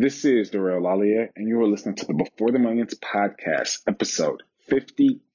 This 0.00 0.24
is 0.24 0.50
DeRay 0.50 0.74
Olalaye, 0.74 1.30
and 1.34 1.48
you 1.48 1.60
are 1.60 1.66
listening 1.66 1.96
to 1.96 2.06
the 2.06 2.14
Before 2.14 2.52
the 2.52 2.60
Millions 2.60 2.94
podcast, 3.00 3.80
episode 3.88 4.44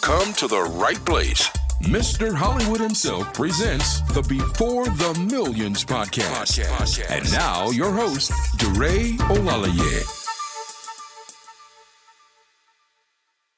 you've 0.00 0.18
come 0.18 0.32
to 0.34 0.46
the 0.46 0.62
right 0.62 1.02
place. 1.04 1.48
Mr. 1.82 2.34
Hollywood 2.34 2.80
himself 2.80 3.32
presents 3.32 4.00
the 4.12 4.22
Before 4.22 4.84
the 4.84 5.26
Millions 5.30 5.84
podcast. 5.84 6.58
podcast. 6.60 7.10
And 7.10 7.32
now, 7.32 7.70
your 7.70 7.90
host, 7.90 8.30
DeRay 8.58 9.16
Olalaye. 9.28 10.16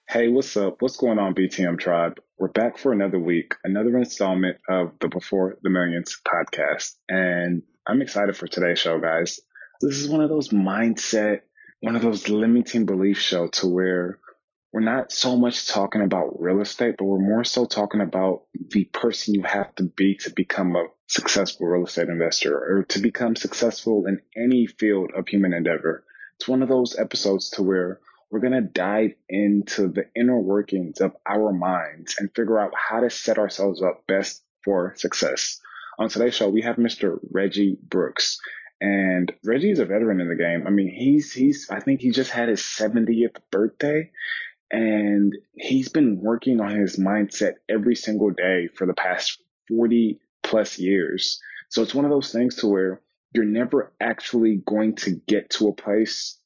Hey, 0.08 0.28
what's 0.28 0.56
up? 0.56 0.76
What's 0.80 0.96
going 0.96 1.18
on, 1.18 1.34
BTM 1.34 1.78
Tribe? 1.78 2.20
We're 2.38 2.48
back 2.48 2.78
for 2.78 2.92
another 2.92 3.18
week, 3.18 3.54
another 3.64 3.96
installment 3.96 4.58
of 4.68 4.92
the 5.00 5.08
Before 5.08 5.56
the 5.62 5.70
Millions 5.70 6.20
podcast. 6.27 6.94
And 7.08 7.62
I'm 7.86 8.02
excited 8.02 8.36
for 8.36 8.46
today's 8.46 8.78
show, 8.78 9.00
guys. 9.00 9.40
This 9.80 9.98
is 9.98 10.08
one 10.08 10.20
of 10.20 10.28
those 10.28 10.50
mindset, 10.50 11.40
one 11.80 11.96
of 11.96 12.02
those 12.02 12.28
limiting 12.28 12.84
belief 12.86 13.18
show 13.18 13.48
to 13.48 13.66
where 13.66 14.18
we're 14.72 14.80
not 14.80 15.12
so 15.12 15.36
much 15.36 15.68
talking 15.68 16.00
about 16.00 16.40
real 16.40 16.60
estate, 16.60 16.94
but 16.98 17.04
we're 17.04 17.18
more 17.18 17.44
so 17.44 17.66
talking 17.66 18.00
about 18.00 18.44
the 18.70 18.84
person 18.84 19.34
you 19.34 19.42
have 19.42 19.74
to 19.74 19.82
be 19.82 20.16
to 20.16 20.30
become 20.30 20.74
a 20.76 20.86
successful 21.06 21.66
real 21.66 21.84
estate 21.84 22.08
investor 22.08 22.56
or 22.56 22.84
to 22.84 22.98
become 23.00 23.36
successful 23.36 24.06
in 24.06 24.20
any 24.34 24.66
field 24.66 25.10
of 25.14 25.28
human 25.28 25.52
endeavor. 25.52 26.04
It's 26.36 26.48
one 26.48 26.62
of 26.62 26.70
those 26.70 26.98
episodes 26.98 27.50
to 27.50 27.62
where 27.62 28.00
we're 28.30 28.40
going 28.40 28.54
to 28.54 28.62
dive 28.62 29.12
into 29.28 29.88
the 29.88 30.06
inner 30.16 30.40
workings 30.40 31.02
of 31.02 31.14
our 31.26 31.52
minds 31.52 32.16
and 32.18 32.34
figure 32.34 32.58
out 32.58 32.72
how 32.74 33.00
to 33.00 33.10
set 33.10 33.38
ourselves 33.38 33.82
up 33.82 34.06
best 34.06 34.42
for 34.64 34.94
success. 34.96 35.60
On 35.98 36.08
today's 36.08 36.34
show, 36.34 36.48
we 36.48 36.62
have 36.62 36.76
Mr. 36.76 37.18
Reggie 37.30 37.76
Brooks. 37.82 38.40
And 38.80 39.30
Reggie 39.44 39.70
is 39.70 39.78
a 39.78 39.84
veteran 39.84 40.20
in 40.20 40.28
the 40.28 40.34
game. 40.34 40.66
I 40.66 40.70
mean, 40.70 40.88
he's, 40.88 41.30
he's, 41.32 41.68
I 41.70 41.78
think 41.78 42.00
he 42.00 42.10
just 42.10 42.30
had 42.30 42.48
his 42.48 42.62
70th 42.62 43.36
birthday 43.50 44.10
and 44.72 45.34
he's 45.54 45.90
been 45.90 46.18
working 46.20 46.60
on 46.60 46.74
his 46.74 46.98
mindset 46.98 47.54
every 47.68 47.94
single 47.94 48.30
day 48.30 48.68
for 48.74 48.86
the 48.86 48.94
past 48.94 49.38
40 49.68 50.18
plus 50.42 50.78
years. 50.78 51.40
So 51.68 51.83
it's 51.83 51.94
one 51.94 52.05
of 52.05 52.10
those 52.10 52.33
things 52.33 52.56
to 52.56 52.66
where 52.66 53.00
you're 53.32 53.44
never 53.44 53.92
actually 54.00 54.62
going 54.66 54.96
to 54.96 55.20
get 55.27 55.50
to 55.50 55.68
a 55.68 55.74
place 55.74 56.38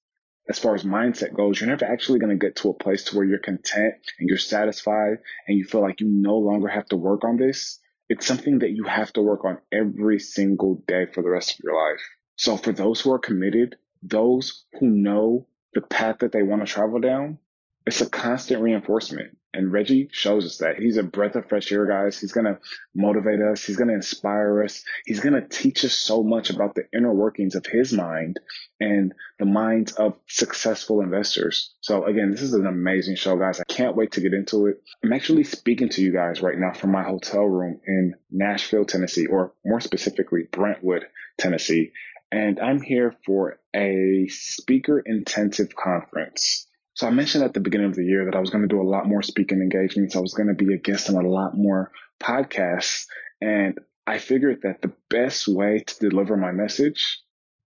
as 0.48 0.59
far 0.59 0.75
as 0.75 0.84
mindset 0.84 1.34
goes, 1.34 1.60
you're 1.60 1.69
never 1.69 1.84
actually 1.84 2.20
going 2.20 2.38
to 2.38 2.44
get 2.44 2.56
to 2.56 2.70
a 2.70 2.75
place 2.75 3.04
to 3.04 3.16
where 3.16 3.26
you're 3.26 3.38
content 3.38 3.94
and 4.19 4.28
you're 4.28 4.38
satisfied 4.38 5.19
and 5.47 5.59
you 5.59 5.65
feel 5.65 5.81
like 5.81 6.00
you 6.00 6.09
no 6.09 6.36
longer 6.36 6.69
have 6.69 6.86
to 6.86 6.97
work 6.97 7.25
on 7.25 7.36
this. 7.36 7.81
It's 8.09 8.26
something 8.26 8.60
that 8.60 8.70
you 8.70 8.84
have 8.84 9.12
to 9.15 9.22
work 9.22 9.44
on 9.44 9.59
every 9.72 10.20
single 10.20 10.82
day 10.86 11.06
for 11.12 11.22
the 11.22 11.31
rest 11.31 11.53
of 11.53 11.60
your 11.65 11.75
life. 11.75 12.00
So 12.36 12.56
for 12.56 12.72
those 12.72 13.00
who 13.00 13.12
are 13.12 13.19
committed, 13.19 13.76
those 14.03 14.65
who 14.78 14.86
know 14.86 15.48
the 15.75 15.81
path 15.81 16.19
that 16.20 16.31
they 16.31 16.44
want 16.44 16.65
to 16.65 16.72
travel 16.72 17.00
down, 17.00 17.38
it's 17.86 18.00
a 18.00 18.10
constant 18.10 18.62
reinforcement. 18.62 19.36
And 19.54 19.72
Reggie 19.72 20.10
shows 20.12 20.44
us 20.44 20.58
that. 20.58 20.76
He's 20.76 20.98
a 20.98 21.02
breath 21.02 21.34
of 21.34 21.48
fresh 21.48 21.72
air, 21.72 21.86
guys. 21.86 22.20
He's 22.20 22.32
going 22.32 22.44
to 22.44 22.58
motivate 22.94 23.41
us. 23.41 23.64
He's 23.64 23.76
going 23.76 23.88
to 23.88 23.94
inspire 23.94 24.64
us. 24.64 24.84
He's 25.06 25.20
going 25.20 25.41
to 25.41 25.48
teach 25.48 25.82
us 25.84 25.94
so 25.94 26.22
much 26.22 26.50
about 26.50 26.74
the 26.74 26.82
inner 26.92 27.14
workings 27.14 27.54
of 27.54 27.64
his 27.64 27.91
mind 27.91 28.38
and 28.80 29.14
the 29.38 29.47
minds 29.47 29.92
of 29.92 30.19
successful 30.26 31.00
investors. 31.00 31.74
So 31.80 32.04
again, 32.04 32.32
this 32.32 32.42
is 32.42 32.52
an 32.52 32.66
amazing 32.66 33.16
show, 33.16 33.36
guys. 33.36 33.60
I 33.60 33.64
can't 33.72 33.97
wait 33.97 34.12
to 34.12 34.20
get 34.20 34.34
into 34.34 34.66
it. 34.66 34.82
I'm 35.03 35.14
actually 35.14 35.44
speaking 35.44 35.88
to 35.91 36.03
you 36.03 36.12
guys 36.12 36.42
right 36.42 36.58
now 36.58 36.72
from 36.74 36.92
my 36.92 37.04
hotel 37.04 37.44
room 37.44 37.80
in 37.86 38.14
Nashville, 38.30 38.84
Tennessee, 38.84 39.26
or 39.26 39.54
more 39.64 39.80
specifically, 39.80 40.42
Brentwood, 40.50 41.06
Tennessee. 41.38 41.92
And 42.30 42.60
I'm 42.60 42.82
here 42.82 43.14
for 43.24 43.58
a 43.74 44.26
speaker 44.28 44.98
intensive 44.98 45.74
conference 45.74 46.66
so 46.97 47.07
I 47.07 47.11
mentioned 47.11 47.45
at 47.45 47.53
the 47.53 47.61
beginning 47.61 47.89
of 47.89 47.95
the 47.95 48.07
year 48.07 48.25
that 48.25 48.34
I 48.34 48.41
was 48.41 48.49
going 48.49 48.62
to 48.62 48.75
do 48.75 48.81
a 48.81 48.91
lot 48.91 49.07
more 49.07 49.21
speaking 49.21 49.61
engagements. 49.61 50.17
I 50.17 50.21
was 50.21 50.33
going 50.33 50.49
to 50.49 50.55
be 50.55 50.73
a 50.73 50.79
guest 50.79 51.11
on 51.11 51.23
a 51.23 51.29
lot 51.29 51.55
more 51.55 51.93
podcasts. 52.23 53.05
And 53.39 53.79
I 54.07 54.17
figured 54.17 54.61
that 54.62 54.81
the 54.81 54.95
best 55.11 55.47
way 55.47 55.84
to 55.87 56.09
deliver 56.09 56.39
my 56.39 56.53
message 56.53 57.21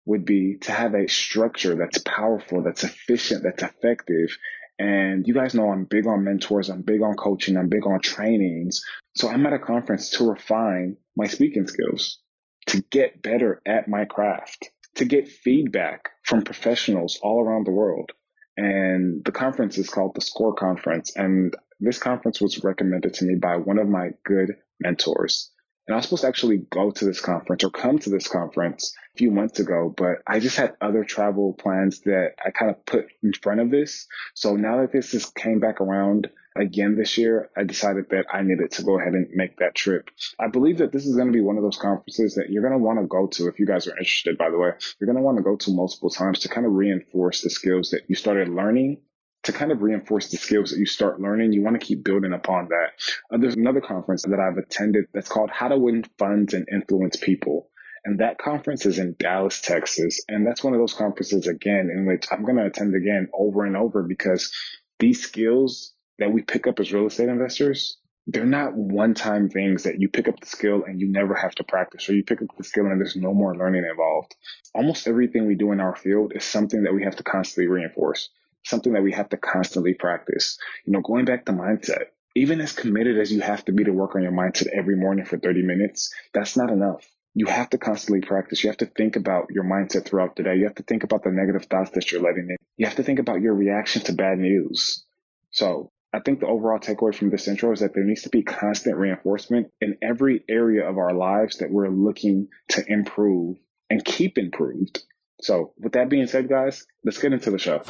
would 0.05 0.25
be 0.25 0.59
to 0.61 0.71
have 0.71 0.95
a 0.95 1.09
structure 1.09 1.75
that's 1.75 1.99
powerful, 1.99 2.63
that's 2.63 2.85
efficient, 2.85 3.43
that's 3.43 3.65
effective. 3.65 4.39
And 4.79 5.27
you 5.27 5.35
guys 5.35 5.57
know 5.57 5.73
I'm 5.73 5.87
big 5.87 6.07
on 6.07 6.23
mentors. 6.23 6.69
I'm 6.69 6.83
big 6.83 7.03
on 7.03 7.17
coaching. 7.17 7.57
I'm 7.57 7.69
big 7.69 7.85
on 7.85 7.99
trainings. 7.99 8.85
So 9.17 9.29
I'm 9.29 9.45
at 9.47 9.53
a 9.53 9.59
conference 9.59 10.11
to 10.11 10.31
refine 10.31 10.99
my 11.17 11.27
speaking 11.27 11.67
skills, 11.67 12.21
to 12.67 12.81
get 12.93 13.23
better 13.23 13.61
at 13.67 13.89
my 13.89 14.05
craft, 14.05 14.71
to 14.95 15.05
get 15.05 15.27
feedback 15.27 16.11
from 16.23 16.43
professionals 16.43 17.19
all 17.21 17.43
around 17.43 17.67
the 17.67 17.73
world. 17.73 18.13
And 18.56 19.25
the 19.25 19.33
conference 19.33 19.78
is 19.78 19.89
called 19.89 20.15
the 20.15 20.21
SCORE 20.21 20.55
Conference. 20.55 21.15
And 21.15 21.55
this 21.81 21.99
conference 21.99 22.41
was 22.41 22.65
recommended 22.65 23.15
to 23.15 23.25
me 23.25 23.34
by 23.34 23.56
one 23.56 23.78
of 23.78 23.89
my 23.89 24.11
good 24.25 24.53
mentors. 24.81 25.50
And 25.87 25.95
I 25.95 25.97
was 25.97 26.05
supposed 26.07 26.23
to 26.23 26.29
actually 26.29 26.59
go 26.59 26.91
to 26.91 27.05
this 27.05 27.21
conference 27.21 27.63
or 27.63 27.71
come 27.71 27.99
to 28.01 28.11
this 28.11 28.27
conference 28.27 28.95
a 29.15 29.19
few 29.19 29.31
months 29.31 29.61
ago, 29.61 29.93
but 29.97 30.17
I 30.27 30.41
just 30.41 30.57
had 30.57 30.77
other 30.81 31.05
travel 31.05 31.53
plans 31.53 32.01
that 32.01 32.33
I 32.45 32.51
kind 32.51 32.73
of 32.73 32.85
put 32.85 33.07
in 33.23 33.33
front 33.33 33.61
of 33.61 33.71
this. 33.71 34.07
So 34.35 34.57
now 34.57 34.81
that 34.81 34.93
this 34.93 35.13
has 35.13 35.27
came 35.27 35.61
back 35.61 35.81
around, 35.81 36.29
again 36.57 36.97
this 36.97 37.17
year, 37.17 37.51
I 37.57 37.63
decided 37.63 38.11
that 38.11 38.27
I 38.33 38.43
needed 38.43 38.73
to 38.73 38.83
go 38.83 38.99
ahead 38.99 39.13
and 39.13 39.29
make 39.35 39.59
that 39.59 39.77
trip. 39.77 40.11
I 40.41 40.49
believe 40.49 40.79
that 40.79 40.91
this 40.91 41.07
is 41.07 41.15
going 41.15 41.29
to 41.29 41.33
be 41.33 41.41
one 41.41 41.57
of 41.57 41.63
those 41.63 41.79
conferences 41.79 42.35
that 42.35 42.51
you're 42.51 42.63
going 42.63 42.73
to 42.73 42.85
want 42.85 42.99
to 42.99 43.07
go 43.07 43.29
to 43.29 43.49
if 43.49 43.61
you 43.61 43.67
guys 43.67 43.87
are 43.87 43.97
interested, 43.97 44.37
by 44.37 44.51
the 44.51 44.59
way. 44.59 44.71
You're 44.99 45.07
going 45.07 45.19
to 45.19 45.23
want 45.23 45.39
to 45.39 45.45
go 45.45 45.57
to 45.57 45.71
multiple 45.71 46.11
times 46.11 46.41
to 46.41 46.49
kind 46.49 46.67
of 46.67 46.73
reinforce 46.73 47.43
the 47.43 47.51
skills 47.51 47.91
that 47.91 48.03
you 48.09 48.17
started 48.17 48.49
learning 48.49 49.03
to 49.47 49.53
kind 49.53 49.73
of 49.73 49.83
reinforce 49.83 50.31
the 50.31 50.37
skills 50.37 50.71
that 50.71 50.79
you 50.79 50.87
start 50.87 51.21
learning, 51.21 51.53
you 51.53 51.62
want 51.62 51.81
to 51.81 51.84
keep 51.84 52.05
building 52.05 52.33
upon 52.33 52.69
that. 52.69 52.91
Uh, 53.33 53.39
there's 53.39 53.57
another 53.57 53.81
conference 53.81 54.23
that 54.23 54.41
I've 54.41 54.59
attended 54.59 55.07
that's 55.12 55.29
called 55.29 55.51
How 55.51 55.69
to 55.69 55.79
Win 55.79 56.05
Funds 56.19 56.55
and 56.55 56.69
Influence 56.71 57.17
People. 57.17 57.71
And 58.05 58.21
that 58.21 58.39
conference 58.39 58.87
is 58.87 58.99
in 58.99 59.17
Dallas, 59.19 59.61
Texas. 59.61 60.23
And 60.29 60.47
that's 60.47 60.62
one 60.62 60.75
of 60.75 60.79
those 60.79 60.95
conferences 60.95 61.49
again, 61.49 61.91
in 61.93 62.07
which 62.07 62.27
I'm 62.31 62.45
going 62.45 62.57
to 62.57 62.67
attend 62.67 62.95
again 62.95 63.28
over 63.37 63.65
and 63.65 63.77
over 63.77 64.03
because 64.04 64.53
these 64.98 65.22
skills 65.22 65.93
that 66.19 66.33
we 66.33 66.43
pick 66.43 66.66
up 66.66 66.78
as 66.78 66.93
real 66.93 67.07
estate 67.07 67.28
investors, 67.28 67.98
they're 68.28 68.47
not 68.47 68.75
one 68.75 69.15
time 69.15 69.48
things 69.48 69.84
that 69.84 70.01
you 70.01 70.09
pick 70.09 70.28
up 70.28 70.41
the 70.41 70.47
skill 70.47 70.83
and 70.87 71.01
you 71.01 71.10
never 71.10 71.34
have 71.34 71.54
to 71.57 71.65
practice 71.65 72.09
or 72.09 72.15
you 72.15 72.25
pick 72.25 72.43
up 72.43 72.48
the 72.57 72.65
skill 72.65 72.87
and 72.87 73.01
there's 73.01 73.16
no 73.16 73.33
more 73.33 73.57
learning 73.57 73.84
involved. 73.89 74.34
Almost 74.75 75.07
everything 75.07 75.47
we 75.47 75.54
do 75.54 75.72
in 75.72 75.81
our 75.81 75.95
field 75.95 76.33
is 76.34 76.45
something 76.45 76.83
that 76.84 76.95
we 76.95 77.04
have 77.04 77.16
to 77.16 77.22
constantly 77.22 77.69
reinforce, 77.69 78.28
something 78.65 78.93
that 78.93 79.03
we 79.03 79.13
have 79.13 79.29
to 79.31 79.37
constantly 79.37 79.95
practice. 79.95 80.59
You 80.85 80.93
know, 80.93 81.01
going 81.01 81.25
back 81.25 81.45
to 81.47 81.53
mindset, 81.53 82.07
even 82.35 82.61
as 82.61 82.73
committed 82.73 83.19
as 83.19 83.33
you 83.33 83.41
have 83.41 83.65
to 83.65 83.73
be 83.73 83.85
to 83.85 83.93
work 83.93 84.15
on 84.15 84.23
your 84.23 84.33
mindset 84.33 84.69
every 84.69 84.97
morning 84.97 85.25
for 85.25 85.39
30 85.39 85.63
minutes, 85.63 86.13
that's 86.35 86.57
not 86.57 86.71
enough. 86.71 87.07
You 87.35 87.47
have 87.47 87.71
to 87.71 87.79
constantly 87.79 88.27
practice. 88.27 88.63
You 88.63 88.71
have 88.71 88.79
to 88.79 88.87
think 88.87 89.17
about 89.17 89.49
your 89.51 89.65
mindset 89.65 90.07
throughout 90.07 90.37
the 90.37 90.43
day. 90.43 90.57
You 90.57 90.65
have 90.65 90.77
to 90.77 90.83
think 90.83 91.05
about 91.05 91.23
the 91.23 91.31
negative 91.31 91.67
thoughts 91.67 91.91
that 91.93 92.11
you're 92.11 92.23
letting 92.23 92.49
in. 92.51 92.57
You 92.77 92.87
have 92.87 92.97
to 92.97 93.03
think 93.03 93.19
about 93.19 93.41
your 93.41 93.55
reaction 93.55 94.03
to 94.03 94.13
bad 94.13 94.39
news. 94.39 95.05
So 95.51 95.91
I 96.13 96.21
think 96.21 96.41
the 96.41 96.47
overall 96.47 96.79
takeaway 96.79 97.15
from 97.15 97.31
this 97.31 97.47
intro 97.47 97.73
is 97.73 97.81
that 97.81 97.93
there 97.95 98.05
needs 98.05 98.23
to 98.23 98.31
be 98.31 98.43
constant 98.43 98.97
reinforcement 98.97 99.71
in 99.83 99.99
every 100.01 100.45
area 100.49 100.89
of 100.89 100.97
our 100.97 101.13
lives 101.13 101.59
that 101.59 101.71
we're 101.71 101.91
looking 101.91 102.49
to 102.71 102.85
improve 102.91 103.59
and 103.91 104.05
keep 104.05 104.39
improved. 104.39 105.03
So, 105.43 105.75
with 105.79 105.93
that 105.93 106.09
being 106.09 106.27
said, 106.27 106.49
guys, 106.49 106.87
let's 107.05 107.19
get 107.19 107.35
into 107.35 107.51
the 107.51 107.59
show. 107.59 107.83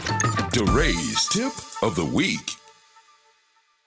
DeRay's 0.57 1.29
tip 1.29 1.53
of 1.83 1.97
the 1.97 2.05
week. 2.07 2.53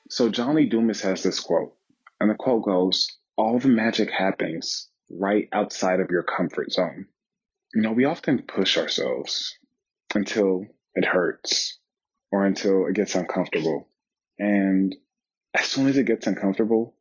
So, 0.08 0.30
John 0.30 0.54
Lee 0.54 0.68
Dumas 0.68 1.02
has 1.02 1.24
this 1.24 1.40
quote, 1.40 1.74
and 2.20 2.30
the 2.30 2.36
quote 2.36 2.64
goes 2.64 3.18
All 3.36 3.58
the 3.58 3.70
magic 3.70 4.12
happens 4.12 4.88
right 5.10 5.50
outside 5.52 6.00
of 6.00 6.12
your 6.12 6.22
comfort 6.22 6.72
zone. 6.72 7.08
You 7.74 7.82
know, 7.82 7.92
we 7.92 8.06
often 8.06 8.44
push 8.44 8.78
ourselves 8.78 9.58
until 10.14 10.68
it 10.94 11.06
hurts 11.06 11.80
or 12.32 12.46
until 12.46 12.86
it 12.86 12.94
gets 12.94 13.16
uncomfortable. 13.16 13.88
And 14.38 14.96
as 15.56 15.66
soon 15.66 15.88
as 15.88 15.98
it 15.98 16.06
gets 16.06 16.28
uncomfortable, 16.28 16.94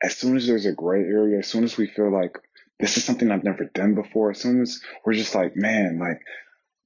as 0.00 0.16
soon 0.16 0.36
as 0.36 0.46
there's 0.46 0.66
a 0.66 0.72
gray 0.72 1.00
area, 1.00 1.40
as 1.40 1.48
soon 1.48 1.64
as 1.64 1.76
we 1.76 1.88
feel 1.88 2.12
like 2.12 2.38
this 2.78 2.96
is 2.96 3.02
something 3.02 3.28
I've 3.32 3.42
never 3.42 3.64
done 3.64 3.96
before, 3.96 4.30
as 4.30 4.40
soon 4.40 4.62
as 4.62 4.80
we're 5.04 5.14
just 5.14 5.34
like, 5.34 5.56
man, 5.56 5.98
like, 5.98 6.20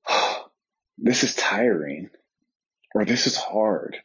oh, 0.08 0.46
this 0.96 1.22
is 1.22 1.34
tiring 1.34 2.08
or 2.94 3.04
this 3.04 3.26
is 3.26 3.36
hard, 3.36 3.96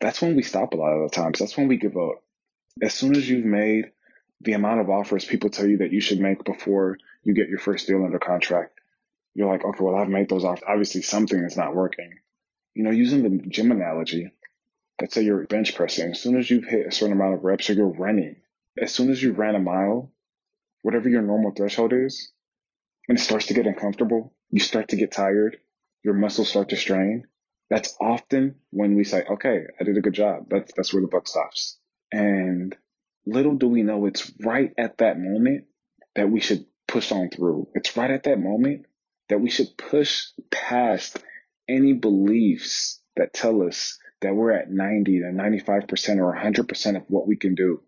that's 0.00 0.20
when 0.20 0.36
we 0.36 0.42
stop 0.42 0.72
a 0.72 0.76
lot 0.76 0.92
of 0.92 1.10
the 1.10 1.14
times. 1.14 1.38
That's 1.38 1.56
when 1.56 1.68
we 1.68 1.76
give 1.76 1.96
up. 1.96 2.22
As 2.82 2.92
soon 2.94 3.16
as 3.16 3.28
you've 3.28 3.44
made 3.44 3.92
the 4.40 4.52
amount 4.52 4.80
of 4.80 4.90
offers 4.90 5.24
people 5.24 5.50
tell 5.50 5.66
you 5.66 5.78
that 5.78 5.92
you 5.92 6.00
should 6.00 6.20
make 6.20 6.44
before 6.44 6.98
you 7.22 7.34
get 7.34 7.48
your 7.48 7.58
first 7.58 7.86
deal 7.86 8.04
under 8.04 8.18
contract, 8.18 8.80
you're 9.34 9.50
like, 9.50 9.64
okay, 9.64 9.82
well, 9.82 9.96
I've 9.96 10.08
made 10.08 10.28
those 10.28 10.44
offers. 10.44 10.64
Obviously, 10.66 11.02
something 11.02 11.38
is 11.38 11.56
not 11.56 11.74
working. 11.74 12.18
You 12.74 12.84
know, 12.84 12.90
using 12.90 13.22
the 13.22 13.48
gym 13.48 13.70
analogy, 13.70 14.32
let's 15.00 15.14
say 15.14 15.22
you're 15.22 15.46
bench 15.46 15.74
pressing. 15.74 16.10
As 16.10 16.20
soon 16.20 16.36
as 16.36 16.50
you've 16.50 16.64
hit 16.64 16.86
a 16.86 16.92
certain 16.92 17.16
amount 17.16 17.34
of 17.34 17.44
reps 17.44 17.70
or 17.70 17.74
you're 17.74 17.86
running, 17.88 18.36
as 18.80 18.92
soon 18.92 19.10
as 19.10 19.22
you 19.22 19.32
ran 19.32 19.54
a 19.54 19.60
mile, 19.60 20.12
whatever 20.82 21.08
your 21.08 21.22
normal 21.22 21.52
threshold 21.52 21.92
is, 21.92 22.32
when 23.06 23.16
it 23.16 23.20
starts 23.20 23.46
to 23.46 23.54
get 23.54 23.66
uncomfortable, 23.66 24.32
you 24.50 24.60
start 24.60 24.88
to 24.88 24.96
get 24.96 25.12
tired, 25.12 25.58
your 26.02 26.14
muscles 26.14 26.48
start 26.48 26.70
to 26.70 26.76
strain. 26.76 27.26
That's 27.70 27.96
often 28.00 28.56
when 28.70 28.94
we 28.94 29.04
say, 29.04 29.24
okay, 29.28 29.62
I 29.80 29.84
did 29.84 29.96
a 29.96 30.02
good 30.02 30.12
job. 30.12 30.46
That's, 30.50 30.72
that's 30.74 30.92
where 30.92 31.02
the 31.02 31.08
buck 31.08 31.26
stops. 31.26 31.78
And 32.12 32.76
little 33.26 33.54
do 33.54 33.68
we 33.68 33.82
know 33.82 34.06
it's 34.06 34.32
right 34.40 34.72
at 34.76 34.98
that 34.98 35.18
moment 35.18 35.64
that 36.14 36.30
we 36.30 36.40
should 36.40 36.66
push 36.86 37.10
on 37.10 37.30
through. 37.30 37.68
It's 37.74 37.96
right 37.96 38.10
at 38.10 38.24
that 38.24 38.38
moment 38.38 38.86
that 39.28 39.40
we 39.40 39.50
should 39.50 39.76
push 39.76 40.26
past 40.50 41.18
any 41.68 41.94
beliefs 41.94 43.00
that 43.16 43.32
tell 43.32 43.62
us 43.62 43.98
that 44.20 44.34
we're 44.34 44.52
at 44.52 44.70
90 44.70 45.20
to 45.20 45.26
95% 45.26 46.18
or 46.18 46.34
100% 46.34 46.96
of 46.96 47.02
what 47.08 47.26
we 47.26 47.36
can 47.36 47.54
do. 47.54 47.82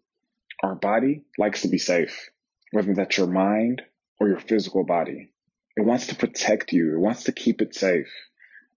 Our 0.63 0.75
body 0.75 1.23
likes 1.39 1.63
to 1.63 1.69
be 1.69 1.79
safe, 1.79 2.31
whether 2.73 2.95
that's 2.95 3.17
your 3.17 3.27
mind 3.27 3.83
or 4.19 4.29
your 4.29 4.41
physical 4.41 4.85
body. 4.85 5.33
It 5.77 5.85
wants 5.85 6.07
to 6.09 6.15
protect 6.15 6.73
you. 6.73 6.95
It 6.95 7.01
wants 7.01 7.25
to 7.25 7.33
keep 7.33 7.61
it 7.61 7.75
safe. 7.75 8.13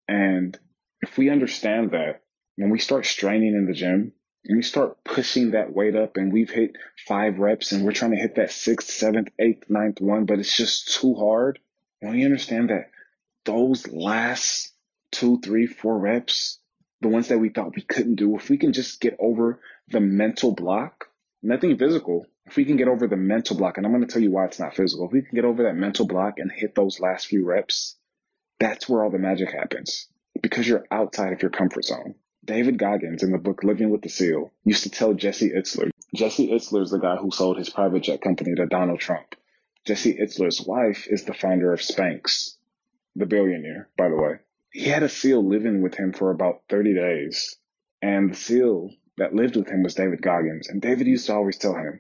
And 0.07 0.57
if 1.01 1.17
we 1.17 1.29
understand 1.29 1.91
that, 1.91 2.21
when 2.55 2.69
we 2.69 2.79
start 2.79 3.05
straining 3.05 3.55
in 3.55 3.65
the 3.65 3.73
gym, 3.73 4.13
and 4.45 4.57
we 4.57 4.63
start 4.63 5.03
pushing 5.03 5.51
that 5.51 5.73
weight 5.73 5.95
up 5.95 6.17
and 6.17 6.31
we've 6.31 6.49
hit 6.49 6.71
five 7.07 7.39
reps 7.39 7.71
and 7.71 7.85
we're 7.85 7.91
trying 7.91 8.11
to 8.11 8.17
hit 8.17 8.35
that 8.35 8.51
sixth, 8.51 8.89
seventh, 8.89 9.29
eighth, 9.37 9.69
ninth 9.69 9.99
one, 9.99 10.25
but 10.25 10.39
it's 10.39 10.55
just 10.55 10.99
too 10.99 11.13
hard. 11.15 11.59
When 11.99 12.13
we 12.13 12.25
understand 12.25 12.69
that 12.69 12.91
those 13.45 13.87
last 13.87 14.73
two, 15.11 15.39
three, 15.41 15.67
four 15.67 15.97
reps, 15.97 16.59
the 17.01 17.09
ones 17.09 17.27
that 17.29 17.39
we 17.39 17.49
thought 17.49 17.75
we 17.75 17.81
couldn't 17.81 18.15
do, 18.15 18.37
if 18.37 18.49
we 18.49 18.57
can 18.57 18.73
just 18.73 19.01
get 19.01 19.17
over 19.19 19.59
the 19.89 19.99
mental 19.99 20.53
block, 20.53 21.07
nothing 21.43 21.77
physical, 21.77 22.25
if 22.45 22.55
we 22.55 22.65
can 22.65 22.77
get 22.77 22.87
over 22.87 23.07
the 23.07 23.17
mental 23.17 23.57
block, 23.57 23.77
and 23.77 23.85
I'm 23.85 23.91
going 23.93 24.05
to 24.05 24.11
tell 24.11 24.21
you 24.21 24.31
why 24.31 24.45
it's 24.45 24.59
not 24.59 24.75
physical, 24.75 25.05
if 25.05 25.11
we 25.11 25.21
can 25.21 25.35
get 25.35 25.45
over 25.45 25.63
that 25.63 25.75
mental 25.75 26.07
block 26.07 26.39
and 26.39 26.51
hit 26.51 26.75
those 26.75 26.99
last 26.99 27.27
few 27.27 27.45
reps, 27.45 27.95
that's 28.59 28.87
where 28.89 29.03
all 29.03 29.11
the 29.11 29.19
magic 29.19 29.51
happens 29.51 30.08
because 30.41 30.67
you're 30.67 30.85
outside 30.91 31.33
of 31.33 31.41
your 31.41 31.51
comfort 31.51 31.85
zone. 31.85 32.15
David 32.45 32.77
Goggins 32.79 33.23
in 33.23 33.31
the 33.31 33.37
book 33.37 33.63
Living 33.63 33.89
with 33.89 34.01
the 34.01 34.09
SEAL 34.09 34.51
used 34.63 34.83
to 34.83 34.89
tell 34.89 35.13
Jesse 35.13 35.51
Itzler. 35.51 35.91
Jesse 36.15 36.49
Itzler 36.49 36.81
is 36.81 36.91
the 36.91 36.97
guy 36.97 37.15
who 37.15 37.31
sold 37.31 37.57
his 37.57 37.69
private 37.69 38.03
jet 38.03 38.21
company 38.21 38.55
to 38.55 38.65
Donald 38.65 38.99
Trump. 38.99 39.35
Jesse 39.85 40.15
Itzler's 40.15 40.65
wife 40.65 41.07
is 41.07 41.25
the 41.25 41.33
founder 41.33 41.71
of 41.73 41.79
Spanx, 41.79 42.55
the 43.15 43.25
billionaire, 43.25 43.89
by 43.97 44.09
the 44.09 44.15
way. 44.15 44.39
He 44.71 44.89
had 44.89 45.03
a 45.03 45.09
SEAL 45.09 45.47
living 45.47 45.81
with 45.81 45.95
him 45.95 46.13
for 46.13 46.31
about 46.31 46.63
30 46.69 46.93
days. 46.95 47.57
And 48.01 48.31
the 48.31 48.35
SEAL 48.35 48.91
that 49.17 49.35
lived 49.35 49.55
with 49.55 49.69
him 49.69 49.83
was 49.83 49.95
David 49.95 50.21
Goggins. 50.21 50.69
And 50.69 50.81
David 50.81 51.07
used 51.07 51.25
to 51.27 51.33
always 51.33 51.57
tell 51.57 51.75
him, 51.75 51.99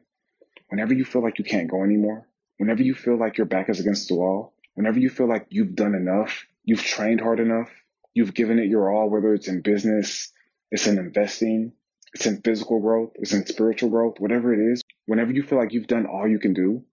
whenever 0.69 0.93
you 0.93 1.05
feel 1.05 1.21
like 1.21 1.39
you 1.39 1.45
can't 1.45 1.69
go 1.69 1.83
anymore, 1.83 2.27
whenever 2.57 2.81
you 2.81 2.93
feel 2.93 3.17
like 3.17 3.37
your 3.37 3.47
back 3.47 3.69
is 3.69 3.79
against 3.79 4.07
the 4.07 4.15
wall, 4.15 4.53
whenever 4.75 4.99
you 4.99 5.09
feel 5.09 5.27
like 5.27 5.47
you've 5.49 5.75
done 5.75 5.95
enough, 5.95 6.45
you've 6.63 6.83
trained 6.83 7.21
hard 7.21 7.39
enough, 7.39 7.69
you've 8.13 8.33
given 8.33 8.59
it 8.59 8.67
your 8.67 8.91
all, 8.91 9.09
whether 9.09 9.33
it's 9.33 9.47
in 9.47 9.61
business, 9.61 10.31
it's 10.71 10.87
in 10.87 10.97
investing, 10.97 11.73
it's 12.13 12.25
in 12.25 12.41
physical 12.41 12.79
growth, 12.79 13.11
it's 13.15 13.33
in 13.33 13.45
spiritual 13.45 13.89
growth, 13.89 14.19
whatever 14.19 14.53
it 14.53 14.73
is, 14.73 14.81
whenever 15.05 15.31
you 15.31 15.43
feel 15.43 15.57
like 15.57 15.73
you've 15.73 15.87
done 15.87 16.05
all 16.05 16.27
you 16.27 16.39
can 16.39 16.53
do, 16.53 16.83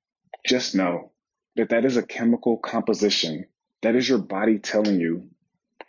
just 0.46 0.74
know 0.74 1.12
that 1.56 1.70
that 1.70 1.84
is 1.84 1.96
a 1.96 2.02
chemical 2.02 2.58
composition. 2.58 3.46
That 3.82 3.96
is 3.96 4.08
your 4.08 4.18
body 4.18 4.58
telling 4.58 5.00
you, 5.00 5.28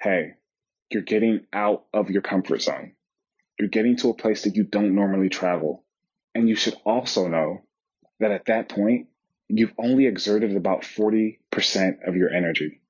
hey, 0.01 0.33
you're 0.89 1.03
getting 1.03 1.41
out 1.51 1.85
of 1.93 2.09
your 2.09 2.21
comfort 2.21 2.61
zone. 2.61 2.93
You're 3.59 3.69
getting 3.69 3.97
to 3.97 4.09
a 4.09 4.13
place 4.13 4.43
that 4.43 4.55
you 4.55 4.63
don't 4.63 4.95
normally 4.95 5.29
travel. 5.29 5.83
And 6.35 6.47
you 6.47 6.55
should 6.55 6.75
also 6.85 7.27
know 7.27 7.63
that 8.19 8.31
at 8.31 8.45
that 8.45 8.69
point, 8.69 9.07
you've 9.49 9.73
only 9.77 10.05
exerted 10.05 10.55
about 10.55 10.81
40% 10.81 11.37
of 12.07 12.15
your 12.15 12.29
energy. 12.29 12.81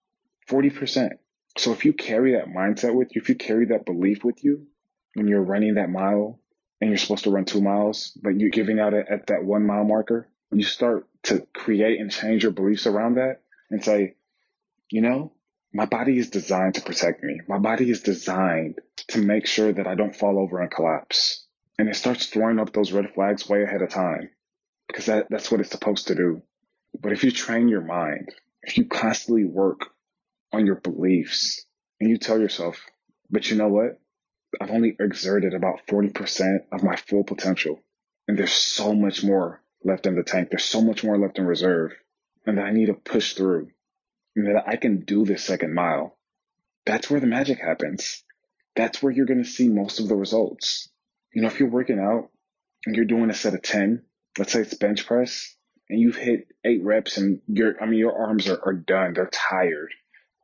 40%. 0.49 1.11
So 1.57 1.71
if 1.71 1.85
you 1.85 1.93
carry 1.93 2.33
that 2.33 2.47
mindset 2.47 2.93
with 2.93 3.15
you, 3.15 3.21
if 3.21 3.29
you 3.29 3.35
carry 3.35 3.65
that 3.67 3.85
belief 3.85 4.23
with 4.23 4.43
you 4.43 4.67
when 5.15 5.27
you're 5.27 5.41
running 5.41 5.75
that 5.75 5.89
mile 5.89 6.39
and 6.79 6.89
you're 6.89 6.97
supposed 6.97 7.23
to 7.23 7.31
run 7.31 7.45
two 7.45 7.61
miles, 7.61 8.11
but 8.21 8.39
you're 8.39 8.51
giving 8.51 8.79
out 8.79 8.93
at, 8.93 9.09
at 9.09 9.27
that 9.27 9.43
one 9.43 9.65
mile 9.65 9.83
marker, 9.83 10.29
you 10.51 10.63
start 10.63 11.07
to 11.23 11.45
create 11.53 11.99
and 11.99 12.11
change 12.11 12.43
your 12.43 12.51
beliefs 12.51 12.85
around 12.85 13.15
that 13.15 13.41
and 13.69 13.83
say, 13.83 14.15
you 14.89 15.01
know, 15.01 15.33
my 15.73 15.85
body 15.85 16.17
is 16.17 16.29
designed 16.29 16.75
to 16.75 16.81
protect 16.81 17.23
me. 17.23 17.41
My 17.47 17.57
body 17.57 17.89
is 17.89 18.01
designed 18.01 18.79
to 19.09 19.21
make 19.21 19.45
sure 19.47 19.73
that 19.73 19.87
I 19.87 19.95
don't 19.95 20.15
fall 20.15 20.39
over 20.39 20.61
and 20.61 20.71
collapse. 20.71 21.45
And 21.77 21.89
it 21.89 21.95
starts 21.95 22.27
throwing 22.27 22.59
up 22.59 22.71
those 22.71 22.91
red 22.91 23.13
flags 23.13 23.49
way 23.49 23.63
ahead 23.63 23.81
of 23.81 23.89
time 23.89 24.29
because 24.87 25.07
that, 25.07 25.27
that's 25.29 25.51
what 25.51 25.59
it's 25.59 25.71
supposed 25.71 26.07
to 26.07 26.15
do. 26.15 26.41
But 26.99 27.11
if 27.11 27.23
you 27.23 27.31
train 27.31 27.67
your 27.67 27.81
mind, 27.81 28.29
if 28.63 28.77
you 28.77 28.85
constantly 28.85 29.45
work 29.45 29.91
on 30.51 30.65
your 30.65 30.75
beliefs 30.75 31.65
and 31.99 32.09
you 32.09 32.17
tell 32.17 32.39
yourself, 32.39 32.79
but 33.29 33.49
you 33.49 33.57
know 33.57 33.67
what? 33.67 33.99
I've 34.61 34.71
only 34.71 34.95
exerted 34.99 35.53
about 35.53 35.85
40% 35.87 36.59
of 36.71 36.83
my 36.83 36.95
full 36.95 37.23
potential. 37.23 37.79
And 38.27 38.37
there's 38.37 38.53
so 38.53 38.93
much 38.93 39.23
more 39.23 39.61
left 39.83 40.05
in 40.05 40.15
the 40.15 40.23
tank. 40.23 40.49
There's 40.49 40.65
so 40.65 40.81
much 40.81 41.03
more 41.03 41.17
left 41.17 41.37
in 41.37 41.45
reserve 41.45 41.93
and 42.45 42.57
that 42.57 42.65
I 42.65 42.71
need 42.71 42.87
to 42.87 42.93
push 42.93 43.33
through 43.33 43.69
and 44.35 44.47
that 44.47 44.67
I 44.67 44.77
can 44.77 45.01
do 45.01 45.25
this 45.25 45.43
second 45.43 45.73
mile. 45.73 46.17
That's 46.85 47.09
where 47.09 47.19
the 47.19 47.27
magic 47.27 47.59
happens. 47.59 48.23
That's 48.75 49.01
where 49.01 49.11
you're 49.11 49.25
going 49.25 49.43
to 49.43 49.49
see 49.49 49.67
most 49.67 49.99
of 49.99 50.07
the 50.07 50.15
results. 50.15 50.89
You 51.33 51.41
know, 51.41 51.47
if 51.47 51.59
you're 51.59 51.69
working 51.69 51.99
out 51.99 52.29
and 52.85 52.95
you're 52.95 53.05
doing 53.05 53.29
a 53.29 53.33
set 53.33 53.53
of 53.53 53.61
10, 53.61 54.03
let's 54.37 54.53
say 54.53 54.61
it's 54.61 54.73
bench 54.75 55.05
press 55.05 55.55
and 55.89 55.99
you've 55.99 56.15
hit 56.15 56.47
eight 56.63 56.83
reps 56.83 57.17
and 57.17 57.41
your, 57.47 57.81
I 57.81 57.85
mean, 57.85 57.99
your 57.99 58.17
arms 58.17 58.47
are, 58.47 58.59
are 58.63 58.73
done. 58.73 59.13
They're 59.13 59.29
tired. 59.31 59.93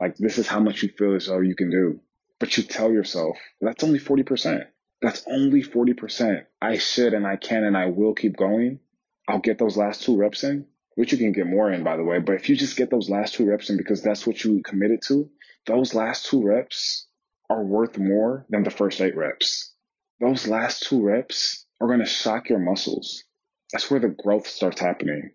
Like 0.04 0.18
this 0.18 0.38
is 0.38 0.48
how 0.48 0.60
much 0.60 0.84
you 0.84 0.90
feel 0.90 1.16
as 1.16 1.28
though 1.28 1.40
you 1.40 1.56
can 1.56 1.72
do. 1.72 2.02
But 2.38 2.58
you 2.58 2.64
tell 2.64 2.92
yourself, 2.92 3.38
that's 3.62 3.86
only 3.86 4.00
40%. 4.00 4.66
That's 5.02 5.24
only 5.32 5.64
40%. 5.64 6.46
I 6.62 6.78
should 6.78 7.14
and 7.14 7.26
I 7.26 7.38
can 7.38 7.64
and 7.64 7.78
I 7.78 7.86
will 7.86 8.14
keep 8.14 8.36
going. 8.36 8.82
I'll 9.30 9.40
get 9.40 9.58
those 9.60 9.78
last 9.78 10.04
two 10.04 10.18
reps 10.18 10.44
in, 10.44 10.66
which 10.96 11.14
you 11.14 11.18
can 11.18 11.32
get 11.32 11.48
more 11.48 11.72
in, 11.72 11.86
by 11.86 11.96
the 11.96 12.04
way. 12.04 12.20
But 12.20 12.36
if 12.36 12.50
you 12.50 12.58
just 12.58 12.76
get 12.76 12.90
those 12.90 13.10
last 13.10 13.36
two 13.36 13.46
reps 13.46 13.70
in 13.70 13.78
because 13.78 14.04
that's 14.04 14.28
what 14.28 14.44
you 14.44 14.62
committed 14.62 15.04
to, 15.04 15.30
those 15.68 15.94
last 15.94 16.26
two 16.26 16.44
reps 16.44 17.08
are 17.50 17.64
worth 17.64 17.98
more 17.98 18.46
than 18.50 18.64
the 18.64 18.72
first 18.72 19.00
eight 19.00 19.16
reps. 19.16 19.72
Those 20.20 20.50
last 20.50 20.84
two 20.84 21.02
reps 21.02 21.66
are 21.80 21.88
going 21.88 22.00
to 22.02 22.06
shock 22.06 22.50
your 22.50 22.60
muscles. 22.60 23.24
That's 23.72 23.90
where 23.90 24.02
the 24.02 24.10
growth 24.10 24.48
starts 24.48 24.82
happening. 24.82 25.32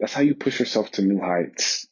That's 0.00 0.14
how 0.14 0.22
you 0.22 0.34
push 0.34 0.58
yourself 0.58 0.90
to 0.92 1.02
new 1.02 1.20
heights. 1.20 1.86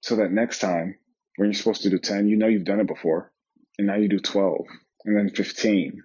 So 0.00 0.14
that 0.16 0.30
next 0.30 0.60
time 0.60 0.98
when 1.36 1.48
you're 1.48 1.54
supposed 1.54 1.82
to 1.82 1.90
do 1.90 1.98
10, 1.98 2.28
you 2.28 2.36
know 2.36 2.46
you've 2.46 2.64
done 2.64 2.80
it 2.80 2.86
before. 2.86 3.32
And 3.78 3.86
now 3.86 3.96
you 3.96 4.08
do 4.08 4.18
12 4.18 4.66
and 5.04 5.16
then 5.16 5.30
15 5.30 6.02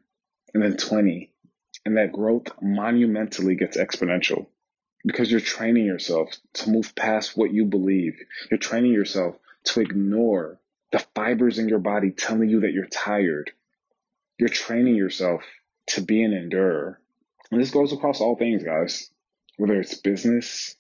and 0.54 0.64
then 0.64 0.78
20. 0.78 1.32
And 1.86 1.98
that 1.98 2.12
growth 2.12 2.48
monumentally 2.62 3.56
gets 3.56 3.78
exponential 3.78 4.48
because 5.06 5.32
you're 5.32 5.40
training 5.40 5.86
yourself 5.86 6.30
to 6.54 6.70
move 6.70 6.96
past 6.96 7.38
what 7.38 7.54
you 7.54 7.66
believe. 7.66 8.18
You're 8.50 8.58
training 8.58 8.92
yourself 8.92 9.36
to 9.66 9.82
ignore 9.82 10.60
the 10.92 11.00
fibers 11.16 11.60
in 11.60 11.70
your 11.70 11.80
body 11.80 12.12
telling 12.12 12.50
you 12.50 12.62
that 12.62 12.74
you're 12.74 12.88
tired. 12.88 13.52
You're 14.38 14.50
training 14.50 14.96
yourself 14.96 15.44
to 15.88 16.02
be 16.02 16.24
an 16.24 16.34
endurer. 16.34 17.00
And 17.52 17.62
this 17.62 17.72
goes 17.72 17.94
across 17.94 18.22
all 18.22 18.36
things, 18.36 18.64
guys. 18.64 19.10
Whether 19.58 19.80
it's 19.80 19.96
business, 19.96 20.76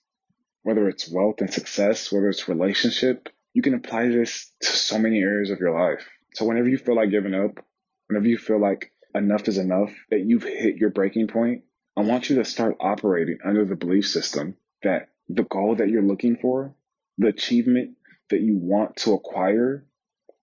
whether 0.63 0.87
it's 0.87 1.09
wealth 1.09 1.41
and 1.41 1.51
success, 1.51 2.11
whether 2.11 2.29
it's 2.29 2.47
relationship, 2.47 3.29
you 3.53 3.61
can 3.61 3.73
apply 3.73 4.07
this 4.07 4.51
to 4.61 4.67
so 4.67 4.99
many 4.99 5.19
areas 5.19 5.49
of 5.49 5.59
your 5.59 5.71
life. 5.71 6.07
So 6.33 6.45
whenever 6.45 6.69
you 6.69 6.77
feel 6.77 6.95
like 6.95 7.09
giving 7.09 7.33
up, 7.33 7.63
whenever 8.07 8.27
you 8.27 8.37
feel 8.37 8.59
like 8.59 8.91
enough 9.15 9.47
is 9.47 9.57
enough, 9.57 9.91
that 10.11 10.21
you've 10.25 10.43
hit 10.43 10.77
your 10.77 10.91
breaking 10.91 11.27
point, 11.27 11.63
I 11.97 12.01
want 12.01 12.29
you 12.29 12.37
to 12.37 12.45
start 12.45 12.77
operating 12.79 13.39
under 13.43 13.65
the 13.65 13.75
belief 13.75 14.07
system 14.07 14.55
that 14.83 15.09
the 15.27 15.43
goal 15.43 15.75
that 15.75 15.89
you're 15.89 16.01
looking 16.01 16.37
for, 16.37 16.75
the 17.17 17.27
achievement 17.27 17.97
that 18.29 18.41
you 18.41 18.57
want 18.57 18.97
to 18.97 19.13
acquire 19.13 19.85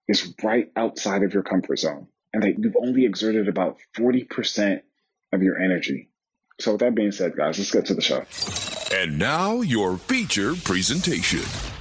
is 0.07 0.33
right 0.43 0.71
outside 0.75 1.23
of 1.23 1.33
your 1.33 1.43
comfort 1.43 1.79
zone 1.79 2.07
and 2.33 2.43
that 2.43 2.59
you've 2.59 2.77
only 2.79 3.05
exerted 3.05 3.47
about 3.47 3.77
40% 3.97 4.81
of 5.33 5.41
your 5.41 5.57
energy. 5.59 6.09
So 6.59 6.73
with 6.73 6.81
that 6.81 6.95
being 6.95 7.11
said, 7.11 7.35
guys, 7.35 7.57
let's 7.57 7.71
get 7.71 7.85
to 7.87 7.93
the 7.93 8.01
show. 8.01 8.25
And 8.95 9.19
now 9.19 9.61
your 9.61 9.97
feature 9.97 10.55
presentation. 10.55 11.76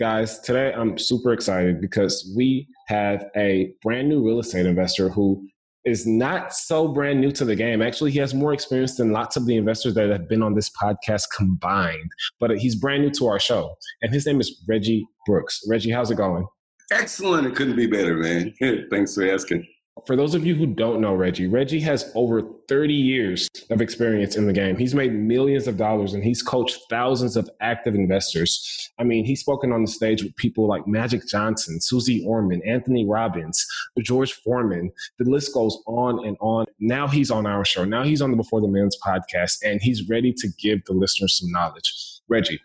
Guys, 0.00 0.38
today 0.38 0.72
I'm 0.72 0.96
super 0.96 1.34
excited 1.34 1.78
because 1.78 2.32
we 2.34 2.66
have 2.86 3.26
a 3.36 3.74
brand 3.82 4.08
new 4.08 4.26
real 4.26 4.38
estate 4.38 4.64
investor 4.64 5.10
who 5.10 5.46
is 5.84 6.06
not 6.06 6.54
so 6.54 6.88
brand 6.88 7.20
new 7.20 7.30
to 7.32 7.44
the 7.44 7.54
game. 7.54 7.82
Actually, 7.82 8.10
he 8.10 8.18
has 8.18 8.32
more 8.32 8.54
experience 8.54 8.96
than 8.96 9.12
lots 9.12 9.36
of 9.36 9.44
the 9.44 9.58
investors 9.58 9.92
that 9.92 10.08
have 10.08 10.26
been 10.26 10.42
on 10.42 10.54
this 10.54 10.70
podcast 10.70 11.24
combined, 11.36 12.10
but 12.38 12.50
he's 12.58 12.76
brand 12.76 13.02
new 13.02 13.10
to 13.10 13.26
our 13.26 13.38
show. 13.38 13.74
And 14.00 14.10
his 14.10 14.24
name 14.24 14.40
is 14.40 14.64
Reggie 14.66 15.06
Brooks. 15.26 15.60
Reggie, 15.68 15.90
how's 15.90 16.10
it 16.10 16.16
going? 16.16 16.46
Excellent. 16.90 17.46
It 17.46 17.54
couldn't 17.54 17.76
be 17.76 17.86
better, 17.86 18.16
man. 18.16 18.54
Thanks 18.90 19.14
for 19.14 19.30
asking. 19.30 19.68
For 20.06 20.16
those 20.16 20.34
of 20.34 20.46
you 20.46 20.54
who 20.54 20.66
don't 20.66 21.00
know 21.00 21.14
Reggie, 21.14 21.46
Reggie 21.46 21.80
has 21.80 22.10
over 22.14 22.42
30 22.68 22.94
years 22.94 23.48
of 23.70 23.80
experience 23.80 24.36
in 24.36 24.46
the 24.46 24.52
game. 24.52 24.76
He's 24.76 24.94
made 24.94 25.12
millions 25.12 25.66
of 25.66 25.76
dollars 25.76 26.14
and 26.14 26.22
he's 26.22 26.42
coached 26.42 26.78
thousands 26.88 27.36
of 27.36 27.48
active 27.60 27.94
investors. 27.94 28.90
I 28.98 29.04
mean, 29.04 29.24
he's 29.24 29.40
spoken 29.40 29.72
on 29.72 29.82
the 29.82 29.90
stage 29.90 30.22
with 30.22 30.34
people 30.36 30.66
like 30.66 30.86
Magic 30.86 31.26
Johnson, 31.28 31.80
Suze 31.80 32.24
Orman, 32.26 32.62
Anthony 32.66 33.06
Robbins, 33.06 33.64
George 34.02 34.32
Foreman. 34.32 34.90
The 35.18 35.30
list 35.30 35.52
goes 35.54 35.78
on 35.86 36.26
and 36.26 36.36
on. 36.40 36.66
Now 36.78 37.06
he's 37.08 37.30
on 37.30 37.46
our 37.46 37.64
show. 37.64 37.84
Now 37.84 38.04
he's 38.04 38.22
on 38.22 38.30
the 38.30 38.36
Before 38.36 38.60
the 38.60 38.68
Millions 38.68 38.96
podcast 39.04 39.58
and 39.64 39.80
he's 39.82 40.08
ready 40.08 40.32
to 40.32 40.48
give 40.58 40.84
the 40.86 40.92
listeners 40.92 41.38
some 41.38 41.50
knowledge. 41.50 41.92
Reggie, 42.28 42.60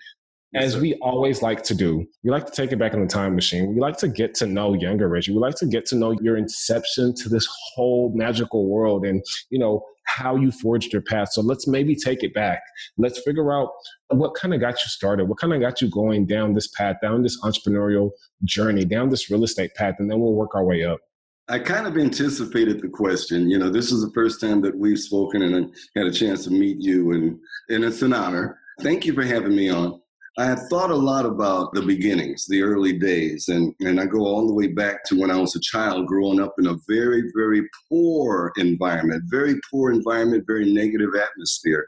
as 0.56 0.78
we 0.78 0.94
always 0.96 1.42
like 1.42 1.64
to 1.64 1.76
do, 1.76 2.06
we 2.24 2.32
like 2.32 2.46
to 2.46 2.52
take 2.52 2.72
it 2.72 2.78
back 2.78 2.94
in 2.94 3.02
the 3.02 3.08
time 3.08 3.36
machine. 3.36 3.74
We 3.74 3.82
like 3.82 3.98
to 3.98 4.08
get 4.08 4.34
to 4.36 4.46
know 4.46 4.74
younger 4.74 5.10
Reggie. 5.10 5.34
We 5.34 5.40
like 5.40 5.56
to 5.56 5.66
get 5.66 5.86
to 5.88 5.96
know 5.96 6.12
your 6.22 6.38
inception 6.38 7.14
to 7.16 7.30
this 7.30 7.48
whole 7.74 8.12
magical 8.16 8.68
world 8.70 9.06
and, 9.06 9.24
you 9.50 9.60
know, 9.60 9.84
how 10.06 10.36
you 10.36 10.52
forged 10.52 10.94
your 10.94 11.02
path. 11.02 11.34
So 11.34 11.42
let's 11.42 11.68
maybe 11.68 11.96
take 11.96 12.24
it 12.24 12.34
back. 12.34 12.62
Let's 12.98 13.22
figure 13.24 13.52
out 13.52 13.70
what 14.10 14.36
kind 14.36 14.54
of 14.54 14.62
got 14.62 14.74
you 14.82 14.88
started, 14.88 15.26
what 15.26 15.40
kind 15.40 15.54
of 15.54 15.60
got 15.60 15.82
you 15.82 15.90
going 15.90 16.26
down 16.26 16.54
this 16.54 16.70
path, 16.70 16.98
down 17.02 17.24
this 17.24 17.42
entrepreneurial 17.42 18.12
journey, 18.44 18.86
down 18.86 19.10
this 19.10 19.30
real 19.30 19.44
estate 19.44 19.74
path, 19.76 19.96
and 20.00 20.10
then 20.10 20.20
we'll 20.20 20.34
work 20.34 20.56
our 20.56 20.64
way 20.64 20.84
up. 20.84 21.00
I 21.48 21.60
kind 21.60 21.86
of 21.86 21.98
anticipated 21.98 22.82
the 22.82 22.88
question. 22.88 23.50
You 23.50 23.60
know, 23.60 23.70
this 23.70 23.92
is 23.92 24.02
the 24.02 24.12
first 24.14 24.42
time 24.42 24.62
that 24.62 24.78
we've 24.78 25.00
spoken 25.00 25.44
and 25.44 25.72
I 25.96 26.00
had 26.00 26.08
a 26.08 26.12
chance 26.12 26.46
to 26.46 26.50
meet 26.50 26.78
you, 26.80 27.12
and, 27.12 27.40
and 27.70 27.84
it's 27.84 28.02
an 28.02 28.14
honor. 28.14 28.60
Thank 28.82 29.06
you 29.06 29.14
for 29.14 29.24
having 29.24 29.56
me 29.56 29.70
on. 29.70 30.02
I 30.38 30.46
had 30.46 30.60
thought 30.70 30.92
a 30.92 30.96
lot 30.96 31.26
about 31.26 31.74
the 31.74 31.82
beginnings, 31.82 32.46
the 32.46 32.62
early 32.62 33.00
days, 33.00 33.48
and, 33.48 33.74
and 33.80 34.02
I 34.02 34.06
go 34.06 34.20
all 34.26 34.46
the 34.46 34.54
way 34.54 34.68
back 34.68 35.06
to 35.06 35.18
when 35.18 35.32
I 35.32 35.38
was 35.38 35.56
a 35.56 35.62
child 35.62 36.08
growing 36.08 36.42
up 36.42 36.54
in 36.60 36.68
a 36.68 36.76
very, 36.90 37.32
very 37.34 37.64
poor 37.88 38.52
environment, 38.58 39.24
very 39.28 39.56
poor 39.72 39.94
environment, 39.94 40.44
very 40.46 40.74
negative 40.74 41.12
atmosphere. 41.16 41.88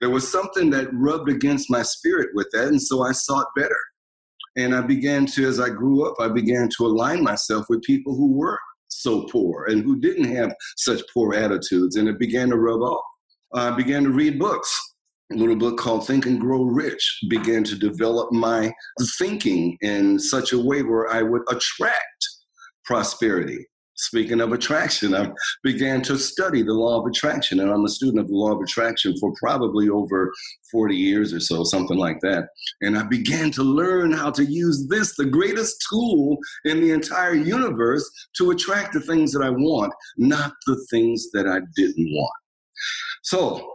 There 0.00 0.10
was 0.10 0.30
something 0.30 0.70
that 0.70 0.94
rubbed 0.94 1.28
against 1.28 1.72
my 1.72 1.82
spirit 1.82 2.28
with 2.34 2.48
that, 2.52 2.68
and 2.68 2.80
so 2.80 3.02
I 3.02 3.10
sought 3.10 3.48
better. 3.56 3.80
And 4.56 4.76
I 4.76 4.80
began 4.82 5.26
to, 5.26 5.48
as 5.48 5.58
I 5.58 5.68
grew 5.68 6.08
up, 6.08 6.14
I 6.20 6.28
began 6.28 6.68
to 6.78 6.86
align 6.86 7.24
myself 7.24 7.66
with 7.68 7.82
people 7.82 8.14
who 8.14 8.32
were 8.32 8.60
so 8.86 9.22
poor 9.24 9.64
and 9.64 9.82
who 9.82 9.98
didn't 9.98 10.36
have 10.36 10.54
such 10.76 11.02
poor 11.12 11.34
attitudes, 11.34 11.96
and 11.96 12.08
it 12.08 12.20
began 12.20 12.50
to 12.50 12.58
rub 12.58 12.80
off. 12.80 13.04
I 13.54 13.72
began 13.72 14.04
to 14.04 14.10
read 14.10 14.38
books 14.38 14.87
little 15.30 15.56
book 15.56 15.76
called 15.78 16.06
Think 16.06 16.26
and 16.26 16.40
Grow 16.40 16.62
Rich 16.62 17.20
began 17.28 17.64
to 17.64 17.76
develop 17.76 18.32
my 18.32 18.72
thinking 19.18 19.76
in 19.82 20.18
such 20.18 20.52
a 20.52 20.58
way 20.58 20.82
where 20.82 21.08
I 21.10 21.22
would 21.22 21.42
attract 21.50 22.28
prosperity. 22.84 23.66
Speaking 24.00 24.40
of 24.40 24.52
attraction, 24.52 25.12
I 25.12 25.32
began 25.64 26.02
to 26.02 26.16
study 26.16 26.62
the 26.62 26.72
law 26.72 27.00
of 27.00 27.06
attraction, 27.06 27.58
and 27.58 27.68
I'm 27.68 27.84
a 27.84 27.88
student 27.88 28.20
of 28.20 28.28
the 28.28 28.36
law 28.36 28.52
of 28.52 28.62
attraction 28.62 29.12
for 29.18 29.34
probably 29.42 29.88
over 29.88 30.32
40 30.70 30.94
years 30.94 31.34
or 31.34 31.40
so, 31.40 31.64
something 31.64 31.98
like 31.98 32.20
that. 32.20 32.44
And 32.80 32.96
I 32.96 33.02
began 33.02 33.50
to 33.52 33.64
learn 33.64 34.12
how 34.12 34.30
to 34.30 34.44
use 34.44 34.86
this, 34.88 35.16
the 35.16 35.24
greatest 35.24 35.84
tool 35.90 36.38
in 36.64 36.80
the 36.80 36.92
entire 36.92 37.34
universe, 37.34 38.08
to 38.36 38.52
attract 38.52 38.92
the 38.92 39.00
things 39.00 39.32
that 39.32 39.42
I 39.42 39.50
want, 39.50 39.92
not 40.16 40.52
the 40.66 40.80
things 40.90 41.30
that 41.32 41.48
I 41.48 41.58
didn't 41.74 42.08
want. 42.12 42.36
So 43.24 43.68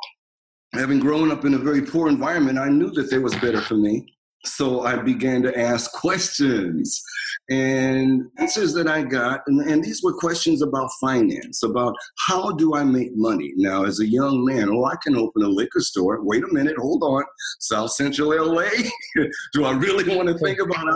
having 0.74 1.00
grown 1.00 1.32
up 1.32 1.46
in 1.46 1.54
a 1.54 1.60
very 1.60 1.82
poor 1.82 2.10
environment, 2.10 2.58
I 2.58 2.70
knew 2.70 2.92
that 2.92 3.10
there 3.10 3.22
was 3.22 3.36
better 3.36 3.62
for 3.62 3.76
me. 3.76 4.06
So 4.46 4.82
I 4.82 4.98
began 4.98 5.42
to 5.44 5.58
ask 5.58 5.90
questions 5.94 7.02
and 7.50 8.24
answers 8.40 8.74
that 8.74 8.90
I 8.90 9.02
got. 9.02 9.42
And, 9.48 9.62
and, 9.62 9.82
these 9.82 10.04
were 10.04 10.14
questions 10.14 10.62
about 10.62 10.90
finance, 11.00 11.64
about 11.64 11.94
how 12.28 12.52
do 12.52 12.76
I 12.76 12.84
make 12.84 13.16
money? 13.16 13.54
Now, 13.56 13.86
as 13.86 14.02
a 14.02 14.06
young 14.06 14.44
man, 14.44 14.70
oh, 14.70 14.84
I 14.84 14.96
can 15.02 15.16
open 15.16 15.44
a 15.44 15.48
liquor 15.48 15.80
store. 15.80 16.20
Wait 16.24 16.44
a 16.44 16.54
minute, 16.54 16.76
hold 16.78 17.04
on. 17.04 17.24
South 17.62 17.92
Central 17.92 18.36
LA? 18.36 18.70
do 19.54 19.64
I 19.64 19.72
really 19.72 20.14
want 20.14 20.28
to 20.28 20.38
think 20.40 20.60
about 20.60 20.88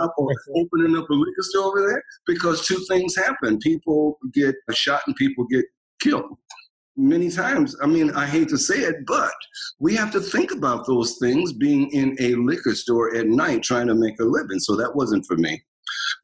opening 0.54 0.96
up 0.96 1.08
a 1.08 1.14
liquor 1.14 1.42
store 1.42 1.68
over 1.68 1.88
there? 1.88 2.02
Because 2.26 2.66
two 2.66 2.84
things 2.86 3.16
happen 3.16 3.58
people 3.60 4.18
get 4.34 4.54
shot 4.72 5.00
and 5.06 5.16
people 5.16 5.46
get 5.50 5.64
killed 6.00 6.36
many 6.98 7.30
times. 7.30 7.76
I 7.82 7.86
mean, 7.86 8.10
I 8.10 8.26
hate 8.26 8.48
to 8.48 8.58
say 8.58 8.80
it, 8.80 9.06
but 9.06 9.32
we 9.78 9.94
have 9.94 10.10
to 10.12 10.20
think 10.20 10.52
about 10.52 10.86
those 10.86 11.16
things 11.18 11.52
being 11.52 11.88
in 11.92 12.16
a 12.20 12.34
liquor 12.34 12.74
store 12.74 13.14
at 13.14 13.26
night 13.26 13.62
trying 13.62 13.86
to 13.86 13.94
make 13.94 14.20
a 14.20 14.24
living. 14.24 14.58
So 14.58 14.76
that 14.76 14.94
wasn't 14.94 15.24
for 15.26 15.36
me. 15.36 15.62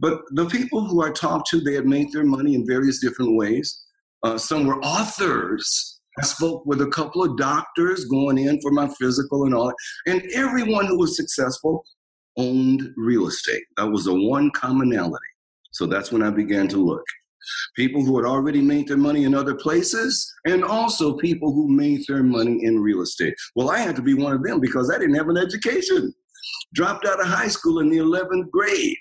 But 0.01 0.21
the 0.33 0.47
people 0.47 0.85
who 0.85 1.03
I 1.03 1.11
talked 1.11 1.49
to, 1.51 1.61
they 1.61 1.75
had 1.75 1.87
made 1.87 2.13
their 2.13 2.25
money 2.25 2.55
in 2.55 2.67
various 2.67 3.01
different 3.01 3.37
ways. 3.37 3.83
Uh, 4.23 4.37
some 4.37 4.67
were 4.67 4.81
authors. 4.81 6.01
I 6.19 6.23
spoke 6.23 6.67
with 6.67 6.81
a 6.81 6.89
couple 6.89 7.25
of 7.25 7.37
doctors 7.37 8.05
going 8.07 8.39
in 8.39 8.61
for 8.61 8.71
my 8.71 8.89
physical 9.01 9.45
and 9.45 9.55
all. 9.55 9.73
And 10.07 10.23
everyone 10.35 10.87
who 10.87 10.99
was 10.99 11.17
successful 11.17 11.85
owned 12.37 12.89
real 12.97 13.29
estate. 13.29 13.63
That 13.77 13.87
was 13.87 14.05
the 14.05 14.15
one 14.15 14.51
commonality. 14.51 15.25
So 15.73 15.87
that's 15.87 16.13
when 16.13 16.23
I 16.23 16.31
began 16.31 16.69
to 16.69 16.77
look 16.77 17.05
people 17.77 18.05
who 18.05 18.17
had 18.17 18.27
already 18.27 18.61
made 18.63 18.89
their 18.89 18.97
money 18.97 19.25
in 19.25 19.35
other 19.35 19.55
places, 19.55 20.33
and 20.47 20.65
also 20.65 21.17
people 21.17 21.53
who 21.53 21.69
made 21.69 22.05
their 22.07 22.23
money 22.23 22.65
in 22.65 22.81
real 22.81 23.03
estate. 23.03 23.35
Well, 23.55 23.71
I 23.71 23.79
had 23.79 23.97
to 23.97 24.03
be 24.03 24.15
one 24.15 24.33
of 24.33 24.43
them 24.43 24.61
because 24.61 24.91
I 24.91 24.99
didn't 24.99 25.17
have 25.17 25.29
an 25.29 25.39
education. 25.39 26.13
Dropped 26.75 27.07
out 27.07 27.21
of 27.21 27.27
high 27.27 27.49
school 27.49 27.81
in 27.81 27.89
the 27.89 27.99
11th 27.99 28.51
grade. 28.51 28.97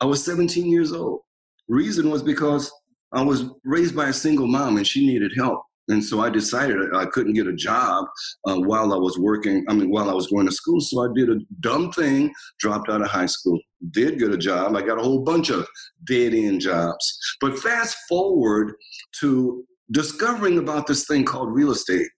I 0.00 0.04
was 0.04 0.24
17 0.24 0.66
years 0.66 0.92
old. 0.92 1.20
Reason 1.68 2.10
was 2.10 2.22
because 2.22 2.70
I 3.12 3.22
was 3.22 3.44
raised 3.64 3.96
by 3.96 4.08
a 4.08 4.12
single 4.12 4.46
mom 4.46 4.76
and 4.76 4.86
she 4.86 5.06
needed 5.06 5.32
help. 5.36 5.62
And 5.88 6.04
so 6.04 6.20
I 6.20 6.28
decided 6.28 6.94
I 6.94 7.06
couldn't 7.06 7.32
get 7.32 7.46
a 7.46 7.52
job 7.52 8.06
uh, 8.46 8.56
while 8.56 8.92
I 8.92 8.96
was 8.96 9.18
working, 9.18 9.64
I 9.68 9.74
mean, 9.74 9.90
while 9.90 10.10
I 10.10 10.14
was 10.14 10.26
going 10.26 10.46
to 10.46 10.52
school. 10.52 10.80
So 10.80 11.02
I 11.02 11.08
did 11.14 11.30
a 11.30 11.40
dumb 11.60 11.92
thing, 11.92 12.32
dropped 12.60 12.90
out 12.90 13.00
of 13.00 13.08
high 13.08 13.26
school, 13.26 13.58
did 13.90 14.18
get 14.18 14.32
a 14.32 14.38
job. 14.38 14.76
I 14.76 14.82
got 14.82 15.00
a 15.00 15.02
whole 15.02 15.24
bunch 15.24 15.50
of 15.50 15.66
dead 16.06 16.34
end 16.34 16.60
jobs. 16.60 17.18
But 17.40 17.58
fast 17.58 17.96
forward 18.08 18.74
to 19.20 19.64
discovering 19.90 20.58
about 20.58 20.86
this 20.86 21.06
thing 21.06 21.24
called 21.24 21.54
real 21.54 21.70
estate. 21.70 22.08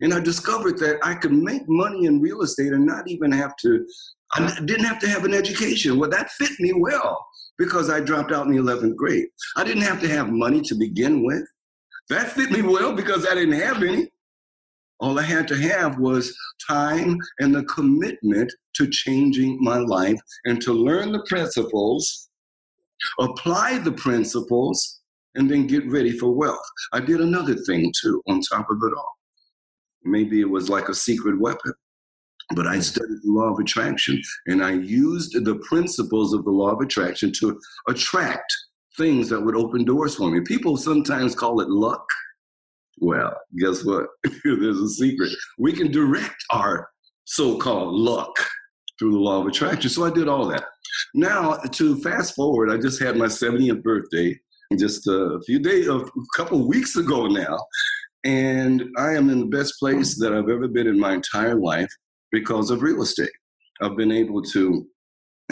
And 0.00 0.12
I 0.12 0.20
discovered 0.20 0.78
that 0.78 0.98
I 1.02 1.14
could 1.14 1.32
make 1.32 1.62
money 1.68 2.06
in 2.06 2.20
real 2.20 2.42
estate 2.42 2.72
and 2.72 2.84
not 2.84 3.08
even 3.08 3.32
have 3.32 3.54
to, 3.62 3.86
I 4.34 4.60
didn't 4.64 4.84
have 4.84 4.98
to 5.00 5.08
have 5.08 5.24
an 5.24 5.34
education. 5.34 5.98
Well, 5.98 6.10
that 6.10 6.30
fit 6.32 6.50
me 6.58 6.72
well 6.74 7.24
because 7.58 7.90
I 7.90 8.00
dropped 8.00 8.32
out 8.32 8.46
in 8.46 8.52
the 8.52 8.60
11th 8.60 8.96
grade. 8.96 9.26
I 9.56 9.64
didn't 9.64 9.82
have 9.82 10.00
to 10.00 10.08
have 10.08 10.30
money 10.30 10.60
to 10.62 10.74
begin 10.74 11.24
with. 11.24 11.44
That 12.10 12.32
fit 12.32 12.50
me 12.50 12.60
well 12.60 12.92
because 12.92 13.24
I 13.24 13.34
didn't 13.34 13.60
have 13.60 13.84
any. 13.84 14.08
All 14.98 15.18
I 15.18 15.22
had 15.22 15.46
to 15.48 15.56
have 15.56 15.98
was 15.98 16.36
time 16.68 17.16
and 17.38 17.54
the 17.54 17.62
commitment 17.64 18.52
to 18.74 18.90
changing 18.90 19.62
my 19.62 19.78
life 19.78 20.18
and 20.44 20.60
to 20.62 20.72
learn 20.72 21.12
the 21.12 21.24
principles, 21.28 22.28
apply 23.20 23.78
the 23.78 23.92
principles, 23.92 25.00
and 25.36 25.48
then 25.48 25.68
get 25.68 25.88
ready 25.88 26.10
for 26.10 26.34
wealth. 26.34 26.58
I 26.92 26.98
did 26.98 27.20
another 27.20 27.54
thing 27.54 27.92
too 28.02 28.20
on 28.26 28.40
top 28.40 28.68
of 28.68 28.78
it 28.82 28.92
all. 28.92 29.12
Maybe 30.02 30.40
it 30.40 30.50
was 30.50 30.68
like 30.68 30.88
a 30.88 30.94
secret 30.94 31.40
weapon, 31.40 31.72
but 32.56 32.66
I 32.66 32.80
studied 32.80 33.22
the 33.22 33.30
law 33.30 33.52
of 33.52 33.60
attraction 33.60 34.20
and 34.48 34.64
I 34.64 34.72
used 34.72 35.32
the 35.44 35.54
principles 35.68 36.34
of 36.34 36.44
the 36.44 36.50
law 36.50 36.70
of 36.70 36.80
attraction 36.80 37.30
to 37.38 37.60
attract 37.88 38.52
things 39.00 39.30
that 39.30 39.40
would 39.40 39.56
open 39.56 39.82
doors 39.82 40.14
for 40.14 40.30
me. 40.30 40.40
People 40.40 40.76
sometimes 40.76 41.34
call 41.34 41.60
it 41.60 41.70
luck. 41.70 42.06
Well, 42.98 43.34
guess 43.58 43.82
what? 43.82 44.06
There's 44.44 44.78
a 44.78 44.88
secret. 44.88 45.32
We 45.58 45.72
can 45.72 45.90
direct 45.90 46.36
our 46.50 46.88
so 47.24 47.56
called 47.56 47.94
luck 47.94 48.36
through 48.98 49.12
the 49.12 49.18
law 49.18 49.40
of 49.40 49.46
attraction. 49.46 49.88
So 49.88 50.04
I 50.04 50.10
did 50.10 50.28
all 50.28 50.46
that. 50.48 50.64
Now, 51.14 51.54
to 51.54 51.98
fast 52.02 52.34
forward, 52.34 52.70
I 52.70 52.76
just 52.76 53.00
had 53.02 53.16
my 53.16 53.26
70th 53.26 53.82
birthday 53.82 54.38
just 54.78 55.06
a 55.06 55.40
few 55.46 55.58
days, 55.58 55.88
a 55.88 56.04
couple 56.36 56.68
weeks 56.68 56.96
ago 56.96 57.26
now. 57.26 57.58
And 58.24 58.84
I 58.98 59.14
am 59.14 59.30
in 59.30 59.40
the 59.40 59.46
best 59.46 59.78
place 59.78 60.18
that 60.20 60.34
I've 60.34 60.50
ever 60.50 60.68
been 60.68 60.86
in 60.86 61.00
my 61.00 61.14
entire 61.14 61.54
life 61.54 61.90
because 62.32 62.70
of 62.70 62.82
real 62.82 63.02
estate. 63.02 63.30
I've 63.80 63.96
been 63.96 64.12
able 64.12 64.42
to 64.42 64.86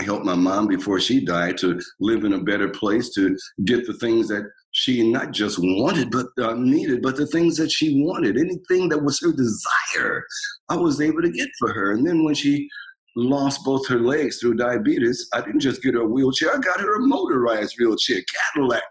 help 0.02 0.24
my 0.24 0.34
mom 0.34 0.66
before 0.66 1.00
she 1.00 1.24
died 1.24 1.58
to 1.58 1.80
live 2.00 2.24
in 2.24 2.34
a 2.34 2.42
better 2.42 2.68
place, 2.68 3.10
to 3.14 3.36
get 3.64 3.86
the 3.86 3.94
things 3.94 4.28
that 4.28 4.50
she 4.72 5.10
not 5.10 5.32
just 5.32 5.58
wanted 5.58 6.10
but 6.10 6.26
uh, 6.40 6.54
needed, 6.54 7.02
but 7.02 7.16
the 7.16 7.26
things 7.26 7.56
that 7.56 7.70
she 7.70 8.02
wanted, 8.02 8.36
anything 8.36 8.88
that 8.88 9.02
was 9.02 9.20
her 9.20 9.32
desire, 9.32 10.24
I 10.68 10.76
was 10.76 11.00
able 11.00 11.22
to 11.22 11.30
get 11.30 11.48
for 11.58 11.72
her. 11.72 11.92
And 11.92 12.06
then 12.06 12.24
when 12.24 12.34
she 12.34 12.68
lost 13.16 13.64
both 13.64 13.86
her 13.88 13.98
legs 13.98 14.38
through 14.38 14.54
diabetes, 14.54 15.28
I 15.32 15.40
didn't 15.40 15.60
just 15.60 15.82
get 15.82 15.94
her 15.94 16.02
a 16.02 16.06
wheelchair, 16.06 16.54
I 16.54 16.58
got 16.58 16.80
her 16.80 16.96
a 16.96 17.00
motorized 17.00 17.74
wheelchair, 17.78 18.22
Cadillac 18.54 18.82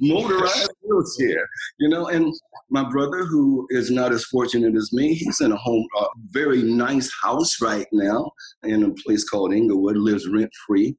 motorized 0.00 0.72
wheelchair, 0.82 1.46
you 1.78 1.88
know. 1.88 2.08
And 2.08 2.32
my 2.70 2.88
brother, 2.88 3.24
who 3.24 3.66
is 3.70 3.90
not 3.90 4.12
as 4.12 4.24
fortunate 4.24 4.74
as 4.74 4.90
me, 4.92 5.14
he's 5.14 5.40
in 5.40 5.52
a 5.52 5.56
home, 5.56 5.86
a 6.00 6.06
very 6.30 6.62
nice 6.62 7.10
house 7.22 7.60
right 7.60 7.86
now 7.92 8.30
in 8.62 8.84
a 8.84 8.94
place 9.04 9.28
called 9.28 9.52
Inglewood, 9.52 9.96
lives 9.96 10.28
rent 10.28 10.50
free. 10.66 10.96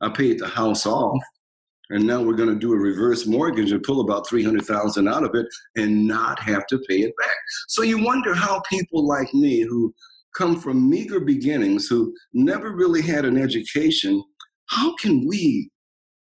I 0.00 0.10
paid 0.10 0.38
the 0.38 0.48
house 0.48 0.86
off. 0.86 1.22
And 1.90 2.04
now 2.04 2.20
we're 2.20 2.34
going 2.34 2.48
to 2.48 2.58
do 2.58 2.72
a 2.72 2.76
reverse 2.76 3.26
mortgage 3.26 3.70
and 3.70 3.82
pull 3.82 4.00
about 4.00 4.28
300,000 4.28 5.08
out 5.08 5.22
of 5.22 5.36
it 5.36 5.46
and 5.76 6.04
not 6.06 6.40
have 6.40 6.66
to 6.66 6.78
pay 6.88 7.02
it 7.02 7.14
back. 7.16 7.36
So 7.68 7.82
you 7.82 8.04
wonder 8.04 8.34
how 8.34 8.60
people 8.68 9.06
like 9.06 9.32
me 9.32 9.60
who 9.60 9.94
come 10.36 10.58
from 10.58 10.90
meager 10.90 11.20
beginnings, 11.20 11.86
who 11.86 12.12
never 12.34 12.74
really 12.74 13.02
had 13.02 13.24
an 13.24 13.38
education, 13.38 14.22
how 14.68 14.96
can 14.96 15.26
we 15.28 15.70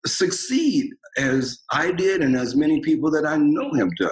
succeed 0.06 0.92
as 1.18 1.60
I 1.72 1.92
did 1.92 2.22
and 2.22 2.36
as 2.36 2.56
many 2.56 2.80
people 2.82 3.12
that 3.12 3.26
I 3.26 3.38
know 3.38 3.72
have 3.74 3.96
done? 3.98 4.10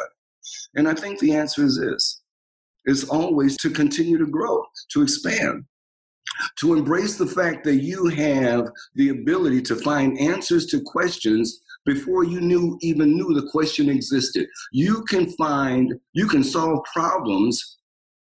And 0.75 0.87
I 0.87 0.93
think 0.93 1.19
the 1.19 1.33
answer 1.33 1.65
is 1.65 1.79
this 1.79 2.21
is 2.85 3.09
always 3.09 3.57
to 3.57 3.69
continue 3.69 4.17
to 4.17 4.25
grow, 4.25 4.63
to 4.93 5.01
expand, 5.01 5.65
to 6.59 6.73
embrace 6.73 7.17
the 7.17 7.27
fact 7.27 7.65
that 7.65 7.77
you 7.77 8.07
have 8.07 8.69
the 8.95 9.09
ability 9.09 9.61
to 9.63 9.75
find 9.75 10.17
answers 10.19 10.67
to 10.67 10.81
questions 10.85 11.61
before 11.85 12.23
you 12.23 12.39
knew 12.39 12.77
even 12.81 13.15
knew 13.15 13.33
the 13.33 13.49
question 13.51 13.89
existed. 13.89 14.47
You 14.71 15.03
can 15.03 15.29
find, 15.31 15.93
you 16.13 16.27
can 16.27 16.43
solve 16.43 16.79
problems 16.93 17.77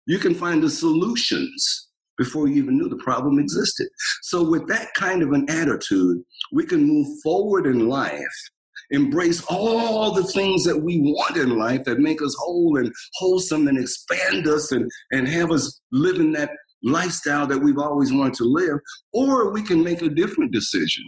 you 0.06 0.20
can 0.20 0.36
find 0.36 0.62
the 0.62 0.70
solutions 0.70 1.90
before 2.18 2.48
you 2.48 2.56
even 2.56 2.78
knew 2.78 2.90
the 2.90 3.04
problem 3.04 3.40
existed. 3.40 3.88
So, 4.22 4.50
with 4.50 4.68
that 4.68 4.94
kind 4.96 5.22
of 5.22 5.32
an 5.32 5.50
attitude, 5.50 6.22
we 6.52 6.66
can 6.66 6.84
move 6.84 7.08
forward 7.24 7.66
in 7.66 7.88
life, 7.88 8.50
embrace 8.92 9.44
all 9.50 10.12
the 10.12 10.24
things 10.24 10.64
that 10.66 10.78
we 10.78 11.00
want 11.00 11.38
in 11.38 11.58
life 11.58 11.84
that 11.86 12.00
make 12.00 12.22
us 12.22 12.36
whole 12.40 12.78
and 12.78 12.92
wholesome 13.16 13.68
and 13.68 13.78
expand 13.78 14.48
us 14.48 14.72
and, 14.72 14.90
and 15.12 15.28
have 15.28 15.52
us 15.52 15.82
live 15.92 16.18
in 16.18 16.32
that 16.34 16.52
lifestyle 16.84 17.48
that 17.48 17.60
we've 17.60 17.80
always 17.80 18.12
wanted 18.12 18.34
to 18.36 18.44
live. 18.44 18.78
Or 19.14 19.52
we 19.52 19.64
can 19.64 19.84
make 19.84 20.02
a 20.02 20.10
different 20.10 20.52
decision 20.52 21.04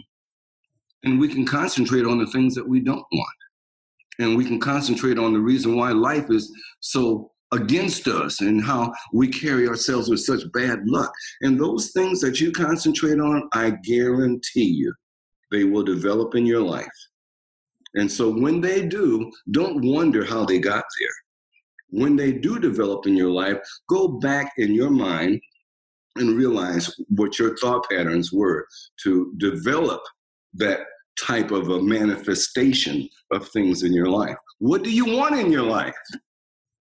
and 1.04 1.20
we 1.20 1.28
can 1.28 1.46
concentrate 1.46 2.04
on 2.04 2.18
the 2.18 2.26
things 2.26 2.54
that 2.54 2.68
we 2.68 2.80
don't 2.80 3.04
want. 3.12 3.36
And 4.18 4.36
we 4.36 4.44
can 4.44 4.58
concentrate 4.58 5.18
on 5.18 5.34
the 5.34 5.38
reason 5.38 5.76
why 5.76 5.92
life 5.92 6.30
is 6.30 6.50
so 6.80 7.30
against 7.56 8.06
us 8.06 8.40
and 8.40 8.62
how 8.62 8.92
we 9.12 9.28
carry 9.28 9.66
ourselves 9.66 10.08
with 10.08 10.20
such 10.20 10.40
bad 10.52 10.86
luck. 10.86 11.12
And 11.42 11.58
those 11.58 11.90
things 11.92 12.20
that 12.20 12.40
you 12.40 12.52
concentrate 12.52 13.18
on, 13.18 13.48
I 13.52 13.70
guarantee 13.84 14.70
you, 14.70 14.92
they 15.50 15.64
will 15.64 15.82
develop 15.82 16.34
in 16.34 16.46
your 16.46 16.62
life. 16.62 16.86
And 17.94 18.10
so 18.10 18.30
when 18.30 18.60
they 18.60 18.86
do, 18.86 19.30
don't 19.50 19.84
wonder 19.84 20.24
how 20.24 20.44
they 20.44 20.58
got 20.58 20.84
there. 21.00 21.16
When 21.88 22.16
they 22.16 22.32
do 22.32 22.58
develop 22.58 23.06
in 23.06 23.16
your 23.16 23.30
life, 23.30 23.58
go 23.88 24.08
back 24.08 24.52
in 24.58 24.74
your 24.74 24.90
mind 24.90 25.40
and 26.16 26.36
realize 26.36 26.94
what 27.08 27.38
your 27.38 27.56
thought 27.56 27.88
patterns 27.88 28.32
were 28.32 28.66
to 29.02 29.32
develop 29.38 30.02
that 30.54 30.80
type 31.18 31.50
of 31.50 31.68
a 31.68 31.80
manifestation 31.80 33.08
of 33.32 33.48
things 33.48 33.82
in 33.82 33.92
your 33.92 34.08
life. 34.08 34.36
What 34.58 34.82
do 34.82 34.90
you 34.90 35.06
want 35.06 35.38
in 35.38 35.50
your 35.52 35.62
life? 35.62 35.94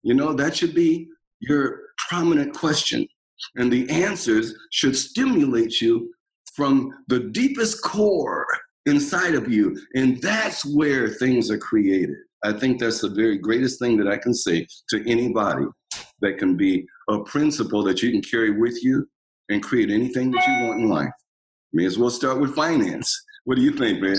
You 0.04 0.14
know, 0.14 0.34
that 0.34 0.54
should 0.56 0.74
be 0.74 1.08
your 1.40 1.80
prominent 2.08 2.54
question. 2.54 3.08
And 3.56 3.72
the 3.72 3.88
answers 3.90 4.54
should 4.70 4.96
stimulate 4.96 5.80
you 5.80 6.12
from 6.54 6.92
the 7.08 7.20
deepest 7.20 7.82
core 7.82 8.46
inside 8.86 9.34
of 9.34 9.50
you. 9.50 9.76
And 9.94 10.20
that's 10.20 10.64
where 10.64 11.08
things 11.08 11.50
are 11.50 11.58
created. 11.58 12.16
I 12.44 12.52
think 12.52 12.78
that's 12.78 13.00
the 13.00 13.08
very 13.08 13.38
greatest 13.38 13.80
thing 13.80 13.96
that 13.96 14.06
I 14.06 14.18
can 14.18 14.34
say 14.34 14.66
to 14.90 15.10
anybody 15.10 15.64
that 16.20 16.38
can 16.38 16.56
be 16.56 16.86
a 17.08 17.20
principle 17.20 17.82
that 17.84 18.02
you 18.02 18.12
can 18.12 18.22
carry 18.22 18.50
with 18.50 18.84
you 18.84 19.08
and 19.48 19.62
create 19.62 19.90
anything 19.90 20.30
that 20.30 20.46
you 20.46 20.66
want 20.66 20.80
in 20.80 20.88
life. 20.88 21.12
May 21.72 21.86
as 21.86 21.98
well 21.98 22.10
start 22.10 22.40
with 22.40 22.54
finance. 22.54 23.10
What 23.44 23.56
do 23.56 23.62
you 23.62 23.72
think, 23.72 24.00
man? 24.00 24.16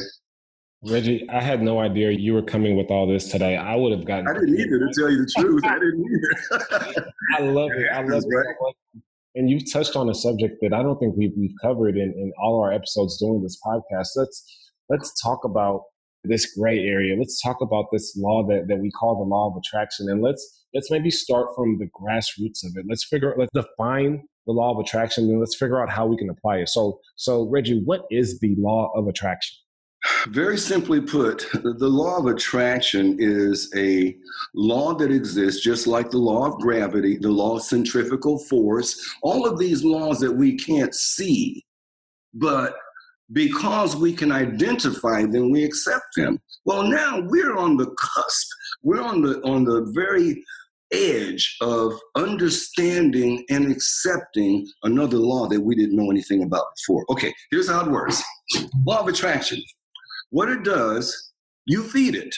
Reggie, 0.87 1.27
I 1.29 1.41
had 1.41 1.63
no 1.63 1.79
idea 1.79 2.11
you 2.11 2.33
were 2.33 2.43
coming 2.43 2.77
with 2.77 2.91
all 2.91 3.07
this 3.07 3.31
today. 3.31 3.57
I 3.57 3.75
would 3.75 3.91
have 3.91 4.05
gotten. 4.05 4.27
I 4.27 4.33
didn't 4.33 4.59
either, 4.59 4.79
to 4.79 4.91
tell 4.93 5.09
you 5.09 5.25
the 5.25 5.31
truth. 5.41 5.63
I 5.65 5.79
didn't 5.79 6.05
either. 6.05 7.11
I 7.37 7.41
love 7.41 7.71
it. 7.71 7.91
I 7.91 8.01
love 8.03 8.23
it. 8.23 9.01
And 9.33 9.49
you've 9.49 9.71
touched 9.71 9.95
on 9.95 10.09
a 10.09 10.13
subject 10.13 10.57
that 10.61 10.73
I 10.73 10.83
don't 10.83 10.97
think 10.99 11.15
we've, 11.17 11.33
we've 11.35 11.55
covered 11.61 11.97
in, 11.97 12.13
in 12.15 12.31
all 12.41 12.61
our 12.61 12.71
episodes 12.71 13.17
doing 13.19 13.41
this 13.41 13.59
podcast. 13.65 14.09
Let's 14.15 14.71
let's 14.89 15.19
talk 15.21 15.43
about 15.43 15.81
this 16.23 16.55
gray 16.55 16.79
area. 16.79 17.15
Let's 17.17 17.41
talk 17.41 17.57
about 17.61 17.85
this 17.91 18.15
law 18.17 18.45
that, 18.47 18.67
that 18.67 18.77
we 18.77 18.91
call 18.91 19.17
the 19.17 19.29
law 19.29 19.49
of 19.49 19.57
attraction. 19.57 20.07
And 20.09 20.21
let's 20.21 20.65
let's 20.73 20.91
maybe 20.91 21.09
start 21.09 21.49
from 21.55 21.79
the 21.79 21.87
grassroots 21.99 22.63
of 22.63 22.77
it. 22.77 22.85
Let's 22.87 23.05
figure 23.05 23.31
out 23.31 23.39
let's 23.39 23.51
define 23.53 24.23
the 24.45 24.53
law 24.53 24.71
of 24.71 24.79
attraction 24.79 25.23
and 25.25 25.39
let's 25.39 25.55
figure 25.55 25.81
out 25.81 25.89
how 25.89 26.05
we 26.05 26.15
can 26.15 26.29
apply 26.29 26.57
it. 26.57 26.69
So 26.69 26.99
so 27.15 27.49
Reggie, 27.49 27.81
what 27.83 28.05
is 28.11 28.39
the 28.39 28.53
law 28.59 28.91
of 28.95 29.07
attraction? 29.07 29.57
Very 30.29 30.57
simply 30.57 31.01
put, 31.01 31.45
the 31.53 31.87
law 31.87 32.17
of 32.17 32.25
attraction 32.27 33.17
is 33.19 33.71
a 33.75 34.15
law 34.53 34.93
that 34.95 35.11
exists 35.11 35.63
just 35.63 35.87
like 35.87 36.11
the 36.11 36.17
law 36.17 36.47
of 36.47 36.59
gravity, 36.59 37.17
the 37.17 37.29
law 37.29 37.55
of 37.57 37.63
centrifugal 37.63 38.39
force, 38.39 39.15
all 39.21 39.47
of 39.47 39.57
these 39.57 39.83
laws 39.83 40.19
that 40.19 40.31
we 40.31 40.57
can't 40.57 40.93
see, 40.93 41.63
but 42.33 42.75
because 43.31 43.95
we 43.95 44.13
can 44.13 44.31
identify 44.31 45.25
them, 45.25 45.49
we 45.51 45.63
accept 45.63 46.05
them. 46.15 46.39
Well, 46.65 46.83
now 46.83 47.21
we're 47.21 47.55
on 47.55 47.77
the 47.77 47.87
cusp. 47.87 48.47
We're 48.83 49.01
on 49.01 49.21
the 49.21 49.41
on 49.41 49.63
the 49.63 49.91
very 49.95 50.43
edge 50.93 51.57
of 51.61 51.93
understanding 52.15 53.43
and 53.49 53.71
accepting 53.71 54.67
another 54.83 55.17
law 55.17 55.47
that 55.47 55.59
we 55.59 55.75
didn't 55.75 55.95
know 55.95 56.11
anything 56.11 56.43
about 56.43 56.65
before. 56.77 57.05
Okay, 57.09 57.33
here's 57.49 57.69
how 57.69 57.85
it 57.85 57.91
works. 57.91 58.21
Law 58.85 58.99
of 58.99 59.07
attraction. 59.07 59.61
What 60.29 60.49
it 60.49 60.63
does, 60.63 61.31
you 61.65 61.83
feed 61.83 62.15
it, 62.15 62.35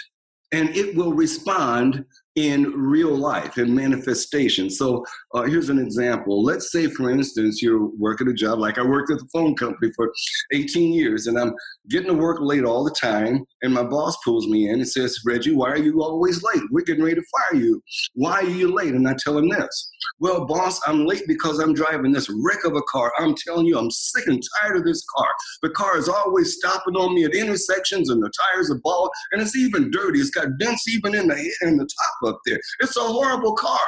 and 0.52 0.70
it 0.76 0.96
will 0.96 1.14
respond 1.14 2.06
in 2.38 2.72
real 2.72 3.16
life, 3.16 3.58
in 3.58 3.74
manifestation. 3.74 4.70
So 4.70 5.04
uh, 5.34 5.42
here's 5.42 5.70
an 5.70 5.80
example. 5.80 6.44
Let's 6.44 6.72
say, 6.72 6.86
for 6.86 7.10
instance, 7.10 7.64
you're 7.64 7.90
working 7.98 8.28
a 8.28 8.34
job 8.34 8.60
like 8.60 8.78
I 8.78 8.84
worked 8.84 9.12
at 9.12 9.18
the 9.18 9.28
phone 9.34 9.56
company 9.56 9.92
for 9.96 10.14
18 10.54 10.94
years, 10.94 11.26
and 11.26 11.40
I'm 11.40 11.56
getting 11.90 12.10
to 12.10 12.14
work 12.14 12.38
late 12.40 12.64
all 12.64 12.84
the 12.84 12.92
time, 12.92 13.44
and 13.64 13.74
my 13.74 13.82
boss 13.82 14.16
pulls 14.24 14.48
me 14.48 14.70
in 14.70 14.76
and 14.76 14.88
says, 14.88 15.18
Reggie, 15.26 15.56
why 15.56 15.72
are 15.72 15.80
you 15.80 16.04
always 16.04 16.44
late? 16.44 16.62
We're 16.70 16.84
getting 16.84 17.04
ready 17.04 17.16
to 17.16 17.24
fire 17.50 17.60
you. 17.60 17.82
Why 18.14 18.34
are 18.34 18.44
you 18.44 18.72
late? 18.72 18.94
And 18.94 19.08
I 19.08 19.16
tell 19.18 19.36
him 19.36 19.50
this. 19.50 19.92
Well, 20.20 20.46
boss, 20.46 20.80
I'm 20.86 21.08
late 21.08 21.24
because 21.28 21.58
I'm 21.58 21.74
driving 21.74 22.12
this 22.12 22.30
wreck 22.30 22.64
of 22.66 22.76
a 22.76 22.84
car. 22.84 23.12
I'm 23.18 23.34
telling 23.48 23.66
you, 23.66 23.80
I'm 23.80 23.90
sick 23.90 24.28
and 24.28 24.42
tired 24.62 24.78
of 24.78 24.84
this 24.84 25.04
car. 25.16 25.28
The 25.64 25.72
car 25.72 25.98
is 25.98 26.08
always 26.08 26.54
stopping 26.54 26.96
on 26.96 27.16
me 27.16 27.26
at 27.26 27.34
intersections, 27.34 28.12
and 28.12 28.22
the 28.22 28.32
tires 28.54 28.70
are 28.70 28.80
bald, 28.84 29.10
and 29.32 29.42
it's 29.42 29.56
even 29.56 29.90
dirty. 29.90 30.20
It's 30.20 30.30
got 30.30 30.56
dents 30.60 30.88
even 30.88 31.16
in 31.16 31.30
the 31.30 31.56
in 31.62 31.78
the 31.78 31.86
top 31.86 32.27
up 32.28 32.40
there. 32.46 32.60
It's 32.80 32.98
a 32.98 33.02
horrible 33.02 33.56
car. 33.56 33.80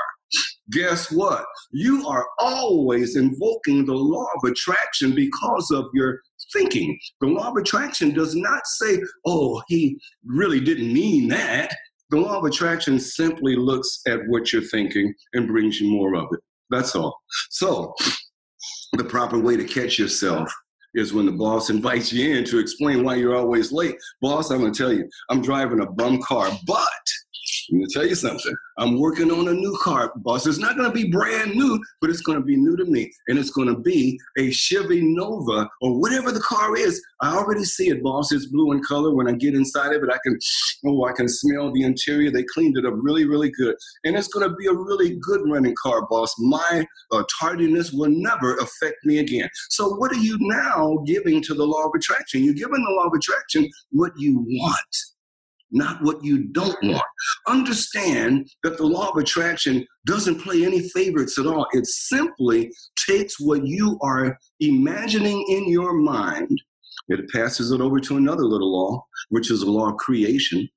Guess 0.71 1.11
what? 1.11 1.45
You 1.71 2.07
are 2.07 2.25
always 2.39 3.15
invoking 3.15 3.85
the 3.85 3.95
law 3.95 4.27
of 4.35 4.49
attraction 4.49 5.15
because 5.15 5.71
of 5.71 5.85
your 5.93 6.21
thinking. 6.53 6.97
The 7.21 7.27
law 7.27 7.49
of 7.49 7.57
attraction 7.57 8.13
does 8.13 8.35
not 8.35 8.65
say, 8.65 8.99
oh, 9.25 9.61
he 9.67 9.99
really 10.25 10.59
didn't 10.59 10.93
mean 10.93 11.27
that. 11.29 11.71
The 12.11 12.17
law 12.17 12.39
of 12.39 12.45
attraction 12.45 12.99
simply 12.99 13.55
looks 13.55 14.01
at 14.07 14.19
what 14.27 14.51
you're 14.51 14.61
thinking 14.61 15.13
and 15.33 15.47
brings 15.47 15.79
you 15.79 15.89
more 15.89 16.15
of 16.15 16.27
it. 16.31 16.39
That's 16.69 16.95
all. 16.95 17.19
So, 17.49 17.93
the 18.93 19.03
proper 19.03 19.39
way 19.39 19.57
to 19.57 19.63
catch 19.63 19.97
yourself 19.97 20.51
is 20.95 21.13
when 21.13 21.25
the 21.25 21.31
boss 21.31 21.69
invites 21.69 22.11
you 22.11 22.35
in 22.35 22.45
to 22.45 22.59
explain 22.59 23.03
why 23.03 23.15
you're 23.15 23.35
always 23.35 23.71
late. 23.71 23.95
Boss, 24.21 24.51
I'm 24.51 24.59
going 24.59 24.73
to 24.73 24.77
tell 24.77 24.93
you, 24.93 25.07
I'm 25.29 25.41
driving 25.41 25.81
a 25.81 25.91
bum 25.91 26.21
car, 26.21 26.49
but 26.65 26.87
I'm 27.71 27.77
going 27.77 27.87
to 27.87 27.93
tell 27.93 28.07
you 28.07 28.15
something. 28.15 28.55
I'm 28.77 28.99
working 28.99 29.31
on 29.31 29.47
a 29.47 29.53
new 29.53 29.77
car, 29.81 30.11
boss. 30.15 30.47
It's 30.47 30.57
not 30.57 30.75
going 30.75 30.89
to 30.89 30.93
be 30.93 31.09
brand 31.09 31.55
new, 31.55 31.79
but 32.01 32.09
it's 32.09 32.21
going 32.21 32.39
to 32.39 32.43
be 32.43 32.55
new 32.55 32.75
to 32.77 32.85
me. 32.85 33.11
And 33.27 33.37
it's 33.37 33.51
going 33.51 33.67
to 33.67 33.77
be 33.77 34.19
a 34.37 34.49
Chevy 34.51 35.01
Nova 35.01 35.69
or 35.81 35.99
whatever 35.99 36.31
the 36.31 36.39
car 36.39 36.75
is. 36.75 37.01
I 37.21 37.35
already 37.35 37.63
see 37.63 37.89
it, 37.89 38.01
boss. 38.01 38.31
It's 38.31 38.47
blue 38.47 38.71
in 38.71 38.81
color. 38.83 39.13
When 39.13 39.27
I 39.27 39.33
get 39.33 39.53
inside 39.53 39.93
of 39.93 40.03
it, 40.03 40.09
I 40.11 40.17
can, 40.23 40.39
oh, 40.85 41.05
I 41.05 41.11
can 41.11 41.27
smell 41.27 41.71
the 41.71 41.83
interior. 41.83 42.31
They 42.31 42.43
cleaned 42.43 42.77
it 42.77 42.85
up 42.85 42.93
really, 42.95 43.25
really 43.25 43.51
good. 43.51 43.75
And 44.03 44.15
it's 44.15 44.29
going 44.29 44.49
to 44.49 44.55
be 44.55 44.67
a 44.67 44.73
really 44.73 45.17
good 45.21 45.41
running 45.45 45.75
car, 45.81 46.07
boss. 46.07 46.33
My 46.39 46.85
uh, 47.11 47.23
tardiness 47.39 47.91
will 47.91 48.09
never 48.09 48.55
affect 48.57 48.97
me 49.05 49.19
again. 49.19 49.49
So 49.69 49.89
what 49.95 50.11
are 50.11 50.19
you 50.19 50.37
now 50.39 51.03
giving 51.05 51.41
to 51.43 51.53
the 51.53 51.65
law 51.65 51.85
of 51.85 51.91
attraction? 51.95 52.43
You're 52.43 52.53
giving 52.53 52.83
the 52.83 52.93
law 52.95 53.07
of 53.07 53.13
attraction 53.13 53.69
what 53.91 54.13
you 54.17 54.39
want 54.39 54.95
not 55.71 56.01
what 56.01 56.23
you 56.23 56.45
don't 56.45 56.77
want. 56.83 57.03
Understand 57.47 58.49
that 58.63 58.77
the 58.77 58.85
law 58.85 59.09
of 59.09 59.17
attraction 59.17 59.85
doesn't 60.05 60.41
play 60.41 60.65
any 60.65 60.89
favorites 60.89 61.37
at 61.37 61.45
all. 61.45 61.67
It 61.73 61.85
simply 61.85 62.71
takes 63.07 63.39
what 63.39 63.65
you 63.65 63.97
are 64.01 64.37
imagining 64.59 65.45
in 65.49 65.69
your 65.69 65.93
mind, 65.93 66.61
it 67.07 67.29
passes 67.29 67.71
it 67.71 67.81
over 67.81 67.99
to 67.99 68.17
another 68.17 68.43
little 68.43 68.71
law, 68.71 69.03
which 69.29 69.51
is 69.51 69.61
the 69.61 69.71
law 69.71 69.89
of 69.89 69.97
creation. 69.97 70.67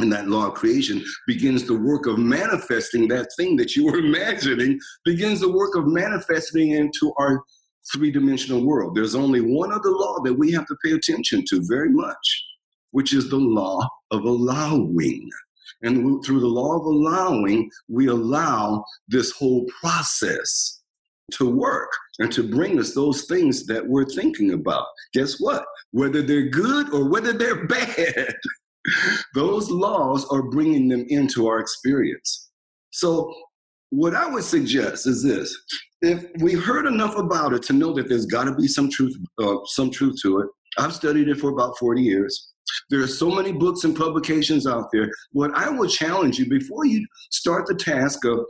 And 0.00 0.10
that 0.12 0.28
law 0.28 0.48
of 0.48 0.54
creation 0.54 1.04
begins 1.26 1.66
the 1.66 1.78
work 1.78 2.06
of 2.06 2.18
manifesting 2.18 3.06
that 3.08 3.28
thing 3.36 3.56
that 3.56 3.76
you 3.76 3.84
were 3.84 3.98
imagining, 4.06 4.78
begins 5.04 5.40
the 5.40 5.52
work 5.52 5.76
of 5.76 5.86
manifesting 5.86 6.70
into 6.70 7.12
our 7.18 7.42
three 7.92 8.10
dimensional 8.10 8.64
world. 8.64 8.94
There's 8.94 9.14
only 9.14 9.40
one 9.40 9.72
other 9.72 9.90
law 9.90 10.22
that 10.24 10.34
we 10.34 10.52
have 10.52 10.66
to 10.66 10.76
pay 10.84 10.92
attention 10.92 11.44
to 11.48 11.62
very 11.68 11.90
much 11.90 12.44
which 12.92 13.12
is 13.12 13.30
the 13.30 13.36
law 13.36 13.86
of 14.10 14.24
allowing. 14.24 15.28
And 15.82 16.22
through 16.24 16.40
the 16.40 16.46
law 16.46 16.76
of 16.76 16.84
allowing, 16.84 17.70
we 17.88 18.08
allow 18.08 18.84
this 19.08 19.30
whole 19.30 19.66
process 19.80 20.80
to 21.32 21.48
work 21.48 21.90
and 22.18 22.32
to 22.32 22.42
bring 22.42 22.78
us 22.78 22.94
those 22.94 23.24
things 23.26 23.66
that 23.66 23.86
we're 23.86 24.04
thinking 24.04 24.52
about. 24.52 24.86
Guess 25.14 25.40
what? 25.40 25.64
Whether 25.92 26.22
they're 26.22 26.48
good 26.48 26.92
or 26.92 27.08
whether 27.08 27.32
they're 27.32 27.66
bad, 27.68 28.34
those 29.34 29.70
laws 29.70 30.26
are 30.30 30.42
bringing 30.42 30.88
them 30.88 31.04
into 31.08 31.46
our 31.46 31.60
experience. 31.60 32.50
So, 32.90 33.32
what 33.90 34.14
I 34.14 34.26
would 34.26 34.44
suggest 34.44 35.06
is 35.06 35.22
this: 35.22 35.56
if 36.02 36.24
we 36.40 36.54
heard 36.54 36.86
enough 36.86 37.16
about 37.16 37.52
it 37.52 37.62
to 37.64 37.72
know 37.72 37.92
that 37.94 38.08
there's 38.08 38.26
got 38.26 38.44
to 38.44 38.54
be 38.54 38.68
some 38.68 38.90
truth, 38.90 39.16
uh, 39.38 39.56
some 39.66 39.90
truth 39.90 40.16
to 40.22 40.40
it. 40.40 40.48
I've 40.78 40.94
studied 40.94 41.28
it 41.28 41.38
for 41.38 41.50
about 41.50 41.76
40 41.78 42.00
years. 42.00 42.52
There 42.90 43.00
are 43.00 43.08
so 43.08 43.30
many 43.30 43.52
books 43.52 43.84
and 43.84 43.96
publications 43.96 44.66
out 44.66 44.88
there. 44.92 45.10
What 45.32 45.52
I 45.54 45.70
will 45.70 45.88
challenge 45.88 46.38
you 46.38 46.48
before 46.48 46.84
you 46.84 47.06
start 47.30 47.66
the 47.66 47.74
task 47.74 48.24
of 48.24 48.44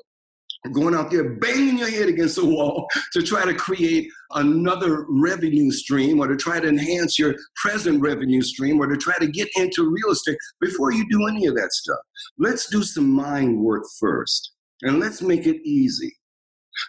going 0.73 0.95
out 0.95 1.11
there 1.11 1.37
banging 1.37 1.79
your 1.79 1.91
head 1.91 2.09
against 2.09 2.37
the 2.37 2.45
wall 2.45 2.87
to 3.13 3.23
try 3.23 3.45
to 3.45 3.55
create 3.55 4.09
another 4.33 5.07
revenue 5.09 5.71
stream 5.71 6.21
or 6.21 6.27
to 6.27 6.37
try 6.37 6.61
to 6.61 6.69
enhance 6.69 7.19
your 7.19 7.35
present 7.57 8.01
revenue 8.01 8.43
stream 8.43 8.79
or 8.81 8.87
to 8.87 8.97
try 8.97 9.17
to 9.19 9.27
get 9.27 9.49
into 9.57 9.91
real 9.91 10.13
estate 10.13 10.37
before 10.61 10.93
you 10.93 11.07
do 11.09 11.27
any 11.27 11.47
of 11.47 11.55
that 11.55 11.73
stuff. 11.73 11.99
Let's 12.39 12.69
do 12.69 12.83
some 12.83 13.11
mind 13.11 13.59
work 13.59 13.85
first 13.99 14.53
and 14.83 15.01
let's 15.01 15.23
make 15.23 15.47
it 15.47 15.61
easy. 15.65 16.15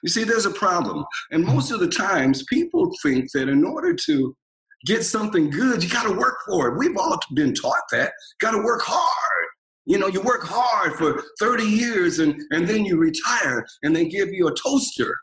You 0.04 0.10
see, 0.10 0.24
there's 0.24 0.46
a 0.46 0.52
problem. 0.52 1.06
And 1.32 1.46
most 1.46 1.72
of 1.72 1.80
the 1.80 1.88
times, 1.88 2.44
people 2.46 2.92
think 3.02 3.32
that 3.34 3.50
in 3.50 3.66
order 3.66 3.94
to 3.94 4.36
get 4.86 5.04
something 5.04 5.50
good, 5.50 5.84
you 5.84 5.90
got 5.90 6.04
to 6.04 6.14
work 6.14 6.38
for 6.48 6.70
it. 6.70 6.78
We've 6.78 6.98
all 6.98 7.20
been 7.34 7.54
taught 7.54 7.84
that. 7.92 8.14
Got 8.40 8.52
to 8.52 8.64
work 8.64 8.82
hard. 8.84 9.48
You 9.86 9.98
know, 9.98 10.08
you 10.08 10.22
work 10.22 10.44
hard 10.44 10.94
for 10.96 11.24
30 11.40 11.64
years 11.64 12.20
and, 12.20 12.40
and 12.52 12.68
then 12.68 12.86
you 12.86 12.98
retire 12.98 13.66
and 13.84 13.96
they 13.96 14.08
give 14.08 14.30
you 14.30 14.48
a 14.48 14.54
toaster. 14.54 15.18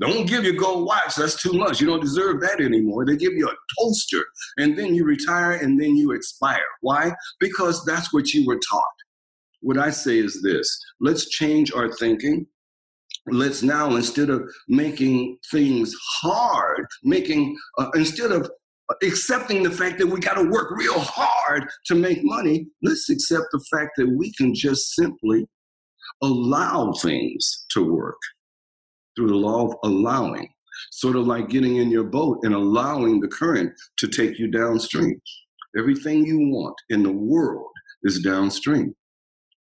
Don't 0.00 0.26
give 0.26 0.44
you 0.44 0.58
gold 0.58 0.86
watch, 0.86 1.14
that's 1.14 1.40
too 1.40 1.52
much. 1.52 1.80
You 1.80 1.86
don't 1.86 2.00
deserve 2.00 2.40
that 2.40 2.60
anymore. 2.60 3.06
They 3.06 3.16
give 3.16 3.34
you 3.34 3.48
a 3.48 3.54
toaster 3.78 4.24
and 4.56 4.76
then 4.76 4.94
you 4.94 5.04
retire 5.04 5.52
and 5.52 5.80
then 5.80 5.96
you 5.96 6.10
expire. 6.12 6.64
Why? 6.80 7.12
Because 7.38 7.84
that's 7.84 8.12
what 8.12 8.32
you 8.32 8.44
were 8.44 8.58
taught. 8.68 8.84
What 9.60 9.78
I 9.78 9.90
say 9.90 10.18
is 10.18 10.42
this 10.42 10.76
let's 11.00 11.28
change 11.28 11.72
our 11.72 11.92
thinking 11.92 12.46
let's 13.26 13.62
now 13.62 13.94
instead 13.94 14.30
of 14.30 14.42
making 14.68 15.38
things 15.50 15.94
hard 16.20 16.86
making 17.04 17.56
uh, 17.78 17.90
instead 17.94 18.32
of 18.32 18.50
accepting 19.02 19.62
the 19.62 19.70
fact 19.70 19.98
that 19.98 20.06
we 20.06 20.20
got 20.20 20.34
to 20.34 20.50
work 20.50 20.70
real 20.76 20.98
hard 20.98 21.64
to 21.86 21.94
make 21.94 22.18
money 22.22 22.66
let's 22.82 23.08
accept 23.08 23.44
the 23.52 23.64
fact 23.70 23.90
that 23.96 24.08
we 24.18 24.32
can 24.34 24.54
just 24.54 24.94
simply 24.94 25.46
allow 26.22 26.92
things 26.92 27.66
to 27.70 27.92
work 27.92 28.18
through 29.16 29.28
the 29.28 29.34
law 29.34 29.66
of 29.66 29.74
allowing. 29.84 30.48
Sort 30.90 31.16
of 31.16 31.26
like 31.26 31.48
getting 31.48 31.76
in 31.76 31.90
your 31.90 32.04
boat 32.04 32.38
and 32.42 32.54
allowing 32.54 33.20
the 33.20 33.28
current 33.28 33.72
to 33.98 34.08
take 34.08 34.38
you 34.38 34.50
downstream. 34.50 35.20
Everything 35.78 36.24
you 36.24 36.48
want 36.48 36.74
in 36.90 37.02
the 37.02 37.12
world 37.12 37.70
is 38.04 38.20
downstream 38.20 38.94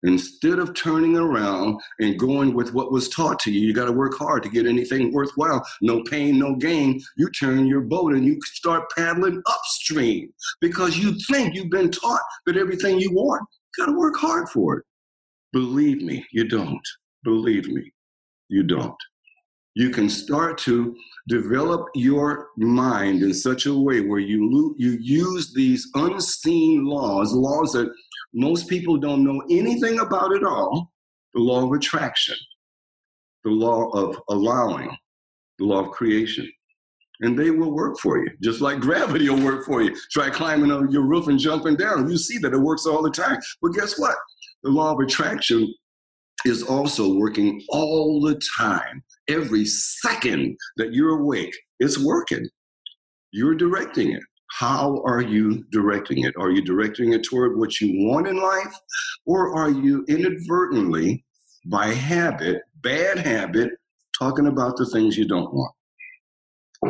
Instead 0.03 0.57
of 0.57 0.73
turning 0.73 1.15
around 1.15 1.79
and 1.99 2.17
going 2.17 2.53
with 2.53 2.73
what 2.73 2.91
was 2.91 3.07
taught 3.09 3.39
to 3.39 3.51
you, 3.51 3.59
you 3.67 3.73
got 3.73 3.85
to 3.85 3.91
work 3.91 4.17
hard 4.17 4.41
to 4.43 4.49
get 4.49 4.65
anything 4.65 5.13
worthwhile. 5.13 5.63
No 5.81 6.01
pain, 6.03 6.39
no 6.39 6.55
gain. 6.55 6.99
You 7.17 7.29
turn 7.29 7.67
your 7.67 7.81
boat 7.81 8.13
and 8.13 8.25
you 8.25 8.39
start 8.45 8.89
paddling 8.95 9.41
upstream 9.45 10.33
because 10.59 10.97
you 10.97 11.15
think 11.29 11.53
you've 11.53 11.69
been 11.69 11.91
taught 11.91 12.21
that 12.45 12.57
everything 12.57 12.99
you 12.99 13.11
want, 13.13 13.43
you 13.77 13.85
got 13.85 13.91
to 13.91 13.97
work 13.97 14.15
hard 14.17 14.49
for 14.49 14.77
it. 14.77 14.85
Believe 15.53 16.01
me, 16.01 16.25
you 16.31 16.47
don't. 16.47 16.87
Believe 17.23 17.67
me, 17.67 17.91
you 18.49 18.63
don't. 18.63 18.95
You 19.75 19.89
can 19.89 20.09
start 20.09 20.57
to 20.59 20.95
develop 21.29 21.87
your 21.95 22.49
mind 22.57 23.21
in 23.21 23.33
such 23.33 23.67
a 23.67 23.73
way 23.73 24.01
where 24.01 24.19
you 24.19 24.75
you 24.77 24.97
use 24.99 25.53
these 25.53 25.89
unseen 25.95 26.85
laws, 26.85 27.31
laws 27.31 27.71
that 27.73 27.93
most 28.33 28.67
people 28.67 28.97
don't 28.97 29.23
know 29.23 29.41
anything 29.49 29.99
about 29.99 30.31
it 30.31 30.43
all 30.43 30.91
the 31.33 31.39
law 31.39 31.65
of 31.65 31.71
attraction, 31.71 32.35
the 33.43 33.49
law 33.49 33.89
of 33.89 34.17
allowing, 34.29 34.95
the 35.59 35.65
law 35.65 35.79
of 35.79 35.91
creation. 35.91 36.49
And 37.21 37.37
they 37.37 37.51
will 37.51 37.71
work 37.71 37.99
for 37.99 38.17
you, 38.17 38.29
just 38.41 38.61
like 38.61 38.79
gravity 38.79 39.29
will 39.29 39.43
work 39.43 39.65
for 39.65 39.81
you. 39.81 39.95
Try 40.11 40.29
climbing 40.29 40.71
on 40.71 40.91
your 40.91 41.03
roof 41.03 41.27
and 41.27 41.39
jumping 41.39 41.75
down. 41.75 42.09
You 42.09 42.17
see 42.17 42.39
that 42.39 42.53
it 42.53 42.57
works 42.57 42.85
all 42.85 43.03
the 43.03 43.11
time. 43.11 43.39
But 43.61 43.73
guess 43.73 43.97
what? 43.99 44.15
The 44.63 44.71
law 44.71 44.93
of 44.93 44.99
attraction 44.99 45.71
is 46.45 46.63
also 46.63 47.13
working 47.13 47.61
all 47.69 48.21
the 48.21 48.41
time. 48.57 49.03
Every 49.29 49.65
second 49.65 50.57
that 50.77 50.93
you're 50.93 51.19
awake, 51.19 51.55
it's 51.79 52.03
working. 52.03 52.49
You're 53.31 53.55
directing 53.55 54.11
it. 54.11 54.23
How 54.59 55.01
are 55.05 55.21
you 55.21 55.63
directing 55.71 56.25
it? 56.25 56.33
Are 56.37 56.51
you 56.51 56.61
directing 56.61 57.13
it 57.13 57.23
toward 57.23 57.57
what 57.57 57.79
you 57.79 58.07
want 58.07 58.27
in 58.27 58.41
life? 58.41 58.73
Or 59.25 59.55
are 59.55 59.71
you 59.71 60.03
inadvertently, 60.07 61.23
by 61.65 61.87
habit, 61.87 62.61
bad 62.81 63.17
habit, 63.17 63.71
talking 64.17 64.47
about 64.47 64.75
the 64.77 64.85
things 64.87 65.17
you 65.17 65.27
don't 65.27 65.53
want? 65.53 65.73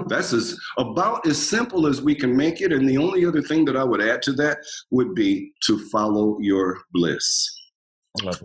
That's 0.07 0.33
as 0.33 0.57
about 0.77 1.27
as 1.27 1.37
simple 1.37 1.85
as 1.85 2.01
we 2.01 2.15
can 2.15 2.35
make 2.35 2.61
it. 2.61 2.71
And 2.71 2.89
the 2.89 2.97
only 2.97 3.25
other 3.25 3.41
thing 3.41 3.65
that 3.65 3.75
I 3.75 3.83
would 3.83 4.01
add 4.01 4.21
to 4.23 4.33
that 4.33 4.59
would 4.89 5.13
be 5.13 5.51
to 5.67 5.77
follow 5.89 6.37
your 6.39 6.79
bliss. 6.93 7.49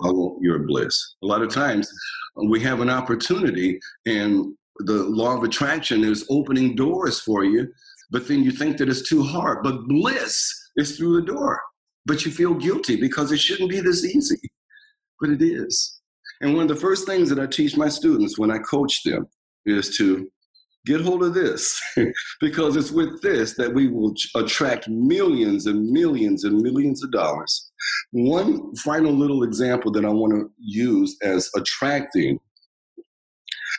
Follow 0.02 0.38
your 0.40 0.60
bliss. 0.60 1.16
A 1.22 1.26
lot 1.26 1.42
of 1.42 1.52
times 1.52 1.90
uh, 2.36 2.44
we 2.44 2.60
have 2.60 2.80
an 2.80 2.90
opportunity 2.90 3.80
and 4.06 4.54
the 4.80 5.04
law 5.04 5.36
of 5.36 5.42
attraction 5.42 6.04
is 6.04 6.26
opening 6.30 6.76
doors 6.76 7.20
for 7.20 7.44
you 7.44 7.66
but 8.10 8.28
then 8.28 8.42
you 8.42 8.50
think 8.50 8.76
that 8.78 8.88
it's 8.88 9.08
too 9.08 9.22
hard. 9.22 9.62
But 9.62 9.86
bliss 9.86 10.52
is 10.76 10.96
through 10.96 11.20
the 11.20 11.26
door. 11.26 11.60
But 12.04 12.24
you 12.24 12.30
feel 12.30 12.54
guilty 12.54 12.96
because 12.96 13.32
it 13.32 13.40
shouldn't 13.40 13.70
be 13.70 13.80
this 13.80 14.04
easy. 14.04 14.38
But 15.20 15.30
it 15.30 15.42
is. 15.42 16.00
And 16.40 16.54
one 16.54 16.62
of 16.62 16.68
the 16.68 16.76
first 16.76 17.06
things 17.06 17.28
that 17.30 17.40
I 17.40 17.46
teach 17.46 17.76
my 17.76 17.88
students 17.88 18.38
when 18.38 18.50
I 18.50 18.58
coach 18.58 19.02
them 19.02 19.26
is 19.64 19.96
to 19.96 20.28
get 20.84 21.00
hold 21.00 21.24
of 21.24 21.34
this 21.34 21.80
because 22.40 22.76
it's 22.76 22.92
with 22.92 23.20
this 23.22 23.54
that 23.54 23.74
we 23.74 23.88
will 23.88 24.14
attract 24.36 24.88
millions 24.88 25.66
and 25.66 25.90
millions 25.90 26.44
and 26.44 26.60
millions 26.60 27.02
of 27.02 27.10
dollars. 27.10 27.72
One 28.12 28.74
final 28.76 29.12
little 29.12 29.42
example 29.42 29.90
that 29.92 30.04
I 30.04 30.10
want 30.10 30.32
to 30.34 30.50
use 30.58 31.16
as 31.22 31.50
attracting 31.56 32.38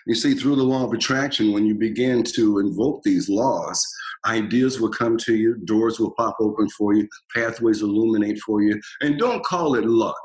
you 0.07 0.15
see, 0.15 0.35
through 0.35 0.55
the 0.55 0.63
law 0.63 0.85
of 0.85 0.93
attraction, 0.93 1.51
when 1.51 1.65
you 1.65 1.75
begin 1.75 2.23
to 2.35 2.59
invoke 2.59 3.03
these 3.03 3.27
laws, 3.27 3.85
ideas 4.27 4.79
will 4.79 4.89
come 4.89 5.17
to 5.17 5.35
you, 5.35 5.55
doors 5.65 5.99
will 5.99 6.11
pop 6.11 6.35
open 6.39 6.69
for 6.69 6.93
you, 6.93 7.07
pathways 7.33 7.81
illuminate 7.81 8.39
for 8.39 8.61
you. 8.61 8.79
And 9.01 9.17
don't 9.17 9.43
call 9.43 9.75
it 9.75 9.85
luck. 9.85 10.15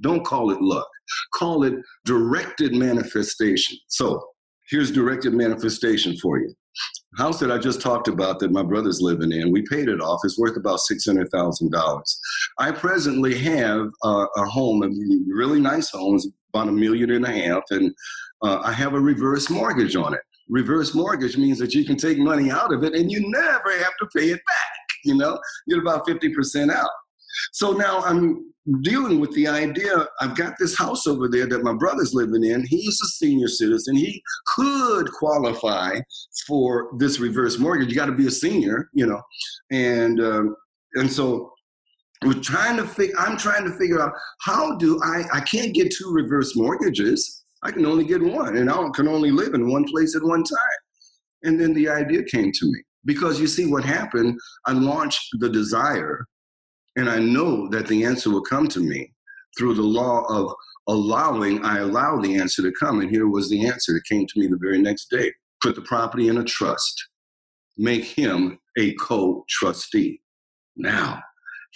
Don't 0.00 0.24
call 0.24 0.50
it 0.50 0.60
luck. 0.60 0.88
Call 1.34 1.62
it 1.64 1.74
directed 2.04 2.74
manifestation. 2.74 3.78
So 3.88 4.22
here's 4.68 4.90
directed 4.90 5.32
manifestation 5.32 6.16
for 6.18 6.38
you. 6.40 6.52
House 7.18 7.38
that 7.40 7.52
I 7.52 7.58
just 7.58 7.82
talked 7.82 8.08
about 8.08 8.38
that 8.38 8.50
my 8.50 8.62
brother's 8.62 9.02
living 9.02 9.32
in, 9.32 9.52
we 9.52 9.62
paid 9.70 9.88
it 9.88 10.00
off. 10.00 10.20
It's 10.24 10.38
worth 10.38 10.56
about 10.56 10.80
six 10.80 11.04
hundred 11.04 11.28
thousand 11.30 11.70
dollars. 11.70 12.18
I 12.58 12.72
presently 12.72 13.36
have 13.38 13.88
uh, 14.02 14.26
a 14.36 14.44
home, 14.46 14.82
a 14.82 14.88
really 15.28 15.60
nice 15.60 15.90
home, 15.90 16.14
it's 16.14 16.28
about 16.54 16.68
a 16.68 16.72
million 16.72 17.10
and 17.10 17.26
a 17.26 17.30
half, 17.30 17.62
and 17.70 17.92
uh, 18.42 18.60
I 18.64 18.72
have 18.72 18.94
a 18.94 19.00
reverse 19.00 19.50
mortgage 19.50 19.94
on 19.94 20.14
it. 20.14 20.22
Reverse 20.48 20.94
mortgage 20.94 21.36
means 21.36 21.58
that 21.58 21.74
you 21.74 21.84
can 21.84 21.96
take 21.96 22.18
money 22.18 22.50
out 22.50 22.72
of 22.72 22.84
it 22.84 22.94
and 22.94 23.10
you 23.10 23.20
never 23.30 23.78
have 23.78 23.92
to 24.00 24.08
pay 24.14 24.26
it 24.26 24.40
back. 24.46 24.86
You 25.04 25.16
know, 25.16 25.38
get 25.68 25.78
about 25.78 26.06
fifty 26.06 26.32
percent 26.34 26.70
out. 26.70 26.90
So 27.52 27.72
now 27.72 28.00
I'm 28.00 28.52
dealing 28.82 29.18
with 29.18 29.32
the 29.32 29.48
idea 29.48 30.06
I've 30.20 30.36
got 30.36 30.54
this 30.58 30.78
house 30.78 31.06
over 31.06 31.28
there 31.28 31.46
that 31.46 31.64
my 31.64 31.72
brother's 31.72 32.14
living 32.14 32.44
in. 32.44 32.64
He's 32.66 33.00
a 33.02 33.06
senior 33.06 33.48
citizen. 33.48 33.96
He 33.96 34.22
could 34.54 35.10
qualify 35.12 35.98
for 36.46 36.90
this 36.98 37.18
reverse 37.18 37.58
mortgage. 37.58 37.88
You 37.88 37.96
got 37.96 38.06
to 38.06 38.12
be 38.12 38.26
a 38.26 38.30
senior, 38.30 38.88
you 38.92 39.06
know, 39.06 39.20
and 39.70 40.20
um, 40.20 40.56
and 40.94 41.10
so 41.10 41.52
we're 42.24 42.34
trying 42.34 42.76
to 42.76 42.86
figure. 42.86 43.14
I'm 43.18 43.36
trying 43.36 43.64
to 43.64 43.76
figure 43.76 44.00
out 44.00 44.12
how 44.42 44.76
do 44.76 45.00
I? 45.02 45.24
I 45.32 45.40
can't 45.40 45.74
get 45.74 45.92
two 45.92 46.12
reverse 46.12 46.54
mortgages. 46.54 47.41
I 47.62 47.70
can 47.70 47.86
only 47.86 48.04
get 48.04 48.22
one, 48.22 48.56
and 48.56 48.70
I 48.70 48.88
can 48.94 49.08
only 49.08 49.30
live 49.30 49.54
in 49.54 49.70
one 49.70 49.84
place 49.84 50.16
at 50.16 50.22
one 50.22 50.42
time. 50.42 50.80
And 51.44 51.60
then 51.60 51.74
the 51.74 51.88
idea 51.88 52.22
came 52.22 52.52
to 52.52 52.66
me 52.66 52.82
because 53.04 53.40
you 53.40 53.46
see 53.46 53.66
what 53.66 53.84
happened. 53.84 54.38
I 54.66 54.72
launched 54.72 55.28
the 55.40 55.48
desire 55.48 56.26
and 56.96 57.08
I 57.08 57.18
know 57.18 57.68
that 57.68 57.86
the 57.86 58.04
answer 58.04 58.30
will 58.30 58.42
come 58.42 58.68
to 58.68 58.80
me 58.80 59.12
through 59.56 59.74
the 59.74 59.82
law 59.82 60.24
of 60.28 60.52
allowing, 60.88 61.64
I 61.64 61.78
allow 61.78 62.20
the 62.20 62.36
answer 62.36 62.62
to 62.62 62.72
come. 62.72 63.00
And 63.00 63.10
here 63.10 63.28
was 63.28 63.48
the 63.48 63.66
answer. 63.66 63.96
It 63.96 64.04
came 64.08 64.26
to 64.26 64.40
me 64.40 64.46
the 64.46 64.58
very 64.60 64.80
next 64.80 65.10
day. 65.10 65.32
Put 65.60 65.74
the 65.74 65.82
property 65.82 66.28
in 66.28 66.38
a 66.38 66.44
trust, 66.44 67.08
make 67.78 68.04
him 68.04 68.58
a 68.78 68.94
co 68.94 69.44
trustee. 69.48 70.20
Now, 70.76 71.22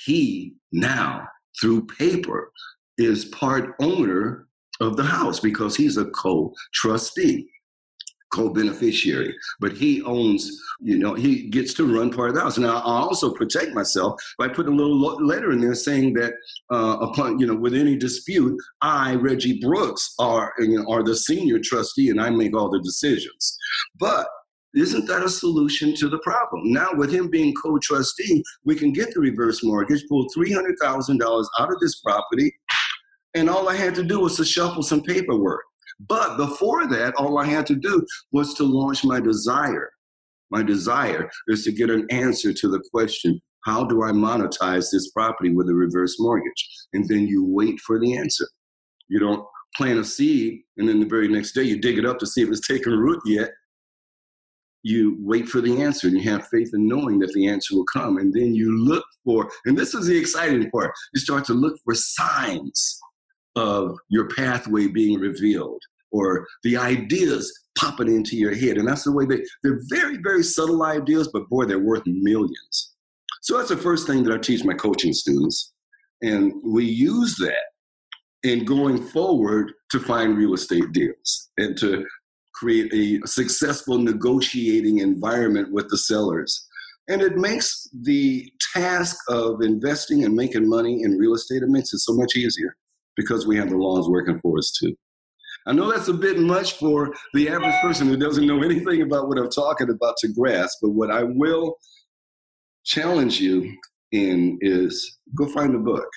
he 0.04 0.54
now, 0.72 1.28
through 1.60 1.86
paper, 1.86 2.50
is 2.98 3.26
part 3.26 3.74
owner 3.80 4.45
of 4.80 4.96
the 4.96 5.04
house 5.04 5.40
because 5.40 5.76
he's 5.76 5.96
a 5.96 6.06
co 6.06 6.52
trustee 6.74 7.48
co-beneficiary, 8.32 9.34
but 9.60 9.72
he 9.72 10.02
owns, 10.02 10.60
you 10.80 10.98
know, 10.98 11.14
he 11.14 11.48
gets 11.48 11.72
to 11.74 11.96
run 11.96 12.12
part 12.12 12.30
of 12.30 12.34
the 12.34 12.40
house. 12.40 12.58
Now, 12.58 12.76
I 12.78 13.00
also 13.00 13.32
protect 13.32 13.74
myself 13.74 14.20
by 14.38 14.48
putting 14.48 14.72
a 14.72 14.76
little 14.76 15.24
letter 15.24 15.52
in 15.52 15.60
there 15.60 15.74
saying 15.74 16.14
that 16.14 16.34
uh, 16.70 16.98
upon, 17.00 17.38
you 17.38 17.46
know, 17.46 17.54
with 17.54 17.74
any 17.74 17.96
dispute, 17.96 18.60
I, 18.82 19.14
Reggie 19.14 19.60
Brooks, 19.60 20.14
are, 20.18 20.52
you 20.58 20.78
know, 20.78 20.92
are 20.92 21.02
the 21.02 21.16
senior 21.16 21.58
trustee 21.58 22.10
and 22.10 22.20
I 22.20 22.30
make 22.30 22.54
all 22.54 22.68
the 22.68 22.80
decisions. 22.80 23.56
But 23.98 24.28
isn't 24.76 25.06
that 25.06 25.24
a 25.24 25.28
solution 25.28 25.94
to 25.96 26.08
the 26.08 26.18
problem? 26.18 26.70
Now, 26.70 26.90
with 26.92 27.10
him 27.10 27.30
being 27.30 27.54
co-trustee, 27.54 28.42
we 28.64 28.74
can 28.74 28.92
get 28.92 29.14
the 29.14 29.20
reverse 29.20 29.64
mortgage, 29.64 30.04
pull 30.06 30.26
$300,000 30.36 31.46
out 31.58 31.72
of 31.72 31.80
this 31.80 32.00
property, 32.02 32.54
and 33.36 33.50
all 33.50 33.68
I 33.68 33.76
had 33.76 33.94
to 33.96 34.02
do 34.02 34.20
was 34.20 34.36
to 34.36 34.44
shuffle 34.44 34.82
some 34.82 35.02
paperwork. 35.02 35.62
But 36.08 36.36
before 36.38 36.86
that, 36.88 37.14
all 37.16 37.38
I 37.38 37.44
had 37.44 37.66
to 37.66 37.76
do 37.76 38.04
was 38.32 38.54
to 38.54 38.64
launch 38.64 39.04
my 39.04 39.20
desire. 39.20 39.90
My 40.50 40.62
desire 40.62 41.28
is 41.48 41.64
to 41.64 41.72
get 41.72 41.90
an 41.90 42.06
answer 42.10 42.52
to 42.52 42.68
the 42.68 42.82
question 42.92 43.40
how 43.64 43.84
do 43.84 44.04
I 44.04 44.12
monetize 44.12 44.92
this 44.92 45.10
property 45.10 45.50
with 45.50 45.68
a 45.68 45.74
reverse 45.74 46.20
mortgage? 46.20 46.68
And 46.92 47.08
then 47.08 47.26
you 47.26 47.44
wait 47.44 47.80
for 47.80 47.98
the 47.98 48.16
answer. 48.16 48.46
You 49.08 49.18
don't 49.18 49.44
plant 49.76 49.98
a 49.98 50.04
seed 50.04 50.60
and 50.76 50.88
then 50.88 51.00
the 51.00 51.06
very 51.06 51.26
next 51.26 51.52
day 51.52 51.64
you 51.64 51.80
dig 51.80 51.98
it 51.98 52.06
up 52.06 52.18
to 52.20 52.26
see 52.26 52.42
if 52.42 52.48
it's 52.48 52.66
taken 52.68 52.92
root 52.92 53.20
yet. 53.26 53.50
You 54.84 55.16
wait 55.18 55.48
for 55.48 55.60
the 55.60 55.82
answer 55.82 56.06
and 56.06 56.16
you 56.16 56.30
have 56.30 56.46
faith 56.46 56.70
in 56.72 56.86
knowing 56.86 57.18
that 57.18 57.32
the 57.32 57.48
answer 57.48 57.74
will 57.74 57.86
come. 57.92 58.18
And 58.18 58.32
then 58.32 58.54
you 58.54 58.78
look 58.78 59.04
for, 59.24 59.50
and 59.64 59.76
this 59.76 59.94
is 59.94 60.06
the 60.06 60.16
exciting 60.16 60.70
part, 60.70 60.92
you 61.12 61.20
start 61.20 61.44
to 61.46 61.54
look 61.54 61.76
for 61.84 61.94
signs 61.94 63.00
of 63.56 63.96
your 64.08 64.28
pathway 64.28 64.86
being 64.86 65.18
revealed 65.18 65.80
or 66.12 66.46
the 66.62 66.76
ideas 66.76 67.52
popping 67.78 68.08
into 68.08 68.36
your 68.36 68.54
head. 68.54 68.78
And 68.78 68.86
that's 68.86 69.04
the 69.04 69.12
way 69.12 69.26
they, 69.26 69.42
they're 69.62 69.80
very, 69.90 70.18
very 70.18 70.42
subtle 70.42 70.82
ideas, 70.84 71.28
but 71.32 71.48
boy, 71.48 71.64
they're 71.64 71.78
worth 71.78 72.02
millions. 72.06 72.94
So 73.42 73.56
that's 73.56 73.68
the 73.70 73.76
first 73.76 74.06
thing 74.06 74.22
that 74.24 74.32
I 74.32 74.38
teach 74.38 74.64
my 74.64 74.74
coaching 74.74 75.12
students. 75.12 75.72
And 76.22 76.52
we 76.64 76.84
use 76.84 77.36
that 77.36 77.64
in 78.42 78.64
going 78.64 79.02
forward 79.02 79.72
to 79.90 80.00
find 80.00 80.36
real 80.36 80.54
estate 80.54 80.92
deals 80.92 81.50
and 81.58 81.76
to 81.78 82.04
create 82.54 82.92
a 82.94 83.26
successful 83.26 83.98
negotiating 83.98 84.98
environment 84.98 85.72
with 85.72 85.88
the 85.90 85.98
sellers. 85.98 86.66
And 87.08 87.20
it 87.20 87.36
makes 87.36 87.88
the 88.02 88.50
task 88.72 89.16
of 89.28 89.62
investing 89.62 90.24
and 90.24 90.34
making 90.34 90.68
money 90.68 91.02
in 91.02 91.18
real 91.18 91.34
estate, 91.34 91.62
it 91.62 91.68
makes 91.68 91.92
it 91.92 91.98
so 91.98 92.14
much 92.14 92.36
easier 92.36 92.76
because 93.16 93.46
we 93.46 93.56
have 93.56 93.70
the 93.70 93.76
laws 93.76 94.08
working 94.08 94.38
for 94.40 94.58
us 94.58 94.70
too. 94.70 94.94
I 95.66 95.72
know 95.72 95.90
that's 95.90 96.08
a 96.08 96.14
bit 96.14 96.38
much 96.38 96.74
for 96.74 97.12
the 97.34 97.48
average 97.48 97.74
person 97.82 98.06
who 98.06 98.16
doesn't 98.16 98.46
know 98.46 98.62
anything 98.62 99.02
about 99.02 99.28
what 99.28 99.38
I'm 99.38 99.50
talking 99.50 99.90
about 99.90 100.16
to 100.18 100.28
grasp, 100.28 100.78
but 100.80 100.90
what 100.90 101.10
I 101.10 101.24
will 101.24 101.76
challenge 102.84 103.40
you 103.40 103.74
in 104.12 104.58
is 104.60 105.18
go 105.36 105.48
find 105.48 105.74
a 105.74 105.78
book. 105.78 106.08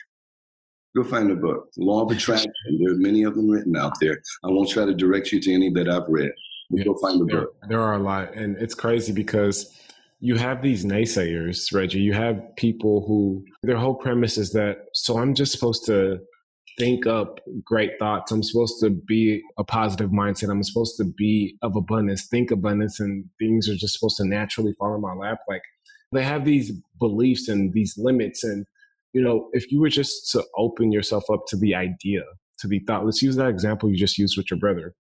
Go 0.96 1.04
find 1.04 1.32
a 1.32 1.36
book. 1.36 1.70
Law 1.78 2.04
of 2.04 2.12
Attraction. 2.12 2.52
There 2.80 2.94
are 2.94 2.98
many 2.98 3.24
of 3.24 3.36
them 3.36 3.50
written 3.50 3.76
out 3.76 3.94
there. 4.00 4.22
I 4.44 4.48
won't 4.48 4.70
try 4.70 4.86
to 4.86 4.94
direct 4.94 5.32
you 5.32 5.40
to 5.42 5.54
any 5.54 5.72
that 5.72 5.90
I've 5.90 6.08
read. 6.08 6.32
But 6.70 6.86
go 6.86 6.96
find 6.96 7.22
a 7.22 7.26
there, 7.26 7.42
book. 7.42 7.56
There 7.68 7.82
are 7.82 7.94
a 7.94 8.00
lot. 8.00 8.34
And 8.36 8.56
it's 8.58 8.76
crazy 8.76 9.12
because 9.12 9.76
you 10.20 10.36
have 10.36 10.62
these 10.62 10.86
naysayers, 10.86 11.74
Reggie. 11.74 12.00
You 12.00 12.14
have 12.14 12.56
people 12.56 13.06
who 13.08 13.44
their 13.64 13.78
whole 13.78 13.96
premise 13.96 14.38
is 14.38 14.52
that, 14.54 14.86
so 14.94 15.18
I'm 15.18 15.34
just 15.34 15.52
supposed 15.52 15.86
to 15.86 16.20
think 16.80 17.06
up 17.06 17.42
great 17.64 18.00
thoughts. 18.00 18.32
I'm 18.32 18.42
supposed 18.42 18.80
to 18.80 18.90
be 18.90 19.44
a 19.58 19.64
positive 19.64 20.10
mindset. 20.10 20.50
I'm 20.50 20.64
supposed 20.64 20.96
to 20.98 21.04
be 21.04 21.58
of 21.62 21.76
abundance, 21.76 22.28
think 22.28 22.50
abundance, 22.50 23.00
and 23.00 23.26
things 23.38 23.70
are 23.70 23.76
just 23.76 23.94
supposed 24.00 24.18
to 24.18 24.26
naturally 24.26 24.74
fall 24.80 24.96
in 24.96 25.02
my 25.02 25.14
lap. 25.14 25.40
Like 25.48 25.62
they 26.12 26.24
have 26.24 26.46
these 26.46 26.72
beliefs 26.98 27.50
and 27.50 27.74
these 27.74 27.96
limits. 27.98 28.44
And, 28.44 28.66
you 29.14 29.22
know, 29.22 29.50
if 29.52 29.72
you 29.72 29.82
were 29.82 29.90
just 29.90 30.32
to 30.32 30.44
open 30.58 30.92
yourself 30.92 31.26
up 31.32 31.46
to 31.50 31.58
the 31.58 31.76
idea, 31.76 32.24
to 32.60 32.68
the 32.68 32.80
thought, 32.88 33.06
let's 33.06 33.22
use 33.22 33.36
that 33.36 33.50
example 33.50 33.90
you 33.90 33.98
just 33.98 34.18
used 34.18 34.38
with 34.38 34.50
your 34.50 34.60
brother. 34.60 34.94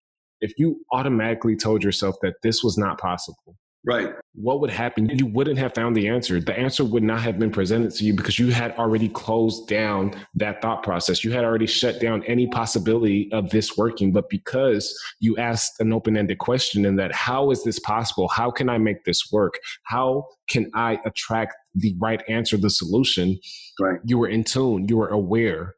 If 0.40 0.52
you 0.58 0.80
automatically 0.92 1.56
told 1.56 1.84
yourself 1.84 2.16
that 2.22 2.34
this 2.42 2.62
was 2.62 2.76
not 2.76 2.98
possible, 2.98 3.56
Right. 3.86 4.08
What 4.34 4.60
would 4.60 4.70
happen? 4.70 5.08
You 5.16 5.26
wouldn't 5.26 5.58
have 5.58 5.72
found 5.72 5.94
the 5.94 6.08
answer. 6.08 6.40
The 6.40 6.58
answer 6.58 6.84
would 6.84 7.04
not 7.04 7.20
have 7.20 7.38
been 7.38 7.52
presented 7.52 7.94
to 7.94 8.04
you 8.04 8.14
because 8.14 8.36
you 8.36 8.50
had 8.50 8.72
already 8.72 9.08
closed 9.08 9.68
down 9.68 10.12
that 10.34 10.60
thought 10.60 10.82
process. 10.82 11.22
You 11.22 11.30
had 11.30 11.44
already 11.44 11.68
shut 11.68 12.00
down 12.00 12.24
any 12.24 12.48
possibility 12.48 13.30
of 13.32 13.48
this 13.50 13.76
working. 13.76 14.10
But 14.10 14.28
because 14.28 14.92
you 15.20 15.36
asked 15.36 15.78
an 15.78 15.92
open 15.92 16.16
ended 16.16 16.38
question 16.38 16.84
in 16.84 16.96
that, 16.96 17.14
how 17.14 17.52
is 17.52 17.62
this 17.62 17.78
possible? 17.78 18.26
How 18.26 18.50
can 18.50 18.68
I 18.68 18.76
make 18.76 19.04
this 19.04 19.30
work? 19.30 19.54
How 19.84 20.26
can 20.50 20.68
I 20.74 20.98
attract 21.04 21.54
the 21.76 21.94
right 22.00 22.22
answer, 22.28 22.56
the 22.56 22.70
solution? 22.70 23.38
Right. 23.78 24.00
You 24.04 24.18
were 24.18 24.28
in 24.28 24.42
tune, 24.42 24.88
you 24.88 24.96
were 24.96 25.08
aware, 25.08 25.76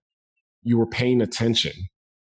you 0.62 0.78
were 0.78 0.86
paying 0.86 1.20
attention 1.20 1.72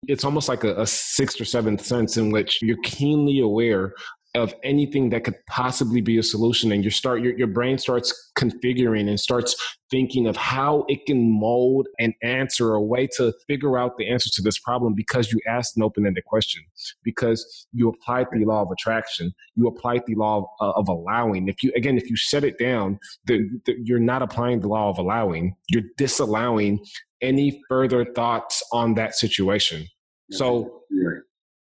it's 0.09 0.25
almost 0.25 0.49
like 0.49 0.65
a, 0.65 0.81
a, 0.81 0.87
sixth 0.87 1.41
or 1.41 1.45
seventh 1.45 1.85
sense 1.85 2.17
in 2.17 2.31
which 2.31 2.61
you're 2.63 2.77
keenly 2.85 3.41
aware 3.41 3.93
of 4.37 4.55
anything 4.63 5.11
that 5.11 5.25
could 5.25 5.35
possibly 5.47 6.01
be 6.01 6.19
a 6.19 6.23
solution 6.23 6.71
and 6.71 6.85
you 6.85 6.91
start 6.91 7.23
your, 7.23 7.37
your 7.37 7.47
brain 7.47 7.79
starts 7.79 8.33
configuring 8.37 9.09
and 9.09 9.19
starts 9.19 9.57
thinking 9.91 10.27
of 10.27 10.37
how 10.37 10.85
it 10.89 11.07
can 11.07 11.41
mold 11.41 11.87
an 11.99 12.13
answer 12.23 12.75
a 12.75 12.83
way 12.83 13.07
to 13.07 13.33
figure 13.47 13.79
out 13.79 13.97
the 13.97 14.09
answer 14.09 14.29
to 14.33 14.43
this 14.43 14.59
problem 14.59 14.95
because 14.95 15.33
you 15.33 15.41
asked 15.49 15.77
an 15.77 15.83
open-ended 15.83 16.25
question. 16.25 16.63
Because 17.03 17.67
you 17.73 17.89
applied 17.89 18.27
the 18.33 18.45
law 18.45 18.63
of 18.63 18.71
attraction 18.71 19.33
you 19.55 19.67
applied 19.67 20.03
the 20.07 20.15
law 20.15 20.39
of, 20.39 20.45
uh, 20.61 20.79
of 20.79 20.89
allowing. 20.89 21.49
If 21.49 21.63
you 21.63 21.73
again 21.75 21.97
if 21.97 22.09
you 22.11 22.17
shut 22.17 22.45
it 22.45 22.59
down 22.59 22.99
the, 23.25 23.49
the, 23.65 23.75
you're 23.83 23.99
not 23.99 24.23
applying 24.23 24.61
the 24.61 24.69
law 24.69 24.91
of 24.91 24.99
allowing. 24.99 25.57
You're 25.69 25.85
disallowing 25.97 26.85
any 27.21 27.63
further 27.69 28.05
thoughts 28.05 28.63
on 28.73 28.95
that 28.95 29.15
situation. 29.15 29.89
So 30.33 30.83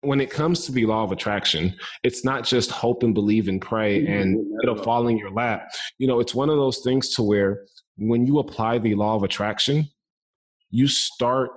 when 0.03 0.21
it 0.21 0.31
comes 0.31 0.65
to 0.65 0.73
the 0.73 0.87
law 0.87 1.05
of 1.05 1.13
attraction, 1.13 1.75
it's 2.03 2.25
not 2.25 2.45
just 2.45 2.71
hope 2.71 3.03
and 3.03 3.15
believe 3.15 3.49
and 3.49 3.61
pray 3.61 4.03
mm-hmm. 4.03 4.13
and 4.13 4.61
it'll 4.63 4.83
fall 4.83 5.09
in 5.09 5.19
your 5.19 5.31
lap. 5.31 5.71
You 5.99 6.07
know, 6.07 6.21
it's 6.21 6.35
one 6.35 6.49
of 6.49 6.57
those 6.57 6.79
things 6.79 7.11
to 7.17 7.23
where 7.23 7.67
when 7.99 8.27
you 8.27 8.39
apply 8.39 8.79
the 8.79 8.95
law 8.95 9.15
of 9.15 9.23
attraction, 9.23 9.89
you 10.71 10.89
start 10.89 11.51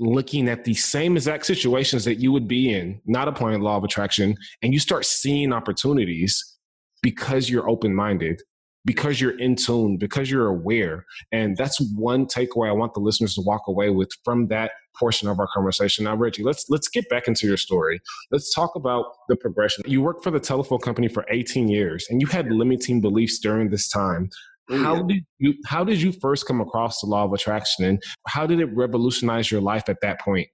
looking 0.00 0.48
at 0.48 0.64
the 0.64 0.74
same 0.74 1.16
exact 1.16 1.46
situations 1.46 2.04
that 2.06 2.16
you 2.16 2.32
would 2.32 2.48
be 2.48 2.72
in, 2.72 3.00
not 3.04 3.28
applying 3.28 3.60
the 3.60 3.64
law 3.64 3.76
of 3.76 3.84
attraction, 3.84 4.34
and 4.62 4.72
you 4.72 4.80
start 4.80 5.04
seeing 5.04 5.52
opportunities 5.52 6.56
because 7.02 7.48
you're 7.48 7.68
open 7.68 7.94
minded 7.94 8.42
because 8.84 9.20
you're 9.20 9.38
in 9.38 9.56
tune, 9.56 9.96
because 9.98 10.30
you're 10.30 10.46
aware. 10.46 11.04
And 11.32 11.56
that's 11.56 11.80
one 11.94 12.26
takeaway 12.26 12.68
I 12.68 12.72
want 12.72 12.94
the 12.94 13.00
listeners 13.00 13.34
to 13.34 13.42
walk 13.42 13.62
away 13.68 13.90
with 13.90 14.08
from 14.24 14.48
that 14.48 14.72
portion 14.98 15.28
of 15.28 15.38
our 15.38 15.48
conversation. 15.54 16.04
Now, 16.04 16.16
Reggie, 16.16 16.42
let's 16.42 16.66
let's 16.68 16.88
get 16.88 17.08
back 17.08 17.28
into 17.28 17.46
your 17.46 17.56
story. 17.56 18.00
Let's 18.30 18.52
talk 18.54 18.74
about 18.74 19.06
the 19.28 19.36
progression. 19.36 19.84
You 19.86 20.02
worked 20.02 20.24
for 20.24 20.30
the 20.30 20.40
telephone 20.40 20.78
company 20.78 21.08
for 21.08 21.26
18 21.30 21.68
years 21.68 22.06
and 22.10 22.20
you 22.20 22.26
had 22.26 22.50
limiting 22.50 23.00
beliefs 23.00 23.38
during 23.38 23.70
this 23.70 23.88
time. 23.88 24.30
Oh, 24.70 24.82
how 24.82 25.02
did 25.02 25.24
you 25.38 25.54
how 25.66 25.84
did 25.84 26.00
you 26.00 26.12
first 26.12 26.46
come 26.46 26.60
across 26.60 27.00
the 27.00 27.06
law 27.06 27.24
of 27.24 27.32
attraction 27.32 27.84
and 27.84 28.02
how 28.26 28.46
did 28.46 28.60
it 28.60 28.74
revolutionize 28.74 29.50
your 29.50 29.60
life 29.60 29.88
at 29.88 30.00
that 30.02 30.20
point? 30.20 30.48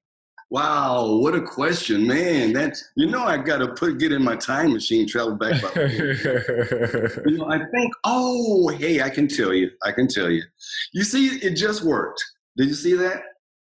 Wow, 0.51 1.17
what 1.17 1.35
a 1.35 1.43
question, 1.43 2.07
man! 2.07 2.53
That's 2.53 2.93
you 2.95 3.07
know 3.07 3.25
I 3.25 3.37
got 3.37 3.59
to 3.59 3.69
put 3.75 3.99
get 3.99 4.13
in 4.13 4.23
my 4.23 4.37
time 4.37 4.73
machine, 4.73 5.09
travel 5.09 5.35
back. 5.35 5.61
By 5.61 5.69
you 5.75 7.39
know, 7.39 7.51
I 7.51 7.59
think, 7.59 7.93
oh, 8.05 8.69
hey, 8.69 9.03
I 9.03 9.11
can 9.11 9.27
tell 9.27 9.53
you, 9.53 9.73
I 9.83 9.91
can 9.91 10.07
tell 10.07 10.31
you. 10.31 10.45
You 10.93 11.03
see, 11.03 11.27
it 11.45 11.57
just 11.57 11.83
worked. 11.83 12.25
Did 12.57 12.69
you 12.69 12.75
see 12.75 12.95
that? 12.95 13.23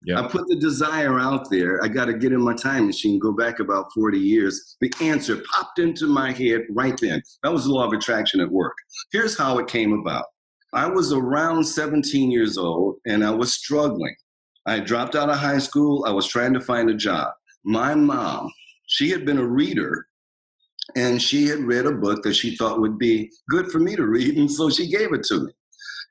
Yeah. 0.04 0.20
I 0.20 0.28
put 0.28 0.46
the 0.46 0.56
desire 0.56 1.18
out 1.18 1.50
there. 1.50 1.82
I 1.82 1.88
got 1.88 2.04
to 2.04 2.14
get 2.14 2.32
in 2.32 2.40
my 2.40 2.54
time 2.54 2.86
machine, 2.86 3.18
go 3.18 3.32
back 3.32 3.58
about 3.58 3.92
40 3.92 4.18
years. 4.18 4.76
The 4.80 4.92
answer 5.00 5.42
popped 5.52 5.80
into 5.80 6.06
my 6.06 6.30
head 6.30 6.62
right 6.70 6.98
then. 7.00 7.20
That 7.42 7.52
was 7.52 7.64
the 7.64 7.72
law 7.72 7.86
of 7.86 7.92
attraction 7.92 8.40
at 8.40 8.50
work. 8.50 8.74
Here's 9.10 9.36
how 9.36 9.58
it 9.58 9.66
came 9.66 9.92
about. 9.92 10.26
I 10.72 10.86
was 10.86 11.12
around 11.12 11.64
17 11.64 12.30
years 12.30 12.56
old 12.58 12.96
and 13.06 13.24
I 13.24 13.30
was 13.30 13.54
struggling. 13.54 14.14
I 14.68 14.80
dropped 14.80 15.16
out 15.16 15.30
of 15.30 15.38
high 15.38 15.58
school. 15.58 16.04
I 16.06 16.10
was 16.10 16.28
trying 16.28 16.52
to 16.52 16.60
find 16.60 16.90
a 16.90 16.94
job. 16.94 17.32
My 17.64 17.94
mom, 17.94 18.52
she 18.86 19.08
had 19.08 19.24
been 19.24 19.38
a 19.38 19.46
reader 19.46 20.06
and 20.94 21.20
she 21.20 21.46
had 21.46 21.60
read 21.60 21.86
a 21.86 21.92
book 21.92 22.22
that 22.22 22.34
she 22.34 22.54
thought 22.54 22.80
would 22.80 22.98
be 22.98 23.30
good 23.48 23.70
for 23.70 23.78
me 23.78 23.96
to 23.96 24.06
read. 24.06 24.36
And 24.36 24.50
so 24.50 24.68
she 24.68 24.90
gave 24.90 25.14
it 25.14 25.22
to 25.24 25.40
me. 25.40 25.52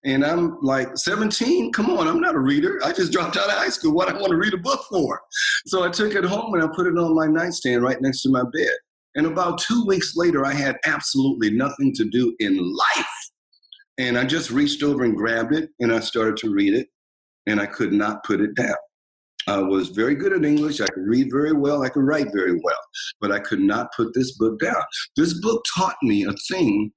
And 0.06 0.26
I'm 0.26 0.58
like, 0.62 0.98
17? 0.98 1.72
Come 1.72 1.92
on, 1.92 2.08
I'm 2.08 2.20
not 2.20 2.34
a 2.34 2.40
reader. 2.40 2.80
I 2.84 2.94
just 2.94 3.12
dropped 3.12 3.38
out 3.38 3.48
of 3.48 3.56
high 3.56 3.70
school. 3.70 3.94
What 3.94 4.10
do 4.10 4.16
I 4.16 4.20
want 4.20 4.32
to 4.32 4.38
read 4.38 4.56
a 4.56 4.58
book 4.58 4.86
for? 4.90 5.22
So 5.68 5.84
I 5.84 5.90
took 5.90 6.16
it 6.16 6.24
home 6.24 6.56
and 6.56 6.64
I 6.64 6.68
put 6.76 6.88
it 6.88 6.98
on 6.98 7.16
my 7.16 7.28
nightstand 7.28 7.84
right 7.84 8.02
next 8.02 8.24
to 8.24 8.30
my 8.30 8.44
bed. 8.44 8.76
And 9.14 9.28
about 9.28 9.60
two 9.60 9.86
weeks 9.86 10.16
later, 10.16 10.46
I 10.46 10.54
had 10.54 10.78
absolutely 10.86 11.52
nothing 11.52 11.94
to 11.94 12.06
do 12.06 12.36
in 12.40 12.58
life. 12.58 13.32
And 14.00 14.18
I 14.18 14.24
just 14.24 14.50
reached 14.50 14.82
over 14.82 15.04
and 15.04 15.16
grabbed 15.16 15.54
it 15.54 15.70
and 15.80 15.94
I 15.94 16.00
started 16.00 16.38
to 16.38 16.52
read 16.52 16.74
it 16.74 16.88
and 17.48 17.60
I 17.60 17.66
could 17.66 17.92
not 17.92 18.24
put 18.24 18.42
it 18.42 18.54
down. 18.56 18.76
I 19.48 19.60
was 19.60 19.90
very 19.90 20.14
good 20.14 20.34
at 20.34 20.44
English. 20.44 20.82
I 20.82 20.88
could 20.88 21.08
read 21.08 21.30
very 21.32 21.54
well. 21.54 21.82
I 21.82 21.90
could 21.90 22.04
write 22.04 22.28
very 22.34 22.54
well, 22.54 22.84
but 23.22 23.32
I 23.32 23.40
could 23.40 23.62
not 23.62 23.88
put 23.96 24.14
this 24.14 24.38
book 24.38 24.60
down. 24.60 24.84
This 25.16 25.40
book 25.40 25.64
taught 25.76 25.96
me 26.04 26.26
a 26.26 26.34
thing 26.50 26.92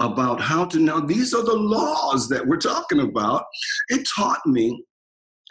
about 0.00 0.40
how 0.40 0.64
to 0.64 0.78
now, 0.80 0.98
these 0.98 1.34
are 1.34 1.42
the 1.44 1.54
laws 1.54 2.26
that 2.30 2.46
we're 2.46 2.56
talking 2.56 3.00
about. 3.00 3.44
It 3.90 4.08
taught 4.16 4.40
me 4.46 4.82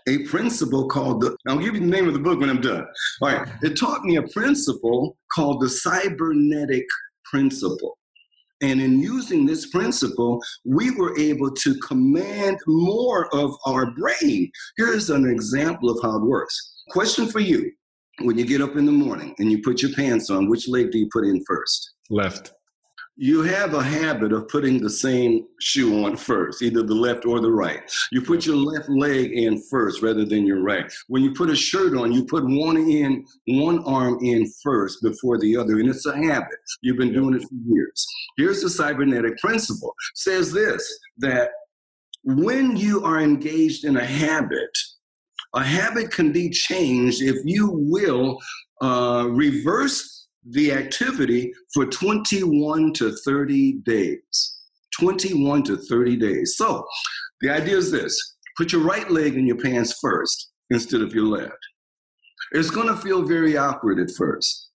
a 0.07 0.25
principle 0.25 0.87
called 0.87 1.21
the, 1.21 1.37
I'll 1.47 1.59
give 1.59 1.75
you 1.75 1.81
the 1.81 1.85
name 1.85 2.07
of 2.07 2.15
the 2.15 2.19
book 2.19 2.39
when 2.39 2.49
I'm 2.49 2.61
done. 2.61 2.87
All 3.21 3.29
right. 3.29 3.47
It 3.61 3.77
taught 3.77 4.03
me 4.03 4.15
a 4.15 4.27
principle 4.29 5.17
called 5.35 5.61
the 5.61 5.69
cybernetic 5.69 6.85
principle. 7.25 7.98
And 8.61 8.81
in 8.81 8.99
using 8.99 9.45
this 9.45 9.69
principle, 9.69 10.41
we 10.65 10.91
were 10.91 11.17
able 11.17 11.51
to 11.51 11.75
command 11.79 12.57
more 12.67 13.33
of 13.33 13.55
our 13.65 13.91
brain. 13.91 14.51
Here's 14.77 15.09
an 15.09 15.29
example 15.29 15.89
of 15.89 15.99
how 16.01 16.17
it 16.17 16.23
works. 16.23 16.83
Question 16.89 17.27
for 17.27 17.39
you. 17.39 17.71
When 18.21 18.37
you 18.37 18.45
get 18.45 18.61
up 18.61 18.75
in 18.75 18.85
the 18.85 18.91
morning 18.91 19.33
and 19.39 19.49
you 19.49 19.61
put 19.61 19.81
your 19.81 19.93
pants 19.93 20.29
on, 20.29 20.49
which 20.49 20.67
leg 20.67 20.91
do 20.91 20.99
you 20.99 21.09
put 21.13 21.23
in 21.23 21.41
first? 21.47 21.93
Left 22.09 22.51
you 23.21 23.41
have 23.41 23.73
a 23.73 23.83
habit 23.83 24.31
of 24.31 24.47
putting 24.47 24.81
the 24.81 24.89
same 24.89 25.45
shoe 25.59 26.05
on 26.05 26.15
first, 26.15 26.61
either 26.61 26.83
the 26.83 26.95
left 26.95 27.25
or 27.25 27.41
the 27.41 27.51
right. 27.51 27.81
You 28.13 28.21
put 28.21 28.45
your 28.45 28.55
left 28.55 28.87
leg 28.87 29.33
in 29.33 29.61
first 29.69 30.01
rather 30.01 30.23
than 30.23 30.47
your 30.47 30.63
right. 30.63 30.89
When 31.09 31.21
you 31.21 31.33
put 31.33 31.49
a 31.49 31.55
shirt 31.55 31.97
on, 31.97 32.13
you 32.13 32.23
put 32.23 32.45
one 32.45 32.77
in, 32.77 33.25
one 33.47 33.83
arm 33.83 34.19
in 34.23 34.49
first 34.63 35.03
before 35.03 35.37
the 35.37 35.57
other, 35.57 35.81
and 35.81 35.89
it's 35.89 36.05
a 36.05 36.15
habit. 36.15 36.57
You've 36.81 36.97
been 36.97 37.11
doing 37.11 37.35
it 37.35 37.41
for 37.41 37.55
years. 37.67 38.07
Here's 38.37 38.61
the 38.61 38.69
cybernetic 38.69 39.37
principle. 39.39 39.89
It 39.89 40.17
says 40.17 40.53
this 40.53 40.99
that 41.17 41.49
when 42.23 42.77
you 42.77 43.03
are 43.03 43.19
engaged 43.19 43.83
in 43.83 43.97
a 43.97 44.05
habit, 44.05 44.71
a 45.53 45.61
habit 45.61 46.09
can 46.11 46.31
be 46.31 46.49
changed 46.49 47.21
if 47.21 47.35
you 47.43 47.69
will 47.69 48.39
uh, 48.81 49.27
reverse 49.29 50.19
the 50.47 50.71
activity 50.71 51.53
for 51.73 51.85
21 51.85 52.93
to 52.93 53.15
30 53.25 53.73
days. 53.83 54.55
21 54.99 55.63
to 55.63 55.77
30 55.77 56.17
days. 56.17 56.55
So 56.57 56.85
the 57.41 57.49
idea 57.49 57.77
is 57.77 57.91
this 57.91 58.35
put 58.57 58.71
your 58.73 58.81
right 58.81 59.09
leg 59.09 59.35
in 59.35 59.47
your 59.47 59.57
pants 59.57 59.97
first 60.01 60.51
instead 60.69 61.01
of 61.01 61.13
your 61.13 61.25
left. 61.25 61.57
It's 62.51 62.69
going 62.69 62.87
to 62.87 62.95
feel 62.95 63.23
very 63.23 63.57
awkward 63.57 63.99
at 63.99 64.13
first 64.17 64.69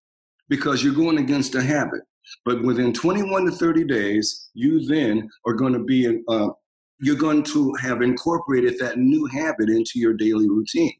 because 0.48 0.82
you're 0.82 0.94
going 0.94 1.18
against 1.18 1.54
a 1.54 1.62
habit. 1.62 2.02
But 2.44 2.62
within 2.62 2.92
21 2.92 3.46
to 3.46 3.50
30 3.50 3.84
days, 3.84 4.50
you 4.54 4.86
then 4.86 5.28
are 5.46 5.54
going 5.54 5.72
to 5.72 5.80
be, 5.80 6.22
uh, 6.28 6.48
you're 7.00 7.16
going 7.16 7.42
to 7.44 7.74
have 7.74 8.02
incorporated 8.02 8.78
that 8.78 8.98
new 8.98 9.26
habit 9.26 9.68
into 9.68 9.92
your 9.96 10.14
daily 10.14 10.48
routine. 10.48 10.94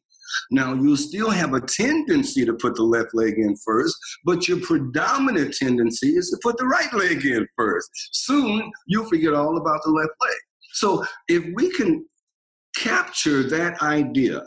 Now, 0.51 0.75
you'll 0.75 0.97
still 0.97 1.31
have 1.31 1.55
a 1.55 1.61
tendency 1.61 2.45
to 2.45 2.55
put 2.55 2.75
the 2.75 2.83
left 2.83 3.15
leg 3.15 3.35
in 3.39 3.57
first, 3.57 3.97
but 4.25 4.49
your 4.49 4.61
predominant 4.61 5.55
tendency 5.55 6.09
is 6.09 6.31
to 6.31 6.39
put 6.43 6.57
the 6.59 6.67
right 6.67 6.93
leg 6.93 7.25
in 7.25 7.47
first. 7.57 7.91
Soon, 8.13 8.71
you'll 8.87 9.09
forget 9.09 9.35
all 9.35 9.57
about 9.57 9.81
the 9.85 9.91
left 9.91 10.13
leg. 10.21 10.37
So, 10.73 11.05
if 11.29 11.45
we 11.55 11.71
can 11.71 12.05
capture 12.77 13.43
that 13.45 13.81
idea 13.83 14.43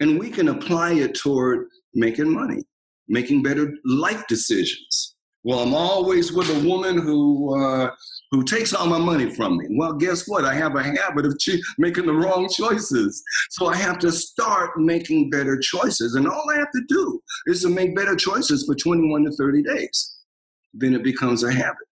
and 0.00 0.18
we 0.18 0.30
can 0.30 0.48
apply 0.48 0.92
it 0.92 1.14
toward 1.14 1.66
making 1.94 2.32
money, 2.32 2.62
making 3.08 3.42
better 3.42 3.72
life 3.84 4.26
decisions. 4.28 5.16
Well, 5.44 5.60
I'm 5.60 5.74
always 5.74 6.32
with 6.32 6.48
a 6.48 6.66
woman 6.66 6.98
who 6.98 7.54
uh, 7.62 7.90
who 8.34 8.42
takes 8.42 8.74
all 8.74 8.86
my 8.86 8.98
money 8.98 9.30
from 9.30 9.56
me. 9.56 9.66
Well, 9.70 9.92
guess 9.92 10.26
what? 10.26 10.44
I 10.44 10.54
have 10.54 10.74
a 10.74 10.82
habit 10.82 11.24
of 11.24 11.38
making 11.78 12.06
the 12.06 12.12
wrong 12.12 12.48
choices. 12.48 13.22
So 13.50 13.66
I 13.66 13.76
have 13.76 13.98
to 14.00 14.10
start 14.10 14.70
making 14.76 15.30
better 15.30 15.58
choices. 15.58 16.16
And 16.16 16.28
all 16.28 16.44
I 16.52 16.58
have 16.58 16.72
to 16.72 16.82
do 16.88 17.20
is 17.46 17.62
to 17.62 17.68
make 17.68 17.94
better 17.94 18.16
choices 18.16 18.66
for 18.66 18.74
21 18.74 19.24
to 19.24 19.30
30 19.32 19.62
days. 19.62 20.16
Then 20.72 20.94
it 20.94 21.04
becomes 21.04 21.44
a 21.44 21.52
habit. 21.52 21.86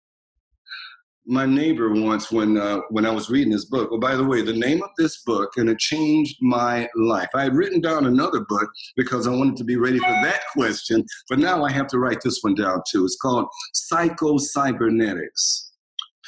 My 1.25 1.47
neighbor 1.47 1.89
once, 1.93 2.33
when 2.33 2.59
uh, 2.59 2.81
when 2.91 3.07
I 3.07 3.11
was 3.11 3.31
reading 3.31 3.53
this 3.53 3.67
book, 3.67 3.93
well, 3.93 4.01
by 4.01 4.17
the 4.17 4.25
way, 4.25 4.43
the 4.43 4.53
name 4.53 4.83
of 4.83 4.91
this 4.99 5.23
book, 5.23 5.53
and 5.57 5.71
it 5.71 5.79
changed 5.79 6.37
my 6.41 6.89
life. 6.97 7.29
I 7.33 7.45
had 7.45 7.55
written 7.55 7.81
down 7.81 8.07
another 8.07 8.41
book 8.49 8.69
because 8.97 9.29
I 9.29 9.31
wanted 9.31 9.57
to 9.59 9.65
be 9.65 9.77
ready 9.77 10.01
for 10.01 10.11
that 10.25 10.41
question, 10.53 11.05
but 11.29 11.39
now 11.39 11.63
I 11.63 11.71
have 11.71 11.87
to 11.89 12.01
write 12.01 12.23
this 12.25 12.41
one 12.41 12.57
down 12.57 12.83
too. 12.91 13.05
It's 13.05 13.17
called 13.23 13.47
Psycho 13.73 14.39
Cybernetics 14.39 15.72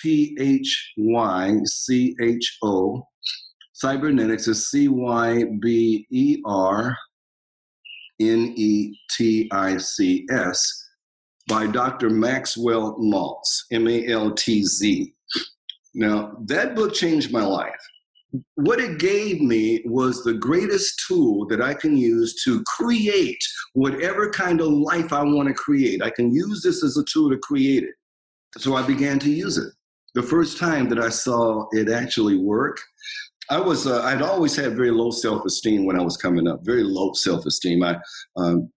P 0.05 0.37
H 0.39 0.93
Y 0.99 1.61
C 1.65 2.15
H 2.21 2.59
O. 2.63 3.09
Cybernetics 3.73 4.47
is 4.49 4.69
C 4.69 4.87
Y 4.89 5.45
B 5.61 6.07
E 6.11 6.43
R 6.45 6.95
N 8.21 8.53
E 8.55 8.99
T 9.17 9.49
I 9.51 9.79
C 9.79 10.27
S 10.31 10.89
by 11.49 11.67
Dr. 11.67 12.11
Maxwell 12.11 12.99
Maltz, 12.99 13.63
M 13.73 13.89
A 13.89 14.07
L 14.09 14.33
T 14.33 14.63
Z. 14.65 15.15
Now, 15.95 16.37
that 16.49 16.75
book 16.77 16.93
changed 16.93 17.33
my 17.33 17.43
life. 17.43 17.73
What 18.57 18.81
it 18.81 18.99
gave 18.99 19.41
me 19.41 19.81
was 19.87 20.23
the 20.23 20.35
greatest 20.35 21.03
tool 21.09 21.47
that 21.47 21.63
I 21.63 21.73
can 21.73 21.97
use 21.97 22.43
to 22.45 22.63
create 22.65 23.43
whatever 23.73 24.29
kind 24.29 24.61
of 24.61 24.69
life 24.69 25.15
I 25.15 25.23
want 25.23 25.49
to 25.49 25.55
create. 25.55 26.03
I 26.03 26.11
can 26.11 26.35
use 26.35 26.63
this 26.63 26.85
as 26.85 26.99
a 26.99 27.05
tool 27.05 27.31
to 27.31 27.39
create 27.39 27.85
it. 27.85 27.95
So 28.59 28.77
I 28.77 28.87
began 28.87 29.19
to 29.21 29.31
use 29.31 29.57
it 29.57 29.73
the 30.15 30.23
first 30.23 30.59
time 30.59 30.89
that 30.89 30.99
I 30.99 31.09
saw 31.09 31.67
it 31.73 31.91
actually 31.91 32.37
work, 32.37 32.81
I 33.51 33.61
was 33.61 33.87
uh, 33.87 34.03
I'd 34.03 34.23
always 34.23 34.57
had 34.57 34.77
very 34.77 34.91
low 34.91 35.11
self 35.11 35.45
esteem 35.45 35.85
when 35.85 35.99
I 35.99 36.03
was 36.03 36.17
coming 36.17 36.49
up, 36.49 36.61
very 36.65 36.83
low 36.83 37.13
self 37.13 37.45
esteem. 37.47 37.83
I 37.83 37.97
um, 38.37 38.71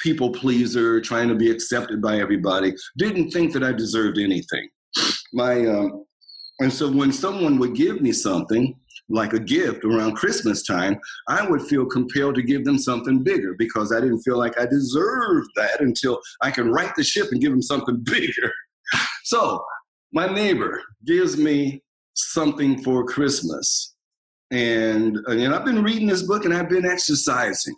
people 0.00 0.30
pleaser, 0.32 1.00
trying 1.00 1.28
to 1.28 1.34
be 1.34 1.50
accepted 1.50 2.00
by 2.00 2.18
everybody. 2.18 2.74
Didn't 2.96 3.30
think 3.30 3.52
that 3.52 3.62
I 3.62 3.72
deserved 3.72 4.18
anything. 4.18 4.68
My 5.32 5.66
um, 5.66 6.04
and 6.60 6.72
so 6.72 6.90
when 6.90 7.12
someone 7.12 7.58
would 7.58 7.74
give 7.74 8.00
me 8.00 8.12
something 8.12 8.74
like 9.10 9.34
a 9.34 9.40
gift 9.40 9.84
around 9.84 10.14
Christmas 10.14 10.62
time, 10.62 10.98
I 11.28 11.46
would 11.46 11.62
feel 11.62 11.84
compelled 11.84 12.36
to 12.36 12.42
give 12.42 12.64
them 12.64 12.78
something 12.78 13.22
bigger 13.22 13.54
because 13.58 13.92
I 13.92 14.00
didn't 14.00 14.22
feel 14.22 14.38
like 14.38 14.58
I 14.58 14.64
deserved 14.66 15.48
that 15.56 15.80
until 15.80 16.20
I 16.40 16.50
could 16.50 16.66
right 16.66 16.92
the 16.96 17.04
ship 17.04 17.28
and 17.30 17.40
give 17.40 17.50
them 17.50 17.62
something 17.62 18.00
bigger. 18.04 18.52
So 19.24 19.62
my 20.14 20.32
neighbor 20.32 20.80
gives 21.04 21.36
me 21.36 21.82
something 22.14 22.82
for 22.82 23.04
Christmas. 23.04 23.94
And, 24.52 25.16
and 25.26 25.52
I've 25.52 25.64
been 25.64 25.82
reading 25.82 26.06
this 26.06 26.22
book 26.22 26.44
and 26.44 26.54
I've 26.54 26.68
been 26.68 26.86
exercising. 26.86 27.74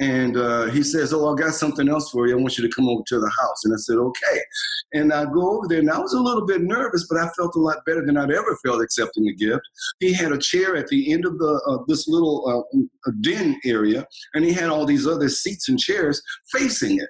And 0.00 0.36
uh, 0.36 0.66
he 0.66 0.82
says, 0.82 1.12
Oh, 1.12 1.32
I 1.32 1.38
got 1.38 1.54
something 1.54 1.88
else 1.88 2.10
for 2.10 2.26
you. 2.26 2.38
I 2.38 2.40
want 2.40 2.56
you 2.56 2.66
to 2.66 2.74
come 2.74 2.88
over 2.88 3.02
to 3.08 3.18
the 3.18 3.30
house. 3.30 3.64
And 3.64 3.74
I 3.74 3.76
said, 3.76 3.96
Okay. 3.96 4.40
And 4.94 5.12
I 5.12 5.24
go 5.24 5.56
over 5.56 5.66
there, 5.68 5.80
and 5.80 5.90
I 5.90 5.98
was 5.98 6.14
a 6.14 6.20
little 6.20 6.46
bit 6.46 6.62
nervous, 6.62 7.06
but 7.08 7.18
I 7.18 7.28
felt 7.36 7.56
a 7.56 7.60
lot 7.60 7.84
better 7.84 8.04
than 8.04 8.16
I'd 8.16 8.30
ever 8.30 8.58
felt 8.64 8.82
accepting 8.82 9.28
a 9.28 9.34
gift. 9.34 9.62
He 10.00 10.12
had 10.12 10.32
a 10.32 10.38
chair 10.38 10.76
at 10.76 10.88
the 10.88 11.12
end 11.12 11.24
of 11.24 11.38
the 11.38 11.60
uh, 11.66 11.84
this 11.88 12.08
little 12.08 12.66
uh, 12.74 13.10
den 13.20 13.60
area, 13.64 14.06
and 14.34 14.44
he 14.44 14.52
had 14.52 14.70
all 14.70 14.86
these 14.86 15.06
other 15.06 15.28
seats 15.28 15.68
and 15.68 15.78
chairs 15.78 16.22
facing 16.52 16.98
it. 16.98 17.08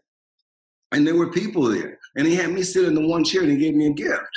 And 0.93 1.07
there 1.07 1.17
were 1.17 1.31
people 1.31 1.63
there. 1.65 1.99
And 2.17 2.27
he 2.27 2.35
had 2.35 2.51
me 2.51 2.63
sit 2.63 2.85
in 2.85 2.95
the 2.95 3.07
one 3.07 3.25
chair, 3.25 3.43
and 3.43 3.51
he 3.51 3.59
gave 3.59 3.75
me 3.75 3.87
a 3.87 3.93
gift. 3.93 4.31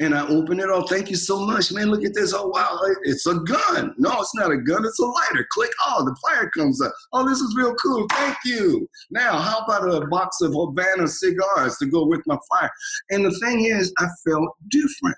And 0.00 0.14
I 0.14 0.26
open 0.28 0.60
it. 0.60 0.66
Oh, 0.68 0.86
thank 0.86 1.10
you 1.10 1.16
so 1.16 1.44
much, 1.44 1.72
man. 1.72 1.90
Look 1.90 2.04
at 2.04 2.14
this. 2.14 2.32
Oh, 2.32 2.46
wow. 2.46 2.78
It's 3.02 3.26
a 3.26 3.34
gun. 3.34 3.94
No, 3.98 4.20
it's 4.20 4.34
not 4.36 4.52
a 4.52 4.56
gun. 4.56 4.84
It's 4.84 5.00
a 5.00 5.04
lighter. 5.04 5.44
Click. 5.50 5.72
Oh, 5.88 6.04
the 6.04 6.16
fire 6.24 6.48
comes 6.56 6.80
up. 6.80 6.92
Oh, 7.12 7.28
this 7.28 7.40
is 7.40 7.56
real 7.56 7.74
cool. 7.74 8.06
Thank 8.12 8.36
you. 8.44 8.88
Now, 9.10 9.38
how 9.38 9.58
about 9.58 9.92
a 9.92 10.06
box 10.06 10.40
of 10.40 10.52
Havana 10.54 11.08
cigars 11.08 11.78
to 11.78 11.86
go 11.86 12.06
with 12.06 12.22
my 12.26 12.38
fire? 12.52 12.70
And 13.10 13.24
the 13.24 13.36
thing 13.40 13.64
is, 13.64 13.92
I 13.98 14.06
felt 14.24 14.50
different. 14.68 15.16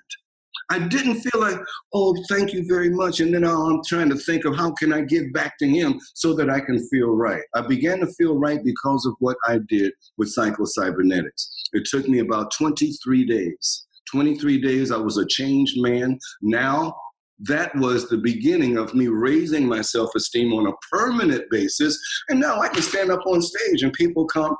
I 0.71 0.79
didn't 0.79 1.21
feel 1.21 1.41
like, 1.41 1.59
oh, 1.93 2.15
thank 2.29 2.53
you 2.53 2.65
very 2.65 2.89
much. 2.89 3.19
And 3.19 3.33
then 3.33 3.43
I'm 3.43 3.81
trying 3.85 4.09
to 4.09 4.15
think 4.15 4.45
of 4.45 4.55
how 4.55 4.71
can 4.71 4.93
I 4.93 5.01
give 5.01 5.31
back 5.33 5.57
to 5.59 5.67
him 5.67 5.99
so 6.13 6.33
that 6.35 6.49
I 6.49 6.61
can 6.61 6.79
feel 6.87 7.09
right. 7.09 7.43
I 7.53 7.61
began 7.61 7.99
to 7.99 8.07
feel 8.13 8.39
right 8.39 8.63
because 8.63 9.05
of 9.05 9.13
what 9.19 9.37
I 9.45 9.59
did 9.67 9.91
with 10.17 10.31
psycho-cybernetics. 10.31 11.69
It 11.73 11.85
took 11.85 12.07
me 12.07 12.19
about 12.19 12.53
23 12.57 13.25
days 13.25 13.85
23 14.11 14.61
days, 14.61 14.91
I 14.91 14.97
was 14.97 15.17
a 15.17 15.25
changed 15.25 15.81
man. 15.81 16.19
Now, 16.41 16.95
that 17.39 17.75
was 17.75 18.07
the 18.07 18.17
beginning 18.17 18.77
of 18.77 18.93
me 18.93 19.07
raising 19.07 19.67
my 19.67 19.81
self 19.81 20.13
esteem 20.15 20.53
on 20.53 20.67
a 20.67 20.73
permanent 20.91 21.49
basis. 21.49 21.99
And 22.29 22.39
now 22.39 22.59
I 22.59 22.67
can 22.67 22.83
stand 22.83 23.11
up 23.11 23.25
on 23.25 23.41
stage 23.41 23.81
and 23.83 23.93
people 23.93 24.25
come, 24.25 24.55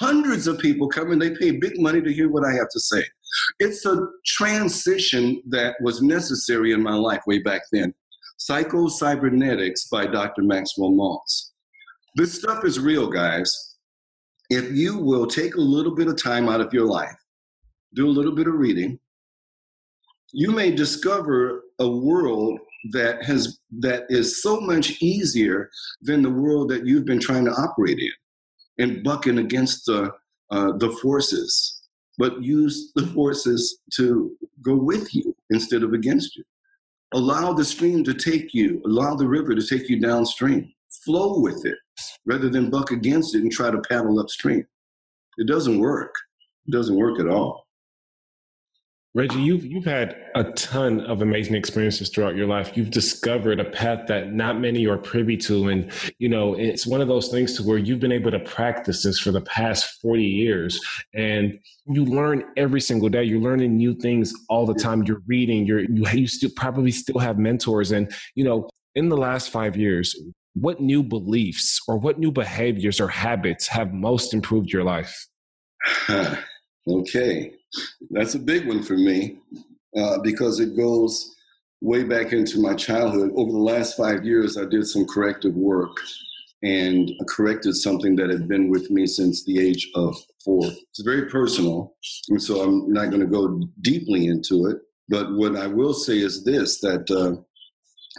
hundreds 0.00 0.46
of 0.46 0.58
people 0.58 0.88
come 0.88 1.12
and 1.12 1.22
they 1.22 1.30
pay 1.30 1.52
big 1.52 1.80
money 1.80 2.02
to 2.02 2.12
hear 2.12 2.28
what 2.28 2.44
I 2.44 2.52
have 2.52 2.68
to 2.70 2.80
say. 2.80 3.04
It's 3.60 3.84
a 3.86 4.06
transition 4.24 5.42
that 5.50 5.76
was 5.80 6.02
necessary 6.02 6.72
in 6.72 6.82
my 6.82 6.94
life 6.94 7.22
way 7.26 7.38
back 7.40 7.62
then. 7.72 7.94
Psycho 8.38 8.88
Cybernetics 8.88 9.88
by 9.88 10.06
Dr. 10.06 10.42
Maxwell 10.42 10.90
Maltz. 10.90 11.50
This 12.16 12.34
stuff 12.34 12.64
is 12.64 12.80
real, 12.80 13.08
guys. 13.08 13.76
If 14.50 14.72
you 14.72 14.98
will 14.98 15.26
take 15.26 15.56
a 15.56 15.60
little 15.60 15.94
bit 15.94 16.08
of 16.08 16.22
time 16.22 16.48
out 16.48 16.60
of 16.60 16.72
your 16.72 16.86
life 16.86 17.16
do 17.96 18.06
a 18.06 18.12
little 18.16 18.32
bit 18.32 18.46
of 18.46 18.54
reading, 18.54 19.00
you 20.32 20.52
may 20.52 20.70
discover 20.70 21.62
a 21.80 21.88
world 21.88 22.60
that 22.92 23.24
has 23.24 23.58
that 23.80 24.04
is 24.08 24.42
so 24.42 24.60
much 24.60 25.02
easier 25.02 25.70
than 26.02 26.22
the 26.22 26.30
world 26.30 26.68
that 26.68 26.86
you've 26.86 27.06
been 27.06 27.20
trying 27.20 27.44
to 27.44 27.52
operate 27.52 27.98
in 27.98 28.12
and 28.78 29.02
bucking 29.02 29.38
against 29.38 29.86
the 29.86 30.12
uh, 30.50 30.72
the 30.76 30.90
forces 31.02 31.82
but 32.18 32.42
use 32.42 32.92
the 32.94 33.06
forces 33.08 33.80
to 33.92 34.34
go 34.62 34.74
with 34.74 35.14
you 35.14 35.36
instead 35.50 35.82
of 35.82 35.92
against 35.92 36.34
you. 36.36 36.44
Allow 37.12 37.52
the 37.52 37.64
stream 37.64 38.04
to 38.04 38.14
take 38.14 38.54
you 38.54 38.82
allow 38.86 39.14
the 39.14 39.26
river 39.26 39.54
to 39.54 39.66
take 39.66 39.88
you 39.88 40.00
downstream. 40.00 40.72
Flow 41.04 41.40
with 41.40 41.64
it 41.64 41.78
rather 42.24 42.48
than 42.48 42.70
buck 42.70 42.90
against 42.90 43.34
it 43.34 43.42
and 43.42 43.52
try 43.52 43.70
to 43.70 43.80
paddle 43.88 44.18
upstream. 44.18 44.66
It 45.38 45.46
doesn't 45.46 45.78
work. 45.78 46.14
It 46.66 46.72
doesn't 46.72 46.96
work 46.96 47.20
at 47.20 47.28
all 47.28 47.65
Reggie, 49.16 49.40
you've 49.40 49.64
you've 49.64 49.86
had 49.86 50.14
a 50.34 50.44
ton 50.52 51.00
of 51.00 51.22
amazing 51.22 51.54
experiences 51.54 52.10
throughout 52.10 52.36
your 52.36 52.46
life. 52.46 52.76
You've 52.76 52.90
discovered 52.90 53.58
a 53.58 53.64
path 53.64 54.08
that 54.08 54.34
not 54.34 54.60
many 54.60 54.86
are 54.86 54.98
privy 54.98 55.38
to, 55.38 55.68
and 55.68 55.90
you 56.18 56.28
know 56.28 56.52
it's 56.52 56.86
one 56.86 57.00
of 57.00 57.08
those 57.08 57.28
things 57.28 57.56
to 57.56 57.62
where 57.62 57.78
you've 57.78 57.98
been 57.98 58.12
able 58.12 58.30
to 58.30 58.38
practice 58.38 59.04
this 59.04 59.18
for 59.18 59.30
the 59.30 59.40
past 59.40 60.02
forty 60.02 60.26
years, 60.26 60.78
and 61.14 61.58
you 61.86 62.04
learn 62.04 62.44
every 62.58 62.82
single 62.82 63.08
day. 63.08 63.24
You're 63.24 63.40
learning 63.40 63.78
new 63.78 63.94
things 63.94 64.34
all 64.50 64.66
the 64.66 64.74
time. 64.74 65.02
You're 65.04 65.22
reading. 65.26 65.64
You're 65.64 65.80
you, 65.80 66.06
you 66.12 66.26
still 66.26 66.50
probably 66.54 66.90
still 66.90 67.18
have 67.18 67.38
mentors, 67.38 67.92
and 67.92 68.12
you 68.34 68.44
know 68.44 68.68
in 68.94 69.08
the 69.08 69.16
last 69.16 69.48
five 69.48 69.78
years, 69.78 70.14
what 70.52 70.78
new 70.78 71.02
beliefs 71.02 71.80
or 71.88 71.96
what 71.96 72.18
new 72.18 72.32
behaviors 72.32 73.00
or 73.00 73.08
habits 73.08 73.66
have 73.68 73.94
most 73.94 74.34
improved 74.34 74.70
your 74.70 74.84
life? 74.84 75.26
okay. 76.86 77.54
That's 78.10 78.34
a 78.34 78.38
big 78.38 78.66
one 78.66 78.82
for 78.82 78.96
me 78.96 79.38
uh, 79.96 80.18
because 80.18 80.60
it 80.60 80.76
goes 80.76 81.34
way 81.80 82.04
back 82.04 82.32
into 82.32 82.60
my 82.60 82.74
childhood. 82.74 83.32
Over 83.34 83.52
the 83.52 83.58
last 83.58 83.96
five 83.96 84.24
years, 84.24 84.56
I 84.56 84.64
did 84.64 84.86
some 84.86 85.06
corrective 85.06 85.54
work 85.54 85.96
and 86.62 87.10
corrected 87.28 87.76
something 87.76 88.16
that 88.16 88.30
had 88.30 88.48
been 88.48 88.70
with 88.70 88.90
me 88.90 89.06
since 89.06 89.44
the 89.44 89.60
age 89.60 89.90
of 89.94 90.16
four. 90.44 90.64
It's 90.64 91.02
very 91.02 91.26
personal, 91.26 91.94
and 92.28 92.42
so 92.42 92.62
I'm 92.62 92.92
not 92.92 93.10
going 93.10 93.20
to 93.20 93.26
go 93.26 93.60
deeply 93.82 94.26
into 94.26 94.66
it. 94.66 94.78
But 95.08 95.32
what 95.34 95.56
I 95.56 95.66
will 95.66 95.94
say 95.94 96.18
is 96.18 96.44
this 96.44 96.80
that 96.80 97.10
uh, 97.10 97.40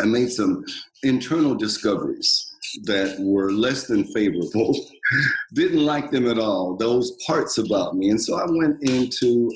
I 0.02 0.06
made 0.06 0.32
some 0.32 0.64
internal 1.04 1.56
discoveries 1.56 2.47
that 2.84 3.18
were 3.20 3.52
less 3.52 3.88
than 3.88 4.06
favorable. 4.06 4.76
Didn't 5.54 5.86
like 5.86 6.12
them 6.12 6.28
at 6.28 6.40
all, 6.40 6.76
those 6.76 7.12
parts 7.26 7.58
about 7.58 7.96
me. 7.96 8.10
And 8.10 8.22
so 8.22 8.36
I 8.36 8.46
went 8.48 8.82
into, 8.84 9.52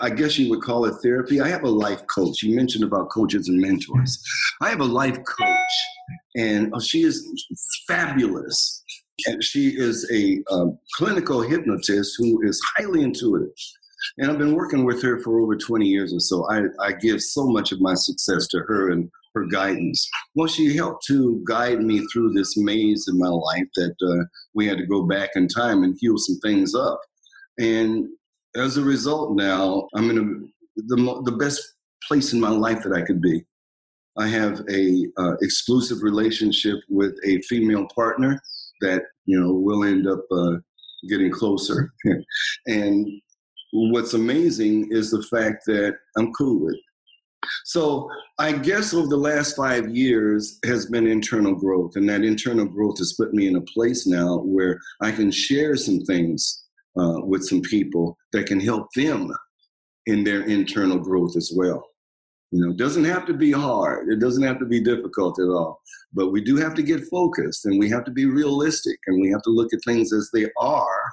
I 0.00 0.10
guess 0.10 0.38
you 0.38 0.50
would 0.50 0.62
call 0.62 0.84
it 0.86 0.94
therapy. 1.02 1.40
I 1.40 1.48
have 1.48 1.64
a 1.64 1.70
life 1.70 2.02
coach. 2.06 2.42
You 2.42 2.56
mentioned 2.56 2.84
about 2.84 3.10
coaches 3.10 3.48
and 3.48 3.60
mentors. 3.60 4.22
I 4.60 4.70
have 4.70 4.80
a 4.80 4.84
life 4.84 5.18
coach, 5.24 5.72
and 6.36 6.72
oh, 6.74 6.80
she 6.80 7.02
is 7.02 7.24
fabulous. 7.88 8.82
And 9.26 9.42
she 9.42 9.68
is 9.68 10.08
a 10.12 10.42
um, 10.52 10.78
clinical 10.94 11.40
hypnotist 11.40 12.16
who 12.18 12.46
is 12.46 12.60
highly 12.76 13.02
intuitive. 13.02 13.48
And 14.18 14.30
I've 14.30 14.38
been 14.38 14.54
working 14.54 14.84
with 14.84 15.02
her 15.02 15.20
for 15.20 15.40
over 15.40 15.56
20 15.56 15.86
years 15.86 16.12
or 16.12 16.20
so. 16.20 16.46
I, 16.50 16.64
I 16.80 16.92
give 16.92 17.22
so 17.22 17.46
much 17.46 17.72
of 17.72 17.80
my 17.80 17.94
success 17.94 18.46
to 18.48 18.58
her 18.60 18.90
and 18.90 19.10
her 19.36 19.44
guidance. 19.44 20.08
Well, 20.34 20.48
she 20.48 20.74
helped 20.74 21.06
to 21.06 21.42
guide 21.46 21.82
me 21.82 22.04
through 22.12 22.32
this 22.32 22.56
maze 22.56 23.06
in 23.08 23.18
my 23.18 23.28
life 23.28 23.68
that 23.76 23.94
uh, 24.02 24.24
we 24.54 24.66
had 24.66 24.78
to 24.78 24.86
go 24.86 25.02
back 25.02 25.30
in 25.36 25.46
time 25.46 25.84
and 25.84 25.96
heal 26.00 26.16
some 26.16 26.38
things 26.42 26.74
up. 26.74 27.00
And 27.58 28.06
as 28.56 28.78
a 28.78 28.82
result, 28.82 29.36
now 29.36 29.88
I'm 29.94 30.10
in 30.10 30.18
a, 30.18 30.82
the 30.86 31.22
the 31.24 31.36
best 31.36 31.62
place 32.08 32.32
in 32.32 32.40
my 32.40 32.48
life 32.48 32.82
that 32.82 32.94
I 32.94 33.02
could 33.02 33.20
be. 33.20 33.44
I 34.18 34.28
have 34.28 34.62
a 34.70 35.06
uh, 35.18 35.34
exclusive 35.42 36.02
relationship 36.02 36.78
with 36.88 37.14
a 37.24 37.42
female 37.42 37.86
partner 37.94 38.40
that 38.80 39.02
you 39.26 39.38
know 39.38 39.52
will 39.52 39.84
end 39.84 40.06
up 40.06 40.24
uh, 40.32 40.56
getting 41.10 41.30
closer. 41.30 41.92
and 42.66 43.06
what's 43.72 44.14
amazing 44.14 44.88
is 44.90 45.10
the 45.10 45.22
fact 45.24 45.64
that 45.66 45.96
I'm 46.16 46.32
cool 46.32 46.64
with. 46.64 46.76
So 47.64 48.08
I 48.38 48.52
guess 48.52 48.92
over 48.92 49.06
the 49.06 49.16
last 49.16 49.56
five 49.56 49.94
years 49.94 50.58
has 50.64 50.86
been 50.86 51.06
internal 51.06 51.54
growth, 51.54 51.96
and 51.96 52.08
that 52.08 52.24
internal 52.24 52.66
growth 52.66 52.98
has 52.98 53.14
put 53.14 53.34
me 53.34 53.46
in 53.46 53.56
a 53.56 53.60
place 53.60 54.06
now 54.06 54.38
where 54.38 54.80
I 55.00 55.12
can 55.12 55.30
share 55.30 55.76
some 55.76 56.00
things 56.00 56.64
uh, 56.98 57.20
with 57.20 57.44
some 57.44 57.60
people 57.60 58.16
that 58.32 58.46
can 58.46 58.60
help 58.60 58.88
them 58.94 59.30
in 60.06 60.24
their 60.24 60.42
internal 60.42 60.98
growth 60.98 61.36
as 61.36 61.52
well. 61.54 61.84
You 62.52 62.64
know, 62.64 62.70
it 62.70 62.76
doesn't 62.76 63.04
have 63.04 63.26
to 63.26 63.34
be 63.34 63.50
hard. 63.50 64.08
It 64.08 64.20
doesn't 64.20 64.42
have 64.42 64.58
to 64.60 64.66
be 64.66 64.80
difficult 64.80 65.38
at 65.40 65.48
all. 65.48 65.80
But 66.12 66.30
we 66.30 66.40
do 66.40 66.56
have 66.56 66.74
to 66.74 66.82
get 66.82 67.04
focused 67.08 67.66
and 67.66 67.78
we 67.78 67.90
have 67.90 68.04
to 68.04 68.12
be 68.12 68.26
realistic 68.26 68.98
and 69.06 69.20
we 69.20 69.30
have 69.30 69.42
to 69.42 69.50
look 69.50 69.72
at 69.74 69.80
things 69.84 70.12
as 70.12 70.30
they 70.32 70.46
are 70.58 71.12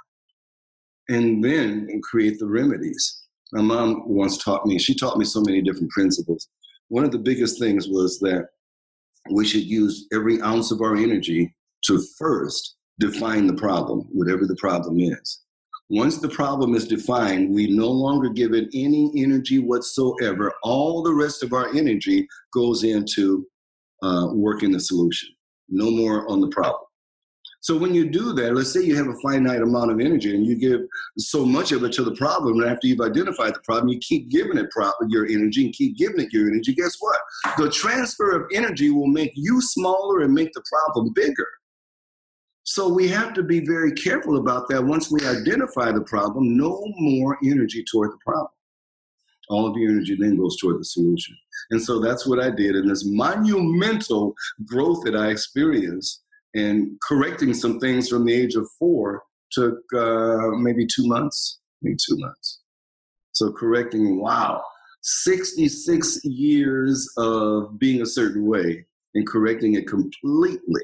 and 1.10 1.44
then 1.44 2.02
create 2.04 2.40
the 2.40 2.46
remedies. 2.46 3.23
My 3.54 3.62
mom 3.62 4.02
once 4.08 4.44
taught 4.44 4.66
me, 4.66 4.80
she 4.80 4.96
taught 4.96 5.20
me 5.20 5.26
so 5.26 5.40
many 5.46 5.62
different 5.62 5.92
principles. 5.92 6.50
One 6.88 7.04
of 7.04 7.12
the 7.12 7.20
biggest 7.20 7.60
things 7.60 7.88
was 7.88 8.20
that 8.22 8.48
we 9.32 9.46
should 9.46 9.64
use 9.64 10.08
every 10.12 10.42
ounce 10.42 10.72
of 10.72 10.82
our 10.82 10.96
energy 10.96 11.54
to 11.86 12.04
first 12.18 12.78
define 13.00 13.46
the 13.46 13.54
problem, 13.54 14.08
whatever 14.12 14.48
the 14.48 14.56
problem 14.56 15.00
is. 15.00 15.42
Once 15.92 16.18
the 16.18 16.30
problem 16.30 16.74
is 16.74 16.88
defined, 16.88 17.54
we 17.54 17.68
no 17.68 17.90
longer 17.90 18.30
give 18.30 18.56
it 18.56 18.70
any 18.74 19.12
energy 19.16 19.60
whatsoever. 19.60 20.52
All 20.64 21.04
the 21.04 21.14
rest 21.14 21.44
of 21.44 21.54
our 21.54 21.70
energy 21.76 22.28
goes 22.56 22.84
into 22.84 23.46
uh, 24.02 24.30
working 24.34 24.72
the 24.72 24.80
solution. 24.80 25.30
No 25.70 25.92
more 25.92 26.28
on 26.28 26.42
the 26.42 26.48
problem. 26.48 26.83
So 27.64 27.78
when 27.78 27.94
you 27.94 28.10
do 28.10 28.34
that, 28.34 28.54
let's 28.54 28.74
say 28.74 28.82
you 28.84 28.98
have 28.98 29.08
a 29.08 29.16
finite 29.22 29.62
amount 29.62 29.90
of 29.90 30.02
energy 30.02 30.36
and 30.36 30.46
you 30.46 30.58
give 30.58 30.82
so 31.18 31.46
much 31.46 31.72
of 31.72 31.82
it 31.86 31.94
to 31.94 32.04
the 32.04 32.14
problem, 32.16 32.60
and 32.60 32.70
after 32.70 32.88
you've 32.88 33.00
identified 33.00 33.56
the 33.56 33.62
problem, 33.62 33.88
you 33.88 34.00
keep 34.00 34.30
giving 34.30 34.58
it 34.58 34.68
your 35.08 35.26
energy 35.28 35.64
and 35.64 35.74
keep 35.74 35.98
giving 35.98 36.20
it 36.20 36.34
your 36.34 36.50
energy. 36.50 36.74
Guess 36.74 36.98
what? 37.00 37.18
The 37.58 37.70
transfer 37.70 38.32
of 38.32 38.50
energy 38.54 38.90
will 38.90 39.08
make 39.08 39.32
you 39.36 39.62
smaller 39.62 40.24
and 40.24 40.34
make 40.34 40.52
the 40.52 40.62
problem 40.70 41.14
bigger. 41.14 41.48
So 42.64 42.90
we 42.90 43.08
have 43.08 43.34
to 43.36 43.44
be 43.44 43.66
very 43.66 43.94
careful 43.94 44.40
about 44.40 44.68
that. 44.68 44.84
Once 44.84 45.10
we 45.10 45.26
identify 45.26 45.94
the 45.94 46.02
problem, 46.02 46.58
no 46.58 46.84
more 46.98 47.38
energy 47.46 47.86
toward 47.90 48.12
the 48.12 48.20
problem. 48.26 48.52
All 49.48 49.66
of 49.68 49.78
your 49.78 49.90
energy 49.90 50.18
then 50.20 50.36
goes 50.36 50.58
toward 50.58 50.82
the 50.82 50.86
solution. 50.86 51.34
And 51.72 51.82
so 51.82 52.02
that's 52.02 52.28
what 52.28 52.42
I 52.42 52.50
did. 52.50 52.76
And 52.76 52.90
this 52.90 53.06
monumental 53.06 54.34
growth 54.66 55.06
that 55.06 55.16
I 55.16 55.30
experienced 55.30 56.23
And 56.56 56.98
correcting 57.08 57.54
some 57.54 57.80
things 57.80 58.10
from 58.10 58.26
the 58.26 58.34
age 58.34 58.56
of 58.56 58.70
four 58.78 59.24
took 59.52 59.80
uh, 59.96 60.50
maybe 60.58 60.86
two 60.86 61.08
months, 61.08 61.60
maybe 61.82 61.98
two 62.06 62.18
months. 62.18 62.60
So 63.32 63.52
correcting, 63.52 64.20
wow, 64.20 64.64
66 65.02 66.24
years 66.24 67.12
of 67.18 67.80
being 67.80 68.02
a 68.02 68.06
certain 68.06 68.46
way 68.46 68.86
and 69.16 69.28
correcting 69.28 69.74
it 69.74 69.88
completely 69.88 70.82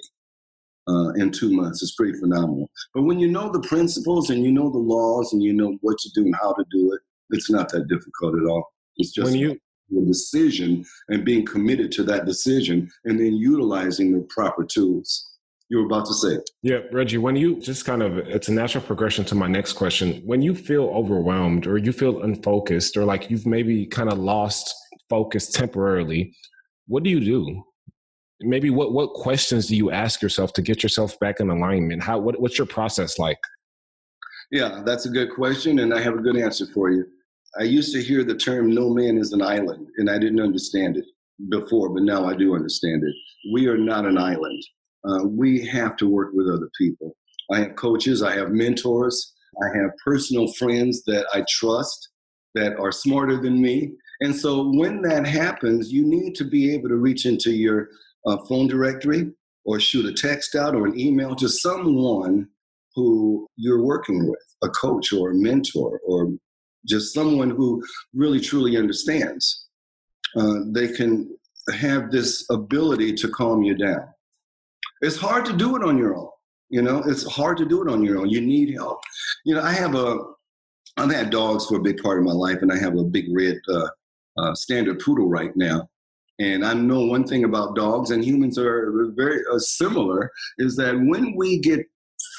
uh, 0.87 1.09
in 1.13 1.31
two 1.31 1.51
months 1.51 1.83
is 1.83 1.93
pretty 1.95 2.17
phenomenal. 2.17 2.69
But 2.93 3.03
when 3.03 3.19
you 3.19 3.27
know 3.27 3.51
the 3.51 3.61
principles 3.61 4.29
and 4.29 4.43
you 4.43 4.51
know 4.51 4.69
the 4.69 4.79
laws 4.79 5.33
and 5.33 5.43
you 5.43 5.53
know 5.53 5.77
what 5.81 5.97
to 5.99 6.09
do 6.15 6.25
and 6.25 6.35
how 6.41 6.53
to 6.53 6.65
do 6.71 6.93
it, 6.93 7.01
it's 7.31 7.51
not 7.51 7.69
that 7.69 7.87
difficult 7.87 8.35
at 8.35 8.45
all. 8.45 8.73
It's 8.97 9.11
just 9.11 9.31
when 9.31 9.39
you 9.39 9.59
a 9.97 10.05
decision 10.05 10.85
and 11.07 11.25
being 11.25 11.43
committed 11.43 11.91
to 11.91 12.03
that 12.03 12.25
decision 12.25 12.91
and 13.05 13.19
then 13.19 13.35
utilizing 13.35 14.13
the 14.13 14.21
proper 14.29 14.63
tools 14.63 15.28
you 15.69 15.77
were 15.77 15.85
about 15.85 16.05
to 16.07 16.13
say. 16.13 16.39
Yeah, 16.63 16.79
Reggie, 16.91 17.19
when 17.19 17.35
you 17.35 17.59
just 17.59 17.85
kind 17.85 18.01
of, 18.01 18.17
it's 18.17 18.47
a 18.47 18.53
natural 18.53 18.83
progression 18.83 19.23
to 19.25 19.35
my 19.35 19.47
next 19.47 19.73
question. 19.73 20.21
When 20.25 20.41
you 20.41 20.55
feel 20.55 20.85
overwhelmed 20.85 21.67
or 21.67 21.77
you 21.77 21.91
feel 21.91 22.23
unfocused 22.23 22.97
or 22.97 23.05
like 23.05 23.29
you've 23.29 23.45
maybe 23.45 23.85
kind 23.85 24.11
of 24.11 24.17
lost 24.17 24.73
focus 25.09 25.49
temporarily, 25.51 26.35
what 26.87 27.03
do 27.03 27.11
you 27.11 27.19
do? 27.19 27.63
Maybe 28.41 28.71
what, 28.71 28.93
what 28.93 29.13
questions 29.13 29.67
do 29.67 29.75
you 29.75 29.91
ask 29.91 30.21
yourself 30.21 30.53
to 30.53 30.61
get 30.61 30.81
yourself 30.81 31.19
back 31.19 31.39
in 31.39 31.49
alignment? 31.49 32.01
How, 32.01 32.17
what, 32.17 32.39
what's 32.41 32.57
your 32.57 32.67
process 32.67 33.19
like? 33.19 33.39
Yeah, 34.51 34.81
that's 34.83 35.05
a 35.05 35.09
good 35.09 35.29
question, 35.35 35.79
and 35.79 35.93
I 35.93 36.01
have 36.01 36.15
a 36.15 36.21
good 36.21 36.37
answer 36.37 36.65
for 36.73 36.89
you. 36.89 37.05
I 37.59 37.63
used 37.63 37.93
to 37.93 38.01
hear 38.01 38.23
the 38.23 38.35
term 38.35 38.73
no 38.73 38.89
man 38.89 39.17
is 39.17 39.33
an 39.33 39.43
island, 39.43 39.87
and 39.97 40.09
I 40.09 40.17
didn't 40.17 40.39
understand 40.39 40.97
it 40.97 41.05
before, 41.49 41.89
but 41.89 42.01
now 42.01 42.25
I 42.25 42.33
do 42.35 42.55
understand 42.55 43.03
it. 43.03 43.13
We 43.53 43.67
are 43.67 43.77
not 43.77 44.05
an 44.05 44.17
island 44.17 44.63
uh, 45.07 45.23
we 45.23 45.65
have 45.65 45.95
to 45.97 46.09
work 46.09 46.31
with 46.33 46.47
other 46.47 46.69
people. 46.77 47.15
I 47.51 47.59
have 47.59 47.75
coaches, 47.75 48.21
I 48.21 48.35
have 48.35 48.51
mentors, 48.51 49.33
I 49.61 49.77
have 49.77 49.91
personal 50.03 50.51
friends 50.53 51.03
that 51.05 51.25
I 51.33 51.43
trust 51.49 52.09
that 52.55 52.77
are 52.79 52.91
smarter 52.91 53.41
than 53.41 53.61
me. 53.61 53.93
And 54.21 54.35
so 54.35 54.69
when 54.69 55.01
that 55.03 55.25
happens, 55.25 55.91
you 55.91 56.05
need 56.05 56.35
to 56.35 56.43
be 56.43 56.73
able 56.73 56.89
to 56.89 56.95
reach 56.95 57.25
into 57.25 57.51
your 57.51 57.89
uh, 58.25 58.37
phone 58.47 58.67
directory 58.67 59.31
or 59.65 59.79
shoot 59.79 60.05
a 60.05 60.13
text 60.13 60.55
out 60.55 60.75
or 60.75 60.87
an 60.87 60.99
email 60.99 61.35
to 61.35 61.47
someone 61.47 62.47
who 62.95 63.47
you're 63.55 63.83
working 63.83 64.27
with, 64.27 64.55
a 64.63 64.69
coach 64.69 65.13
or 65.13 65.31
a 65.31 65.35
mentor 65.35 66.01
or 66.05 66.33
just 66.87 67.13
someone 67.13 67.49
who 67.49 67.83
really 68.13 68.39
truly 68.39 68.77
understands. 68.77 69.67
Uh, 70.35 70.59
they 70.67 70.87
can 70.89 71.29
have 71.73 72.11
this 72.11 72.45
ability 72.49 73.13
to 73.13 73.29
calm 73.29 73.63
you 73.63 73.75
down. 73.75 74.07
It's 75.01 75.17
hard 75.17 75.45
to 75.45 75.53
do 75.55 75.75
it 75.75 75.83
on 75.83 75.97
your 75.97 76.15
own. 76.15 76.29
You 76.69 76.81
know, 76.81 77.01
it's 77.05 77.25
hard 77.25 77.57
to 77.57 77.65
do 77.65 77.81
it 77.81 77.91
on 77.91 78.03
your 78.03 78.19
own. 78.19 78.29
You 78.29 78.41
need 78.41 78.73
help. 78.75 79.01
You 79.43 79.55
know, 79.55 79.61
I 79.61 79.71
have 79.71 79.95
a, 79.95 80.19
I've 80.97 81.11
had 81.11 81.29
dogs 81.29 81.65
for 81.65 81.77
a 81.77 81.81
big 81.81 82.01
part 82.01 82.19
of 82.19 82.25
my 82.25 82.33
life, 82.33 82.61
and 82.61 82.71
I 82.71 82.77
have 82.77 82.97
a 82.97 83.03
big 83.03 83.25
red 83.31 83.57
uh, 83.69 83.87
uh, 84.37 84.53
standard 84.53 84.99
poodle 84.99 85.27
right 85.27 85.55
now. 85.55 85.87
And 86.39 86.65
I 86.65 86.73
know 86.73 87.05
one 87.05 87.25
thing 87.25 87.43
about 87.43 87.75
dogs 87.75 88.11
and 88.11 88.23
humans 88.23 88.57
are 88.57 89.11
very 89.15 89.41
uh, 89.51 89.59
similar 89.59 90.31
is 90.57 90.75
that 90.77 90.95
when 90.95 91.35
we 91.35 91.59
get 91.59 91.81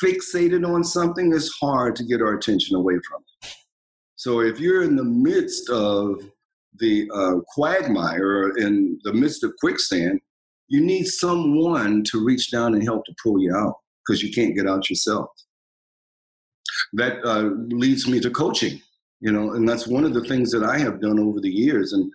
fixated 0.02 0.66
on 0.66 0.84
something, 0.84 1.32
it's 1.34 1.50
hard 1.60 1.96
to 1.96 2.04
get 2.04 2.22
our 2.22 2.34
attention 2.34 2.76
away 2.76 2.94
from 3.06 3.22
it. 3.42 3.54
So 4.16 4.40
if 4.40 4.58
you're 4.58 4.82
in 4.82 4.96
the 4.96 5.04
midst 5.04 5.68
of 5.70 6.22
the 6.78 7.10
uh, 7.14 7.40
quagmire 7.48 8.56
in 8.56 8.98
the 9.04 9.12
midst 9.12 9.44
of 9.44 9.52
quicksand, 9.60 10.20
you 10.70 10.80
need 10.80 11.04
someone 11.04 12.02
to 12.04 12.24
reach 12.24 12.50
down 12.50 12.74
and 12.74 12.82
help 12.82 13.04
to 13.04 13.14
pull 13.22 13.40
you 13.40 13.54
out 13.54 13.74
because 14.06 14.22
you 14.22 14.32
can't 14.32 14.54
get 14.54 14.68
out 14.68 14.88
yourself. 14.88 15.28
That 16.94 17.22
uh, 17.24 17.50
leads 17.76 18.08
me 18.08 18.20
to 18.20 18.30
coaching, 18.30 18.80
you 19.20 19.32
know, 19.32 19.52
and 19.52 19.68
that's 19.68 19.88
one 19.88 20.04
of 20.04 20.14
the 20.14 20.24
things 20.24 20.50
that 20.52 20.62
I 20.62 20.78
have 20.78 21.00
done 21.00 21.18
over 21.18 21.40
the 21.40 21.50
years. 21.50 21.92
And 21.92 22.10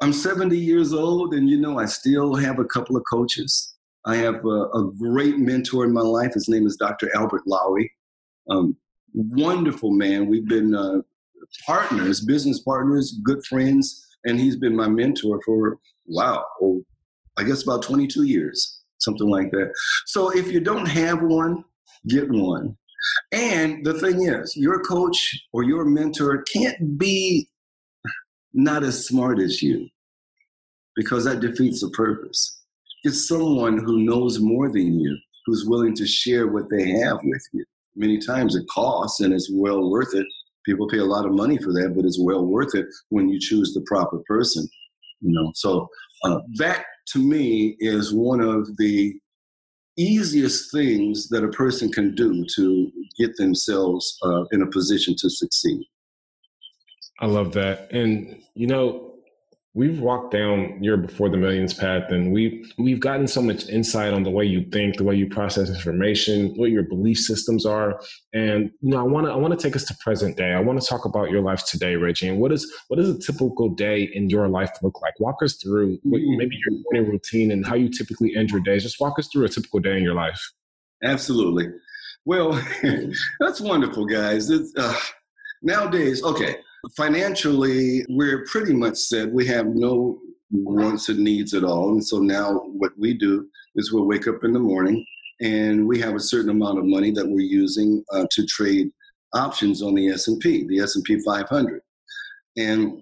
I'm 0.00 0.12
70 0.12 0.56
years 0.56 0.92
old, 0.92 1.34
and 1.34 1.50
you 1.50 1.60
know, 1.60 1.78
I 1.78 1.86
still 1.86 2.34
have 2.36 2.60
a 2.60 2.64
couple 2.64 2.96
of 2.96 3.02
coaches. 3.10 3.74
I 4.06 4.16
have 4.16 4.44
a, 4.44 4.68
a 4.74 4.90
great 4.98 5.38
mentor 5.38 5.84
in 5.84 5.92
my 5.92 6.00
life. 6.00 6.34
His 6.34 6.48
name 6.48 6.66
is 6.66 6.76
Dr. 6.76 7.10
Albert 7.16 7.42
Lowy. 7.48 7.88
Um, 8.48 8.76
wonderful 9.12 9.90
man. 9.90 10.28
We've 10.28 10.48
been 10.48 10.74
uh, 10.74 11.02
partners, 11.66 12.20
business 12.20 12.60
partners, 12.60 13.18
good 13.24 13.44
friends, 13.44 14.06
and 14.24 14.38
he's 14.38 14.56
been 14.56 14.76
my 14.76 14.88
mentor 14.88 15.40
for 15.44 15.78
wow, 16.06 16.44
oh, 16.60 16.84
I 17.38 17.44
guess 17.44 17.62
about 17.62 17.82
22 17.82 18.24
years, 18.24 18.80
something 18.98 19.28
like 19.28 19.50
that. 19.52 19.72
So 20.06 20.30
if 20.30 20.52
you 20.52 20.60
don't 20.60 20.86
have 20.86 21.22
one, 21.22 21.64
get 22.08 22.30
one. 22.30 22.76
And 23.32 23.84
the 23.84 23.94
thing 23.94 24.26
is, 24.26 24.56
your 24.56 24.80
coach 24.80 25.40
or 25.52 25.62
your 25.62 25.84
mentor 25.84 26.42
can't 26.52 26.98
be 26.98 27.48
not 28.52 28.82
as 28.82 29.06
smart 29.06 29.40
as 29.40 29.62
you 29.62 29.88
because 30.94 31.24
that 31.24 31.40
defeats 31.40 31.80
the 31.80 31.90
purpose. 31.90 32.60
It's 33.04 33.26
someone 33.26 33.78
who 33.78 34.04
knows 34.04 34.38
more 34.38 34.70
than 34.70 35.00
you, 35.00 35.16
who's 35.46 35.64
willing 35.66 35.94
to 35.96 36.06
share 36.06 36.48
what 36.48 36.68
they 36.70 36.90
have 36.90 37.18
with 37.24 37.42
you. 37.52 37.64
Many 37.96 38.18
times 38.18 38.54
it 38.54 38.66
costs 38.70 39.20
and 39.20 39.32
it's 39.34 39.50
well 39.52 39.90
worth 39.90 40.14
it. 40.14 40.26
People 40.64 40.88
pay 40.88 40.98
a 40.98 41.04
lot 41.04 41.26
of 41.26 41.32
money 41.32 41.58
for 41.58 41.72
that, 41.72 41.94
but 41.96 42.04
it's 42.04 42.20
well 42.20 42.46
worth 42.46 42.74
it 42.74 42.86
when 43.08 43.28
you 43.28 43.40
choose 43.40 43.74
the 43.74 43.80
proper 43.86 44.22
person. 44.28 44.68
You 45.20 45.32
know, 45.32 45.50
so 45.54 45.88
uh, 46.24 46.38
that 46.58 46.84
to 47.08 47.18
me 47.18 47.76
is 47.78 48.12
one 48.12 48.40
of 48.40 48.76
the 48.76 49.14
easiest 49.96 50.72
things 50.72 51.28
that 51.28 51.44
a 51.44 51.48
person 51.48 51.90
can 51.90 52.14
do 52.14 52.46
to 52.54 52.90
get 53.18 53.36
themselves 53.36 54.18
uh, 54.24 54.44
in 54.52 54.62
a 54.62 54.66
position 54.66 55.14
to 55.18 55.28
succeed. 55.28 55.84
I 57.20 57.26
love 57.26 57.52
that. 57.52 57.92
And, 57.92 58.42
you 58.54 58.66
know, 58.66 59.11
we've 59.74 60.00
walked 60.00 60.32
down 60.32 60.82
your 60.82 60.98
before 60.98 61.30
the 61.30 61.36
millions 61.36 61.72
path 61.72 62.10
and 62.10 62.30
we've 62.30 62.70
we've 62.76 63.00
gotten 63.00 63.26
so 63.26 63.40
much 63.40 63.66
insight 63.68 64.12
on 64.12 64.22
the 64.22 64.30
way 64.30 64.44
you 64.44 64.62
think 64.70 64.96
the 64.96 65.04
way 65.04 65.14
you 65.14 65.26
process 65.26 65.70
information 65.70 66.52
what 66.56 66.70
your 66.70 66.82
belief 66.82 67.18
systems 67.18 67.64
are. 67.64 67.98
And 68.34 68.70
you 68.80 68.90
know 68.90 68.98
i 68.98 69.02
want 69.02 69.26
to 69.26 69.32
i 69.32 69.36
want 69.36 69.58
to 69.58 69.62
take 69.62 69.74
us 69.74 69.84
to 69.84 69.94
present 70.00 70.36
day. 70.36 70.52
I 70.52 70.60
want 70.60 70.80
to 70.80 70.86
talk 70.86 71.04
about 71.04 71.30
your 71.30 71.40
life 71.40 71.64
today 71.64 71.96
reggie 71.96 72.28
and 72.28 72.38
what 72.38 72.52
is 72.52 72.70
what 72.88 72.98
does 72.98 73.08
a 73.08 73.18
typical 73.18 73.70
day 73.70 74.10
in 74.12 74.28
your 74.28 74.48
life 74.48 74.70
look 74.82 75.00
like? 75.00 75.18
Walk 75.20 75.42
us 75.42 75.54
through 75.56 75.98
what, 76.02 76.20
maybe 76.20 76.58
your 76.66 76.78
morning 76.84 77.10
routine 77.10 77.50
and 77.50 77.66
how 77.66 77.74
you 77.74 77.88
typically 77.88 78.36
end 78.36 78.50
your 78.50 78.60
days. 78.60 78.82
Just 78.82 79.00
walk 79.00 79.18
us 79.18 79.28
through 79.28 79.46
a 79.46 79.48
typical 79.48 79.80
day 79.80 79.96
in 79.96 80.02
your 80.02 80.14
life. 80.14 80.40
Absolutely. 81.02 81.68
Well 82.26 82.52
that's 83.40 83.60
wonderful 83.60 84.04
guys. 84.04 84.50
Uh, 84.50 84.98
nowadays 85.62 86.22
okay 86.22 86.56
Financially, 86.96 88.04
we're 88.08 88.44
pretty 88.46 88.72
much 88.72 88.96
said 88.96 89.32
We 89.32 89.46
have 89.46 89.66
no 89.66 90.18
wants 90.50 91.08
and 91.08 91.20
needs 91.20 91.54
at 91.54 91.64
all. 91.64 91.90
And 91.90 92.04
so 92.04 92.18
now 92.18 92.64
what 92.66 92.92
we 92.98 93.14
do 93.14 93.48
is 93.76 93.92
we'll 93.92 94.06
wake 94.06 94.28
up 94.28 94.44
in 94.44 94.52
the 94.52 94.58
morning 94.58 95.04
and 95.40 95.86
we 95.86 95.98
have 96.00 96.14
a 96.14 96.20
certain 96.20 96.50
amount 96.50 96.78
of 96.78 96.84
money 96.84 97.10
that 97.12 97.26
we're 97.26 97.40
using 97.40 98.04
uh, 98.12 98.26
to 98.30 98.46
trade 98.46 98.90
options 99.34 99.82
on 99.82 99.94
the 99.94 100.08
S&P, 100.08 100.66
the 100.66 100.80
S&P 100.80 101.20
500. 101.20 101.80
And 102.58 103.00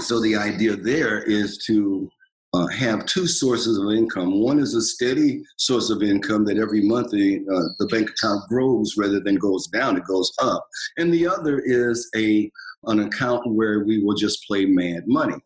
so 0.00 0.20
the 0.20 0.36
idea 0.36 0.76
there 0.76 1.22
is 1.22 1.58
to 1.66 2.10
uh, 2.52 2.66
have 2.68 3.06
two 3.06 3.26
sources 3.26 3.78
of 3.78 3.90
income. 3.90 4.40
One 4.40 4.60
is 4.60 4.74
a 4.74 4.82
steady 4.82 5.42
source 5.56 5.90
of 5.90 6.02
income 6.02 6.44
that 6.44 6.58
every 6.58 6.82
month 6.82 7.10
the, 7.10 7.38
uh, 7.52 7.68
the 7.78 7.86
bank 7.86 8.10
account 8.10 8.48
grows 8.48 8.96
rather 8.96 9.20
than 9.20 9.36
goes 9.36 9.66
down, 9.68 9.96
it 9.96 10.04
goes 10.04 10.32
up. 10.40 10.64
And 10.96 11.12
the 11.12 11.26
other 11.26 11.60
is 11.60 12.08
a 12.14 12.50
an 12.86 13.00
account 13.00 13.42
where 13.46 13.84
we 13.84 14.02
will 14.02 14.14
just 14.14 14.46
play 14.46 14.66
mad 14.66 15.04
money. 15.06 15.36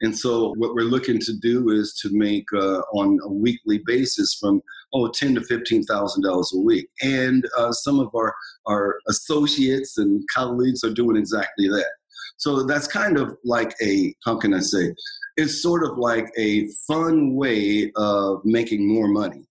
And 0.00 0.16
so 0.16 0.52
what 0.58 0.74
we're 0.74 0.82
looking 0.82 1.18
to 1.20 1.32
do 1.40 1.70
is 1.70 1.94
to 2.02 2.10
make 2.12 2.44
uh, 2.52 2.80
on 2.92 3.18
a 3.22 3.32
weekly 3.32 3.80
basis 3.86 4.34
from 4.34 4.60
oh 4.92 5.08
ten 5.08 5.34
to 5.36 5.40
fifteen 5.40 5.82
thousand 5.84 6.22
dollars 6.24 6.52
a 6.54 6.60
week, 6.60 6.88
and 7.02 7.46
uh, 7.56 7.72
some 7.72 8.00
of 8.00 8.08
our 8.14 8.34
our 8.66 8.98
associates 9.08 9.96
and 9.96 10.22
colleagues 10.34 10.84
are 10.84 10.92
doing 10.92 11.16
exactly 11.16 11.68
that. 11.68 11.92
So 12.36 12.64
that's 12.64 12.86
kind 12.86 13.16
of 13.16 13.36
like 13.44 13.74
a 13.80 14.14
how 14.24 14.36
can 14.36 14.52
I 14.52 14.60
say? 14.60 14.94
It's 15.36 15.62
sort 15.62 15.84
of 15.84 15.96
like 15.96 16.30
a 16.36 16.68
fun 16.86 17.34
way 17.34 17.90
of 17.96 18.40
making 18.44 18.86
more 18.86 19.08
money. 19.08 19.46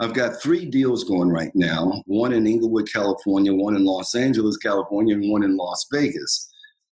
I've 0.00 0.14
got 0.14 0.40
three 0.42 0.66
deals 0.66 1.04
going 1.04 1.30
right 1.30 1.52
now 1.54 2.02
one 2.06 2.32
in 2.32 2.46
Inglewood, 2.46 2.92
California, 2.92 3.52
one 3.52 3.76
in 3.76 3.84
Los 3.84 4.14
Angeles, 4.14 4.56
California, 4.56 5.14
and 5.14 5.30
one 5.30 5.42
in 5.42 5.56
Las 5.56 5.86
Vegas. 5.92 6.50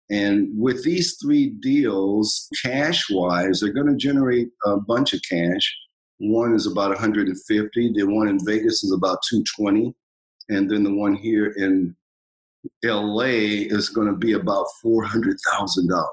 And 0.09 0.49
with 0.57 0.83
these 0.83 1.17
three 1.21 1.49
deals, 1.49 2.49
cash 2.63 3.09
wise, 3.09 3.59
they're 3.59 3.73
going 3.73 3.87
to 3.87 3.95
generate 3.95 4.49
a 4.65 4.77
bunch 4.77 5.13
of 5.13 5.21
cash. 5.29 5.75
One 6.19 6.53
is 6.53 6.65
about 6.65 6.89
150. 6.89 7.93
The 7.93 8.03
one 8.03 8.27
in 8.27 8.43
Vegas 8.45 8.83
is 8.83 8.91
about 8.91 9.19
220. 9.29 9.93
And 10.49 10.71
then 10.71 10.83
the 10.83 10.93
one 10.93 11.15
here 11.15 11.47
in 11.57 11.95
LA 12.83 13.65
is 13.67 13.89
going 13.89 14.07
to 14.07 14.15
be 14.15 14.33
about 14.33 14.65
$400,000. 14.83 16.05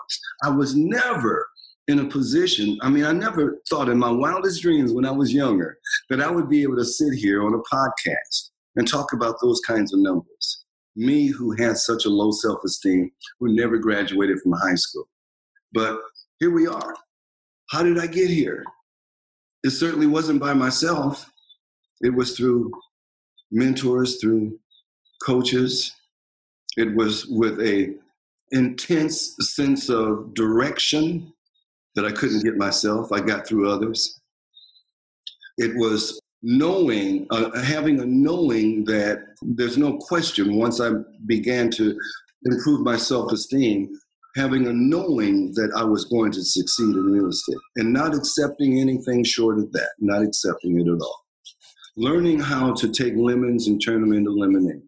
I 0.42 0.50
was 0.50 0.74
never 0.74 1.46
in 1.88 2.00
a 2.00 2.08
position. 2.08 2.78
I 2.82 2.88
mean, 2.88 3.04
I 3.04 3.12
never 3.12 3.60
thought 3.68 3.88
in 3.88 3.98
my 3.98 4.10
wildest 4.10 4.62
dreams 4.62 4.92
when 4.92 5.04
I 5.04 5.10
was 5.10 5.32
younger 5.32 5.78
that 6.10 6.20
I 6.20 6.30
would 6.30 6.48
be 6.48 6.62
able 6.62 6.76
to 6.76 6.84
sit 6.84 7.12
here 7.14 7.44
on 7.44 7.54
a 7.54 7.74
podcast 7.74 8.50
and 8.76 8.88
talk 8.88 9.12
about 9.12 9.36
those 9.40 9.60
kinds 9.60 9.92
of 9.92 10.00
numbers. 10.00 10.63
Me, 10.96 11.26
who 11.28 11.52
had 11.52 11.76
such 11.76 12.04
a 12.04 12.10
low 12.10 12.30
self 12.30 12.58
esteem, 12.64 13.10
who 13.40 13.54
never 13.54 13.78
graduated 13.78 14.40
from 14.40 14.52
high 14.52 14.76
school. 14.76 15.08
But 15.72 15.98
here 16.38 16.50
we 16.50 16.66
are. 16.66 16.94
How 17.70 17.82
did 17.82 17.98
I 17.98 18.06
get 18.06 18.30
here? 18.30 18.64
It 19.64 19.70
certainly 19.70 20.06
wasn't 20.06 20.40
by 20.40 20.52
myself, 20.52 21.30
it 22.00 22.14
was 22.14 22.36
through 22.36 22.70
mentors, 23.50 24.20
through 24.20 24.58
coaches. 25.24 25.94
It 26.76 26.94
was 26.94 27.26
with 27.26 27.60
a 27.60 27.94
intense 28.50 29.36
sense 29.40 29.88
of 29.88 30.34
direction 30.34 31.32
that 31.94 32.04
I 32.04 32.12
couldn't 32.12 32.44
get 32.44 32.56
myself. 32.56 33.12
I 33.12 33.20
got 33.20 33.46
through 33.46 33.70
others. 33.70 34.20
It 35.56 35.74
was 35.76 36.20
knowing, 36.44 37.26
uh, 37.30 37.58
having 37.62 37.98
a 38.00 38.04
knowing 38.04 38.84
that 38.84 39.24
there's 39.42 39.78
no 39.78 39.96
question 39.96 40.56
once 40.56 40.78
I 40.80 40.90
began 41.26 41.70
to 41.72 41.98
improve 42.44 42.82
my 42.82 42.96
self 42.96 43.32
esteem, 43.32 43.88
having 44.36 44.66
a 44.66 44.72
knowing 44.72 45.52
that 45.54 45.72
I 45.74 45.84
was 45.84 46.04
going 46.04 46.32
to 46.32 46.44
succeed 46.44 46.94
in 46.94 47.04
real 47.04 47.28
estate 47.28 47.56
and 47.76 47.92
not 47.92 48.14
accepting 48.14 48.78
anything 48.78 49.24
short 49.24 49.58
of 49.58 49.72
that, 49.72 49.90
not 49.98 50.22
accepting 50.22 50.78
it 50.78 50.86
at 50.86 51.00
all. 51.00 51.24
Learning 51.96 52.40
how 52.40 52.74
to 52.74 52.92
take 52.92 53.14
lemons 53.16 53.66
and 53.66 53.82
turn 53.82 54.02
them 54.02 54.12
into 54.12 54.30
lemonade. 54.30 54.82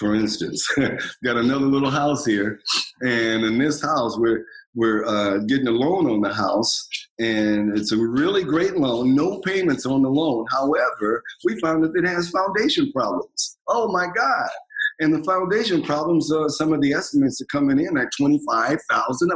For 0.00 0.14
instance, 0.14 0.66
got 1.24 1.36
another 1.36 1.66
little 1.66 1.90
house 1.90 2.26
here, 2.26 2.60
and 3.02 3.44
in 3.44 3.58
this 3.58 3.80
house, 3.80 4.18
we're 4.18 4.44
we're 4.76 5.04
uh, 5.06 5.38
getting 5.38 5.66
a 5.68 5.72
loan 5.72 6.08
on 6.08 6.20
the 6.20 6.32
house, 6.32 6.86
and 7.18 7.76
it's 7.76 7.92
a 7.92 7.96
really 7.96 8.44
great 8.44 8.76
loan, 8.76 9.14
no 9.16 9.40
payments 9.40 9.86
on 9.86 10.02
the 10.02 10.10
loan. 10.10 10.44
However, 10.50 11.22
we 11.44 11.58
found 11.60 11.82
that 11.82 11.96
it 11.96 12.06
has 12.06 12.28
foundation 12.28 12.92
problems. 12.92 13.58
Oh 13.68 13.90
my 13.90 14.06
God. 14.14 14.50
And 15.00 15.12
the 15.12 15.24
foundation 15.24 15.82
problems, 15.82 16.32
uh, 16.32 16.48
some 16.48 16.72
of 16.72 16.80
the 16.80 16.92
estimates 16.92 17.40
are 17.40 17.46
coming 17.46 17.78
in 17.78 17.98
at 17.98 18.08
$25,000, 18.20 18.78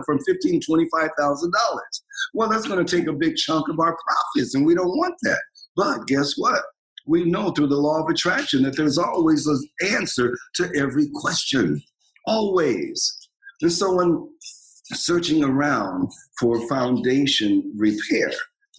from 0.06 0.18
fifteen, 0.26 0.60
twenty-five 0.60 1.10
thousand 1.18 1.52
dollars. 1.52 2.02
Well, 2.34 2.48
that's 2.48 2.66
going 2.66 2.84
to 2.84 2.96
take 2.96 3.08
a 3.08 3.12
big 3.12 3.36
chunk 3.36 3.68
of 3.68 3.78
our 3.80 3.96
profits, 4.06 4.54
and 4.54 4.64
we 4.64 4.74
don't 4.74 4.96
want 4.96 5.14
that. 5.22 5.40
But 5.76 6.06
guess 6.06 6.34
what? 6.36 6.62
We 7.06 7.24
know 7.24 7.50
through 7.50 7.68
the 7.68 7.76
law 7.76 8.02
of 8.02 8.10
attraction 8.10 8.62
that 8.62 8.76
there's 8.76 8.98
always 8.98 9.46
an 9.46 9.62
answer 9.90 10.36
to 10.56 10.70
every 10.76 11.08
question, 11.14 11.82
always. 12.26 13.16
And 13.62 13.72
so 13.72 13.94
when 13.94 14.28
searching 14.92 15.44
around 15.44 16.10
for 16.38 16.66
foundation 16.68 17.72
repair 17.76 18.32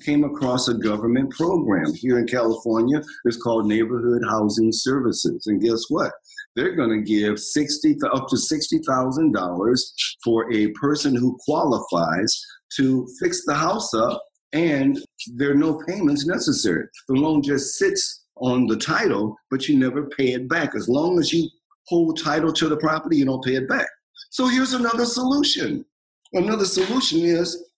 came 0.03 0.23
across 0.23 0.67
a 0.67 0.73
government 0.73 1.31
program 1.31 1.93
here 1.93 2.19
in 2.19 2.27
California. 2.27 3.01
It's 3.25 3.37
called 3.37 3.67
Neighborhood 3.67 4.21
Housing 4.27 4.71
Services. 4.71 5.45
And 5.45 5.61
guess 5.61 5.83
what? 5.89 6.11
They're 6.55 6.75
going 6.75 6.89
to 6.89 7.01
give 7.01 7.39
60 7.39 7.97
up 8.13 8.27
to 8.29 8.35
$60,000 8.35 9.79
for 10.23 10.51
a 10.51 10.71
person 10.71 11.15
who 11.15 11.37
qualifies 11.45 12.41
to 12.77 13.07
fix 13.21 13.45
the 13.45 13.53
house 13.53 13.93
up 13.93 14.21
and 14.53 14.99
there 15.35 15.51
are 15.51 15.55
no 15.55 15.81
payments 15.87 16.25
necessary. 16.25 16.85
The 17.07 17.15
loan 17.15 17.41
just 17.41 17.75
sits 17.75 18.25
on 18.37 18.67
the 18.67 18.75
title, 18.75 19.35
but 19.49 19.67
you 19.69 19.77
never 19.77 20.07
pay 20.07 20.33
it 20.33 20.49
back. 20.49 20.75
As 20.75 20.89
long 20.89 21.19
as 21.19 21.31
you 21.31 21.47
hold 21.87 22.21
title 22.21 22.51
to 22.53 22.67
the 22.67 22.77
property, 22.77 23.17
you 23.17 23.25
don't 23.25 23.43
pay 23.43 23.55
it 23.55 23.69
back. 23.69 23.87
So 24.29 24.47
here's 24.47 24.73
another 24.73 25.05
solution. 25.05 25.85
Another 26.33 26.65
solution 26.65 27.19
is 27.21 27.71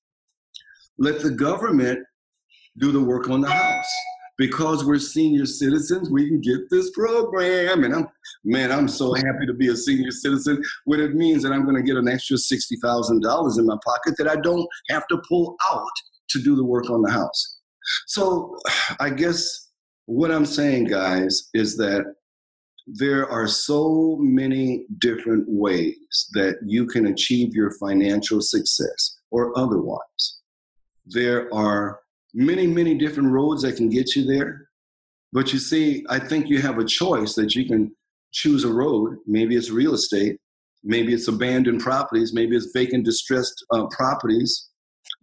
let 0.97 1.21
the 1.21 1.31
government 1.31 1.99
do 2.77 2.91
the 2.91 3.01
work 3.01 3.29
on 3.29 3.41
the 3.41 3.49
house. 3.49 3.91
Because 4.35 4.83
we're 4.83 4.97
senior 4.97 5.45
citizens, 5.45 6.09
we 6.09 6.27
can 6.27 6.41
get 6.41 6.61
this 6.71 6.89
program. 6.91 7.83
And 7.83 7.93
I'm, 7.93 8.07
man, 8.43 8.71
I'm 8.71 8.87
so 8.87 9.13
happy 9.13 9.45
to 9.45 9.53
be 9.53 9.67
a 9.67 9.75
senior 9.75 10.09
citizen. 10.09 10.59
What 10.85 10.99
it 10.99 11.13
means 11.13 11.43
that 11.43 11.51
I'm 11.51 11.65
going 11.65 11.75
to 11.75 11.83
get 11.83 11.97
an 11.97 12.07
extra 12.07 12.37
$60,000 12.37 13.59
in 13.59 13.65
my 13.67 13.77
pocket 13.85 14.15
that 14.17 14.27
I 14.27 14.37
don't 14.37 14.67
have 14.89 15.07
to 15.09 15.21
pull 15.29 15.55
out 15.71 15.85
to 16.29 16.41
do 16.41 16.55
the 16.55 16.65
work 16.65 16.89
on 16.89 17.03
the 17.03 17.11
house. 17.11 17.59
So 18.07 18.57
I 18.99 19.11
guess 19.11 19.69
what 20.07 20.31
I'm 20.31 20.47
saying, 20.47 20.85
guys, 20.85 21.49
is 21.53 21.77
that 21.77 22.03
there 22.85 23.29
are 23.29 23.47
so 23.47 24.17
many 24.19 24.85
different 24.99 25.45
ways 25.47 26.27
that 26.33 26.57
you 26.65 26.85
can 26.85 27.07
achieve 27.07 27.53
your 27.53 27.71
financial 27.79 28.41
success 28.41 29.17
or 29.31 29.57
otherwise. 29.57 30.39
There 31.05 31.53
are 31.53 31.99
many, 32.33 32.67
many 32.67 32.95
different 32.95 33.31
roads 33.31 33.61
that 33.63 33.77
can 33.77 33.89
get 33.89 34.15
you 34.15 34.25
there. 34.25 34.67
But 35.31 35.51
you 35.53 35.59
see, 35.59 36.05
I 36.09 36.19
think 36.19 36.47
you 36.47 36.61
have 36.61 36.77
a 36.77 36.85
choice 36.85 37.33
that 37.35 37.55
you 37.55 37.65
can 37.65 37.95
choose 38.31 38.63
a 38.63 38.71
road. 38.71 39.17
Maybe 39.25 39.55
it's 39.55 39.69
real 39.69 39.93
estate, 39.93 40.37
maybe 40.83 41.13
it's 41.13 41.27
abandoned 41.27 41.81
properties, 41.81 42.33
maybe 42.33 42.55
it's 42.55 42.71
vacant, 42.73 43.05
distressed 43.05 43.65
uh, 43.71 43.87
properties, 43.87 44.69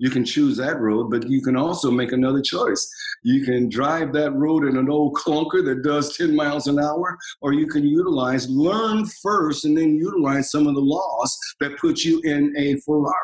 you 0.01 0.09
can 0.09 0.24
choose 0.24 0.57
that 0.57 0.80
road, 0.80 1.11
but 1.11 1.28
you 1.28 1.42
can 1.42 1.57
also 1.57 1.90
make 1.90 2.12
another 2.12 2.40
choice. 2.40 2.90
You 3.22 3.44
can 3.44 3.68
drive 3.68 4.14
that 4.14 4.32
road 4.32 4.64
in 4.64 4.78
an 4.78 4.88
old 4.88 5.14
clunker 5.14 5.62
that 5.66 5.82
does 5.84 6.16
10 6.16 6.34
miles 6.34 6.66
an 6.68 6.78
hour, 6.78 7.18
or 7.42 7.53
you 7.53 7.66
can 7.66 7.86
utilize, 7.86 8.48
learn 8.48 9.05
first, 9.22 9.66
and 9.66 9.76
then 9.76 9.96
utilize 9.96 10.51
some 10.51 10.66
of 10.66 10.74
the 10.74 10.80
laws 10.80 11.36
that 11.61 11.76
put 11.78 12.03
you 12.03 12.18
in 12.24 12.55
a 12.57 12.76
Ferrari. 12.80 13.14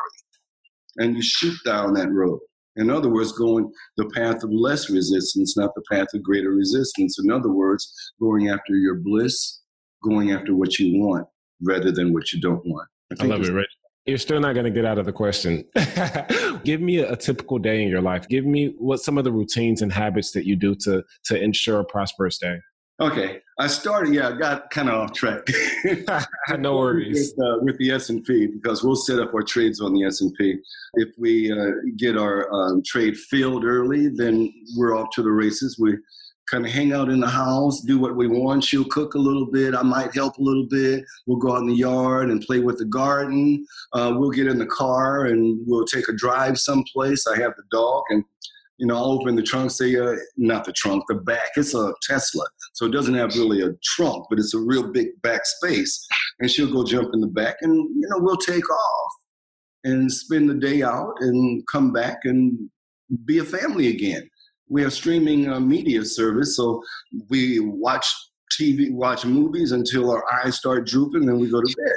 And 0.97 1.15
you 1.15 1.23
shoot 1.23 1.57
down 1.65 1.95
that 1.95 2.11
road. 2.11 2.39
In 2.75 2.91
other 2.91 3.09
words, 3.09 3.31
going 3.31 3.71
the 3.97 4.07
path 4.13 4.43
of 4.43 4.51
less 4.51 4.91
resistance, 4.91 5.57
not 5.57 5.71
the 5.73 5.81
path 5.91 6.07
of 6.13 6.21
greater 6.21 6.51
resistance. 6.51 7.17
In 7.17 7.31
other 7.31 7.51
words, 7.51 7.91
going 8.21 8.49
after 8.49 8.75
your 8.75 8.95
bliss, 8.95 9.61
going 10.03 10.31
after 10.31 10.55
what 10.55 10.77
you 10.77 11.01
want 11.01 11.27
rather 11.59 11.91
than 11.91 12.13
what 12.13 12.31
you 12.31 12.39
don't 12.39 12.63
want. 12.67 12.87
I, 13.19 13.23
I 13.23 13.27
love 13.27 13.41
it, 13.41 13.51
Rich. 13.51 13.76
You're 14.07 14.17
still 14.17 14.39
not 14.39 14.53
going 14.53 14.65
to 14.65 14.71
get 14.71 14.85
out 14.85 14.97
of 14.97 15.05
the 15.05 15.11
question. 15.11 15.65
Give 16.63 16.79
me 16.79 16.99
a, 16.99 17.11
a, 17.11 17.15
typical 17.17 17.59
day 17.59 17.83
in 17.83 17.89
your 17.89 18.01
life. 18.01 18.27
Give 18.29 18.45
me 18.45 18.73
what 18.77 19.01
some 19.01 19.17
of 19.17 19.25
the 19.25 19.31
routines 19.33 19.81
and 19.81 19.91
habits 19.91 20.31
that 20.31 20.45
you 20.45 20.55
do 20.55 20.75
to 20.75 21.03
to 21.25 21.41
ensure 21.41 21.81
a 21.81 21.85
prosperous 21.85 22.37
day. 22.37 22.59
Okay, 22.99 23.41
I 23.59 23.67
started. 23.67 24.13
Yeah, 24.13 24.29
I 24.29 24.31
got 24.37 24.69
kind 24.71 24.89
of 24.89 24.95
off 24.95 25.13
track. 25.13 25.45
no 26.57 26.75
worries 26.77 27.33
with, 27.37 27.45
uh, 27.45 27.57
with 27.61 27.77
the 27.77 27.91
S 27.91 28.09
and 28.09 28.23
P 28.23 28.47
because 28.47 28.81
we'll 28.83 28.95
set 28.95 29.19
up 29.19 29.33
our 29.35 29.43
trades 29.43 29.81
on 29.81 29.93
the 29.93 30.05
S 30.05 30.21
and 30.21 30.33
P. 30.35 30.55
If 30.95 31.09
we 31.17 31.51
uh, 31.51 31.73
get 31.97 32.17
our 32.17 32.51
um, 32.51 32.81
trade 32.83 33.17
filled 33.17 33.65
early, 33.65 34.07
then 34.07 34.51
we're 34.77 34.97
off 34.97 35.09
to 35.15 35.21
the 35.21 35.31
races. 35.31 35.77
We 35.77 35.97
kind 36.49 36.65
of 36.65 36.71
hang 36.71 36.93
out 36.93 37.09
in 37.09 37.19
the 37.19 37.27
house, 37.27 37.81
do 37.81 37.99
what 37.99 38.15
we 38.15 38.27
want. 38.27 38.63
She'll 38.63 38.85
cook 38.85 39.15
a 39.15 39.19
little 39.19 39.45
bit. 39.45 39.75
I 39.75 39.83
might 39.83 40.15
help 40.15 40.37
a 40.37 40.41
little 40.41 40.65
bit. 40.65 41.03
We'll 41.25 41.37
go 41.37 41.53
out 41.53 41.61
in 41.61 41.67
the 41.67 41.75
yard 41.75 42.29
and 42.29 42.41
play 42.41 42.59
with 42.59 42.77
the 42.77 42.85
garden. 42.85 43.65
Uh, 43.93 44.13
we'll 44.15 44.31
get 44.31 44.47
in 44.47 44.57
the 44.57 44.65
car 44.65 45.25
and 45.25 45.59
we'll 45.65 45.85
take 45.85 46.07
a 46.07 46.13
drive 46.13 46.57
someplace. 46.57 47.27
I 47.27 47.37
have 47.39 47.53
the 47.57 47.63
dog 47.71 48.03
and 48.09 48.23
you 48.77 48.85
know, 48.85 48.95
I'll 48.95 49.19
open 49.19 49.35
the 49.35 49.41
trunk, 49.41 49.71
say, 49.71 49.95
uh, 49.95 50.15
not 50.37 50.63
the 50.63 50.71
trunk, 50.71 51.03
the 51.07 51.15
back. 51.15 51.49
It's 51.55 51.73
a 51.73 51.93
Tesla. 52.03 52.45
So 52.73 52.85
it 52.85 52.91
doesn't 52.91 53.15
have 53.15 53.35
really 53.35 53.61
a 53.61 53.71
trunk, 53.83 54.27
but 54.29 54.37
it's 54.37 54.53
a 54.53 54.59
real 54.59 54.91
big 54.91 55.19
back 55.23 55.41
space. 55.45 56.05
And 56.39 56.49
she'll 56.49 56.71
go 56.71 56.85
jump 56.85 57.09
in 57.13 57.21
the 57.21 57.27
back 57.27 57.55
and, 57.61 57.73
you 57.73 58.07
know, 58.07 58.19
we'll 58.19 58.37
take 58.37 58.69
off 58.69 59.11
and 59.83 60.11
spend 60.11 60.49
the 60.49 60.53
day 60.53 60.83
out 60.83 61.15
and 61.21 61.63
come 61.71 61.91
back 61.91 62.19
and 62.23 62.69
be 63.25 63.39
a 63.39 63.43
family 63.43 63.87
again 63.87 64.29
we 64.69 64.81
have 64.81 64.93
streaming 64.93 65.49
uh, 65.49 65.59
media 65.59 66.03
service, 66.03 66.55
so 66.55 66.83
we 67.29 67.59
watch 67.59 68.05
TV, 68.59 68.91
watch 68.91 69.25
movies 69.25 69.71
until 69.71 70.09
our 70.11 70.23
eyes 70.33 70.57
start 70.57 70.87
drooping, 70.87 71.25
then 71.25 71.39
we 71.39 71.49
go 71.49 71.61
to 71.61 71.75
bed. 71.77 71.95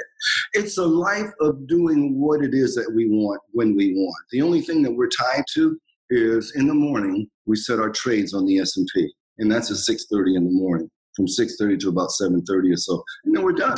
It's 0.53 0.77
a 0.77 0.85
life 0.85 1.31
of 1.39 1.67
doing 1.67 2.19
what 2.19 2.43
it 2.43 2.53
is 2.53 2.75
that 2.75 2.91
we 2.93 3.07
want 3.09 3.41
when 3.51 3.75
we 3.75 3.93
want. 3.93 4.15
The 4.31 4.41
only 4.41 4.61
thing 4.61 4.81
that 4.83 4.91
we're 4.91 5.09
tied 5.09 5.45
to 5.53 5.79
is 6.09 6.53
in 6.55 6.67
the 6.67 6.73
morning 6.73 7.29
we 7.45 7.55
set 7.55 7.79
our 7.79 7.89
trades 7.89 8.33
on 8.33 8.45
the 8.45 8.59
S 8.59 8.77
and 8.77 8.87
P, 8.93 9.11
and 9.37 9.51
that's 9.51 9.71
at 9.71 9.77
six 9.77 10.05
thirty 10.11 10.35
in 10.35 10.43
the 10.43 10.51
morning, 10.51 10.89
from 11.15 11.27
six 11.27 11.55
thirty 11.57 11.77
to 11.77 11.89
about 11.89 12.11
seven 12.11 12.43
thirty 12.43 12.71
or 12.71 12.77
so, 12.77 13.03
and 13.25 13.35
then 13.35 13.43
we're 13.43 13.53
done. 13.53 13.77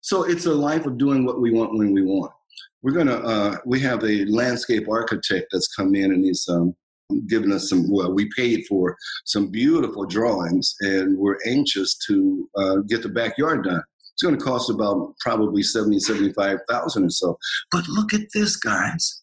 So 0.00 0.24
it's 0.24 0.46
a 0.46 0.52
life 0.52 0.84
of 0.84 0.98
doing 0.98 1.24
what 1.24 1.40
we 1.40 1.52
want 1.52 1.78
when 1.78 1.94
we 1.94 2.02
want. 2.02 2.32
We're 2.82 2.92
gonna. 2.92 3.16
Uh, 3.16 3.56
we 3.64 3.80
have 3.80 4.04
a 4.04 4.24
landscape 4.26 4.88
architect 4.88 5.46
that's 5.52 5.68
come 5.74 5.94
in, 5.94 6.12
and 6.12 6.24
he's 6.24 6.46
um, 6.48 6.74
given 7.22 7.52
us 7.52 7.68
some 7.68 7.90
well 7.90 8.12
we 8.12 8.30
paid 8.36 8.64
for 8.66 8.96
some 9.24 9.50
beautiful 9.50 10.04
drawings 10.04 10.74
and 10.80 11.16
we're 11.18 11.38
anxious 11.46 11.96
to 12.06 12.48
uh, 12.56 12.76
get 12.88 13.02
the 13.02 13.08
backyard 13.08 13.64
done. 13.64 13.82
It's 14.12 14.22
going 14.22 14.38
to 14.38 14.44
cost 14.44 14.70
about 14.70 15.14
probably 15.18 15.62
70 15.62 15.98
75000 15.98 17.04
or 17.04 17.10
so. 17.10 17.38
But 17.72 17.88
look 17.88 18.14
at 18.14 18.28
this 18.32 18.56
guys. 18.56 19.22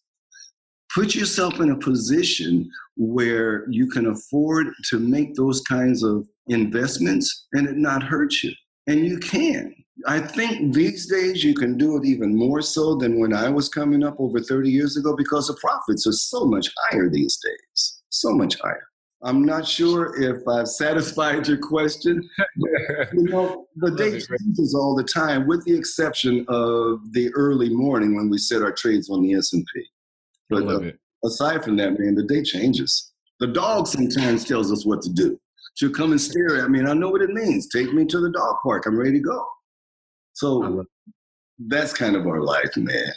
Put 0.94 1.16
yourself 1.16 1.62
in 1.62 1.72
a 1.72 1.78
position 1.78 2.70
where 2.98 3.66
you 3.70 3.88
can 3.88 4.08
afford 4.08 4.68
to 4.90 5.00
make 5.00 5.36
those 5.36 5.62
kinds 5.62 6.04
of 6.04 6.28
investments 6.48 7.48
and 7.54 7.68
it 7.68 7.78
not 7.78 8.04
hurt 8.04 8.34
you. 8.44 8.52
And 8.88 9.06
you 9.06 9.18
can 9.18 9.74
I 10.08 10.20
think 10.20 10.74
these 10.74 11.08
days 11.08 11.44
you 11.44 11.54
can 11.54 11.78
do 11.78 11.98
it 11.98 12.06
even 12.06 12.36
more 12.36 12.62
so 12.62 12.96
than 12.96 13.20
when 13.20 13.34
I 13.34 13.50
was 13.50 13.70
coming 13.70 14.04
up 14.04 14.16
over 14.20 14.40
30 14.40 14.70
years 14.70 14.98
ago 14.98 15.16
because 15.16 15.48
the 15.48 15.56
profits 15.56 16.08
are 16.08 16.14
so 16.14 16.46
much 16.46 16.70
higher 16.90 17.10
these 17.10 17.38
days. 17.38 18.02
So 18.10 18.32
much 18.32 18.60
higher. 18.60 18.88
I'm 19.24 19.44
not 19.44 19.68
sure 19.68 20.22
if 20.22 20.48
I've 20.48 20.68
satisfied 20.84 21.48
your 21.48 21.58
question. 21.58 22.28
you 23.14 23.24
know, 23.24 23.66
the 23.78 23.92
day 23.92 24.12
changes 24.12 24.76
all 24.76 24.96
the 24.96 25.04
time, 25.04 25.48
with 25.48 25.64
the 25.66 25.76
exception 25.76 26.46
of 26.48 27.00
the 27.12 27.32
early 27.36 27.70
morning 27.70 28.16
when 28.16 28.30
we 28.30 28.38
set 28.38 28.62
our 28.62 28.72
trades 28.72 29.10
on 29.10 29.22
the 29.22 29.34
S&P. 29.36 29.64
But 30.50 30.68
uh, 30.68 30.92
aside 31.24 31.64
from 31.64 31.78
that, 31.78 31.98
man, 32.00 32.16
the 32.16 32.24
day 32.24 32.44
changes. 32.44 33.14
The 33.40 33.48
dog 33.48 33.88
sometimes 33.88 34.44
tells 34.46 34.72
us 34.72 34.86
what 34.86 35.02
to 35.04 35.10
do. 35.10 35.40
She'll 35.76 35.92
come 35.92 36.12
and 36.12 36.20
stare 36.20 36.64
at 36.64 36.70
me, 36.70 36.80
and 36.80 36.90
I 36.90 36.94
know 36.94 37.10
what 37.10 37.22
it 37.22 37.30
means. 37.30 37.70
Take 37.70 37.94
me 37.94 38.06
to 38.06 38.20
the 38.20 38.30
dog 38.30 38.58
park. 38.64 38.86
I'm 38.86 39.00
ready 39.00 39.14
to 39.14 39.20
go. 39.20 39.46
So 40.34 40.86
that's 41.68 41.94
kind 41.94 42.16
of 42.16 42.26
our 42.28 42.42
life, 42.42 42.76
man. 42.78 43.14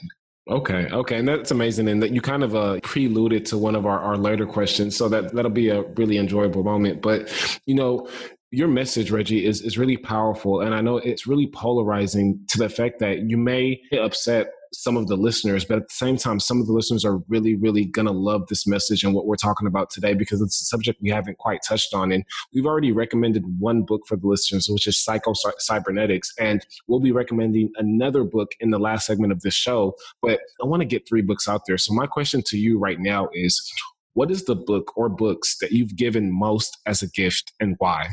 Okay, 0.50 0.88
okay, 0.92 1.18
and 1.18 1.26
that's 1.26 1.50
amazing, 1.50 1.88
and 1.88 2.02
that 2.02 2.10
you 2.10 2.20
kind 2.20 2.42
of 2.42 2.54
uh, 2.54 2.78
preluded 2.82 3.46
to 3.46 3.56
one 3.56 3.74
of 3.74 3.86
our, 3.86 3.98
our 3.98 4.18
later 4.18 4.44
questions, 4.44 4.94
so 4.94 5.08
that 5.08 5.32
that'll 5.32 5.50
be 5.50 5.70
a 5.70 5.82
really 5.96 6.18
enjoyable 6.18 6.62
moment. 6.62 7.00
But 7.00 7.32
you 7.64 7.74
know, 7.74 8.10
your 8.50 8.68
message, 8.68 9.10
Reggie, 9.10 9.46
is 9.46 9.62
is 9.62 9.78
really 9.78 9.96
powerful, 9.96 10.60
and 10.60 10.74
I 10.74 10.82
know 10.82 10.98
it's 10.98 11.26
really 11.26 11.46
polarizing 11.46 12.40
to 12.48 12.58
the 12.58 12.66
effect 12.66 13.00
that 13.00 13.30
you 13.30 13.38
may 13.38 13.80
upset 13.98 14.50
some 14.74 14.96
of 14.96 15.06
the 15.06 15.16
listeners, 15.16 15.64
but 15.64 15.78
at 15.78 15.88
the 15.88 15.94
same 15.94 16.16
time, 16.16 16.40
some 16.40 16.60
of 16.60 16.66
the 16.66 16.72
listeners 16.72 17.04
are 17.04 17.18
really, 17.28 17.54
really 17.54 17.84
going 17.84 18.06
to 18.06 18.12
love 18.12 18.46
this 18.48 18.66
message 18.66 19.04
and 19.04 19.14
what 19.14 19.26
we're 19.26 19.36
talking 19.36 19.66
about 19.66 19.90
today 19.90 20.14
because 20.14 20.40
it's 20.40 20.60
a 20.60 20.64
subject 20.64 21.00
we 21.00 21.10
haven't 21.10 21.38
quite 21.38 21.60
touched 21.66 21.94
on. 21.94 22.12
And 22.12 22.24
we've 22.52 22.66
already 22.66 22.92
recommended 22.92 23.44
one 23.58 23.82
book 23.82 24.02
for 24.06 24.16
the 24.16 24.26
listeners, 24.26 24.68
which 24.68 24.86
is 24.86 25.02
Psycho 25.02 25.32
Cybernetics. 25.58 26.32
And 26.38 26.64
we'll 26.88 27.00
be 27.00 27.12
recommending 27.12 27.70
another 27.76 28.24
book 28.24 28.52
in 28.60 28.70
the 28.70 28.78
last 28.78 29.06
segment 29.06 29.32
of 29.32 29.40
this 29.40 29.54
show. 29.54 29.94
But 30.20 30.40
I 30.62 30.66
want 30.66 30.80
to 30.80 30.86
get 30.86 31.08
three 31.08 31.22
books 31.22 31.48
out 31.48 31.62
there. 31.66 31.78
So 31.78 31.94
my 31.94 32.06
question 32.06 32.42
to 32.46 32.58
you 32.58 32.78
right 32.78 32.98
now 32.98 33.28
is 33.32 33.72
what 34.14 34.30
is 34.30 34.44
the 34.44 34.56
book 34.56 34.96
or 34.96 35.08
books 35.08 35.58
that 35.60 35.72
you've 35.72 35.96
given 35.96 36.32
most 36.32 36.78
as 36.86 37.02
a 37.02 37.08
gift 37.08 37.52
and 37.60 37.76
why? 37.78 38.10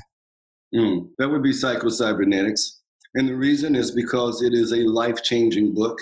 Mm, 0.74 1.09
that 1.18 1.30
would 1.30 1.43
be 1.43 1.53
Psycho 1.53 1.89
Cybernetics. 1.89 2.80
And 3.14 3.28
the 3.28 3.36
reason 3.36 3.76
is 3.76 3.91
because 3.91 4.41
it 4.41 4.53
is 4.53 4.72
a 4.72 4.88
life 4.88 5.22
changing 5.22 5.74
book 5.74 5.99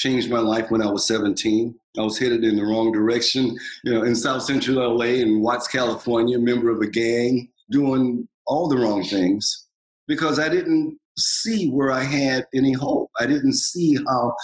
changed 0.00 0.30
my 0.30 0.38
life 0.38 0.70
when 0.70 0.80
I 0.80 0.90
was 0.90 1.06
17. 1.06 1.74
I 1.98 2.00
was 2.00 2.18
headed 2.18 2.42
in 2.42 2.56
the 2.56 2.64
wrong 2.64 2.90
direction, 2.90 3.54
you 3.84 3.92
know, 3.92 4.02
in 4.02 4.14
South 4.16 4.42
Central 4.42 4.96
LA 4.96 5.04
in 5.04 5.42
Watts, 5.42 5.68
California, 5.68 6.38
member 6.38 6.70
of 6.70 6.80
a 6.80 6.86
gang, 6.86 7.50
doing 7.70 8.26
all 8.46 8.66
the 8.66 8.78
wrong 8.78 9.04
things 9.04 9.66
because 10.08 10.38
I 10.38 10.48
didn't 10.48 10.98
see 11.18 11.68
where 11.68 11.92
I 11.92 12.02
had 12.02 12.46
any 12.54 12.72
hope. 12.72 13.10
I 13.20 13.26
didn't 13.26 13.52
see 13.52 13.98
how, 14.08 14.34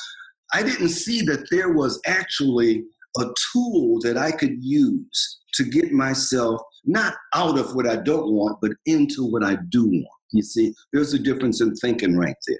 I 0.53 0.63
didn't 0.63 0.91
see 0.91 1.23
that 1.23 1.49
there 1.51 1.73
was 1.73 2.01
actually 2.07 2.85
a 3.19 3.25
tool 3.53 3.99
that 4.03 4.19
I 4.19 4.33
could 4.33 4.63
use 4.63 5.41
to 5.55 5.65
get 5.65 5.91
myself 5.91 6.61
not 6.85 7.15
out 7.35 7.59
of 7.59 7.75
what 7.75 7.89
I 7.89 7.97
don't 7.97 8.31
want, 8.31 8.59
but 8.61 8.73
into 8.85 9.25
what 9.25 9.43
I 9.43 9.57
do 9.71 9.87
want. 9.87 10.21
You 10.33 10.43
see, 10.43 10.75
there's 10.93 11.15
a 11.15 11.19
difference 11.19 11.63
in 11.63 11.75
thinking 11.77 12.15
right 12.15 12.37
there. 12.47 12.59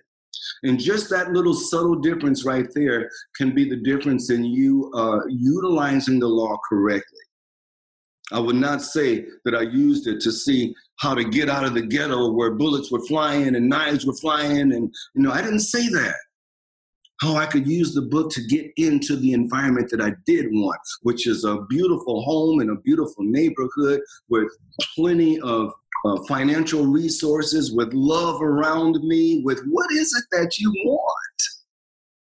And 0.63 0.79
just 0.79 1.11
that 1.11 1.33
little 1.33 1.55
subtle 1.55 1.97
difference 1.97 2.45
right 2.45 2.67
there 2.75 3.11
can 3.37 3.55
be 3.55 3.69
the 3.69 3.77
difference 3.77 4.31
in 4.31 4.45
you 4.45 4.91
uh, 4.95 5.21
utilizing 5.29 6.19
the 6.19 6.29
law 6.29 6.57
correctly. 6.69 7.19
I 8.33 8.41
would 8.41 8.57
not 8.57 8.83
say 8.83 9.27
that 9.45 9.55
I 9.55 9.63
used 9.63 10.09
it 10.09 10.21
to 10.23 10.33
see 10.33 10.75
how 10.99 11.15
to 11.15 11.23
get 11.23 11.49
out 11.49 11.65
of 11.65 11.75
the 11.75 11.83
ghetto 11.83 12.33
where 12.33 12.53
bullets 12.53 12.91
were 12.91 13.05
flying 13.07 13.55
and 13.55 13.69
knives 13.69 14.05
were 14.05 14.17
flying. 14.17 14.73
And, 14.73 14.93
you 15.15 15.23
know, 15.23 15.31
I 15.31 15.43
didn't 15.43 15.61
say 15.61 15.89
that. 15.89 16.17
How 17.21 17.37
I 17.37 17.47
could 17.47 17.67
use 17.67 17.95
the 17.95 18.03
book 18.03 18.31
to 18.33 18.43
get 18.43 18.71
into 18.77 19.17
the 19.17 19.33
environment 19.33 19.89
that 19.91 20.03
I 20.03 20.13
did 20.27 20.47
want, 20.51 20.81
which 21.03 21.27
is 21.27 21.45
a 21.45 21.63
beautiful 21.63 22.23
home 22.23 22.61
in 22.61 22.69
a 22.69 22.81
beautiful 22.81 23.25
neighborhood 23.25 24.01
with 24.29 24.49
plenty 24.95 25.41
of 25.41 25.73
uh, 26.05 26.23
financial 26.25 26.87
resources, 26.87 27.73
with 27.73 27.93
love 27.93 28.43
around 28.43 29.03
me, 29.03 29.43
with 29.45 29.61
what 29.69 29.91
is 29.93 30.15
it 30.15 30.25
that 30.37 30.59
you 30.59 30.71
want? 30.85 31.43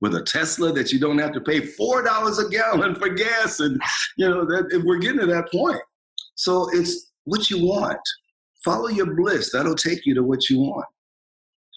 With 0.01 0.15
a 0.15 0.23
Tesla 0.23 0.73
that 0.73 0.91
you 0.91 0.99
don't 0.99 1.19
have 1.19 1.31
to 1.33 1.41
pay 1.41 1.61
four 1.61 2.01
dollars 2.01 2.39
a 2.39 2.49
gallon 2.49 2.95
for 2.95 3.09
gas, 3.09 3.59
and 3.59 3.79
you 4.17 4.27
know 4.27 4.45
that 4.45 4.81
we're 4.83 4.97
getting 4.97 5.19
to 5.19 5.27
that 5.27 5.51
point. 5.51 5.81
So 6.35 6.67
it's 6.73 7.11
what 7.25 7.49
you 7.49 7.65
want. 7.65 7.99
Follow 8.63 8.89
your 8.89 9.15
bliss. 9.15 9.51
That'll 9.51 9.75
take 9.75 10.05
you 10.05 10.15
to 10.15 10.23
what 10.23 10.49
you 10.49 10.59
want. 10.59 10.85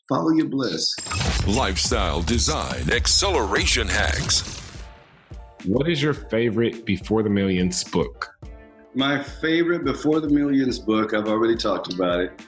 Follow 0.09 0.31
your 0.31 0.49
bliss. 0.49 0.95
Lifestyle 1.47 2.23
design 2.23 2.91
acceleration 2.91 3.89
hacks. 3.89 4.61
What 5.65 5.89
is 5.89 6.03
your 6.03 6.13
favorite 6.13 6.85
Before 6.85 7.23
the 7.23 7.31
Millions 7.31 7.83
book? 7.85 8.31
My 8.97 9.21
favorite 9.21 9.83
Before 9.83 10.21
the 10.21 10.29
Millions 10.29 10.79
book, 10.79 11.15
I've 11.15 11.27
already 11.27 11.57
talked 11.57 11.93
about 11.93 12.21
it, 12.21 12.41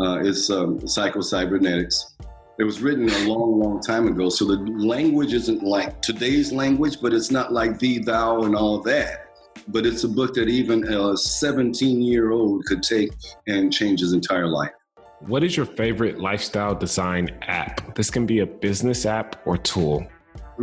uh, 0.00 0.20
is 0.20 0.50
um, 0.50 0.88
Psycho 0.88 1.20
Cybernetics. 1.20 2.14
It 2.58 2.64
was 2.64 2.80
written 2.80 3.10
a 3.10 3.28
long, 3.28 3.60
long 3.60 3.82
time 3.82 4.08
ago, 4.08 4.30
so 4.30 4.46
the 4.46 4.56
language 4.56 5.34
isn't 5.34 5.62
like 5.62 6.00
today's 6.00 6.50
language, 6.50 6.98
but 7.02 7.12
it's 7.12 7.30
not 7.30 7.52
like 7.52 7.78
thee, 7.78 7.98
thou, 7.98 8.44
and 8.44 8.56
all 8.56 8.80
that. 8.84 9.26
But 9.68 9.84
it's 9.84 10.04
a 10.04 10.08
book 10.08 10.32
that 10.34 10.48
even 10.48 10.82
a 10.90 11.14
17 11.14 12.00
year 12.00 12.30
old 12.30 12.64
could 12.64 12.82
take 12.82 13.10
and 13.46 13.70
change 13.70 14.00
his 14.00 14.14
entire 14.14 14.48
life. 14.48 14.72
What 15.20 15.44
is 15.44 15.58
your 15.58 15.66
favorite 15.66 16.18
lifestyle 16.18 16.74
design 16.74 17.38
app? 17.42 17.94
This 17.96 18.10
can 18.10 18.24
be 18.24 18.38
a 18.38 18.46
business 18.46 19.04
app 19.04 19.46
or 19.46 19.58
tool. 19.58 20.06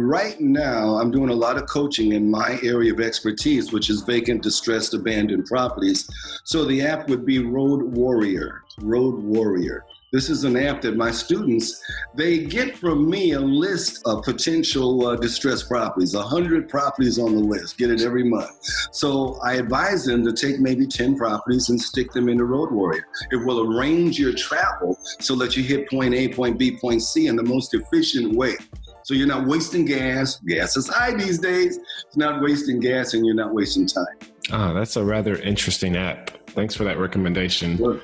Right 0.02 0.39
now, 0.39 0.95
I'm 0.95 1.12
doing 1.12 1.30
a 1.30 1.36
lot 1.36 1.58
of 1.58 1.68
coaching 1.68 2.14
in 2.14 2.32
my 2.32 2.58
area 2.64 2.93
of 2.93 3.02
expertise, 3.02 3.74
which 3.74 3.89
is 3.89 4.02
vacant, 4.02 4.41
distressed, 4.41 4.93
abandoned 4.93 5.45
properties. 5.45 6.10
So 6.45 6.64
the 6.64 6.82
app 6.84 7.10
would 7.10 7.26
be 7.26 7.39
Road 7.39 7.84
Warrior. 7.84 8.64
Road 8.80 9.22
Warrior. 9.22 9.84
This 10.12 10.32
is 10.32 10.43
an 10.43 10.58
app 10.58 10.82
that 10.82 10.97
my 10.97 11.12
students 11.12 11.84
they 12.16 12.39
get 12.39 12.76
from 12.76 13.08
me 13.08 13.34
a 13.34 13.39
list 13.39 14.02
of 14.08 14.24
potential 14.24 15.06
uh, 15.06 15.16
distressed 15.16 15.68
properties, 15.68 16.16
hundred 16.16 16.68
properties 16.68 17.20
on 17.20 17.36
the 17.36 17.41
list. 17.41 17.78
Get 17.78 17.91
it 17.91 18.02
every 18.02 18.24
month. 18.24 18.50
So 18.91 19.38
I 19.43 19.56
advise 19.56 20.06
them 20.06 20.26
to 20.26 20.34
take 20.34 20.60
maybe 20.60 20.88
ten 20.88 21.16
properties 21.16 21.70
and 21.70 21.80
stick 21.80 22.12
them 22.12 22.28
in 22.28 22.38
the 22.38 22.43
Road 22.43 22.72
Warrior. 22.72 23.06
It 23.30 23.45
will 23.45 23.72
arrange 23.72 24.18
your 24.18 24.34
travel 24.34 24.97
so 25.20 25.36
that 25.36 25.56
you 25.56 25.62
hit 25.62 25.88
point 25.89 26.16
A, 26.16 26.30
point 26.30 26.58
B, 26.58 26.76
point 26.80 27.04
C 27.04 27.28
in 27.28 27.36
the 27.36 27.43
most 27.43 27.76
efficient 27.76 28.36
way. 28.36 28.56
So 29.10 29.16
you're 29.16 29.26
not 29.26 29.47
wasting 29.47 29.86
gas. 29.86 30.36
Gas 30.45 30.78
is 30.78 30.88
high 30.88 31.16
these 31.16 31.39
days. 31.39 31.80
It's 32.05 32.16
not 32.16 32.43
wasting 32.43 32.80
gas 32.80 33.16
and 33.16 33.26
you're 33.26 33.34
not 33.34 33.55
wasting 33.55 33.88
time. 33.88 34.05
Ah, 34.51 34.72
that's 34.72 34.97
a 34.97 35.03
rather 35.03 35.36
interesting 35.38 35.97
app. 35.97 36.30
Thanks 36.51 36.76
for 36.76 36.84
that 36.84 36.99
recommendation. 36.99 37.78
Sure. 37.78 37.99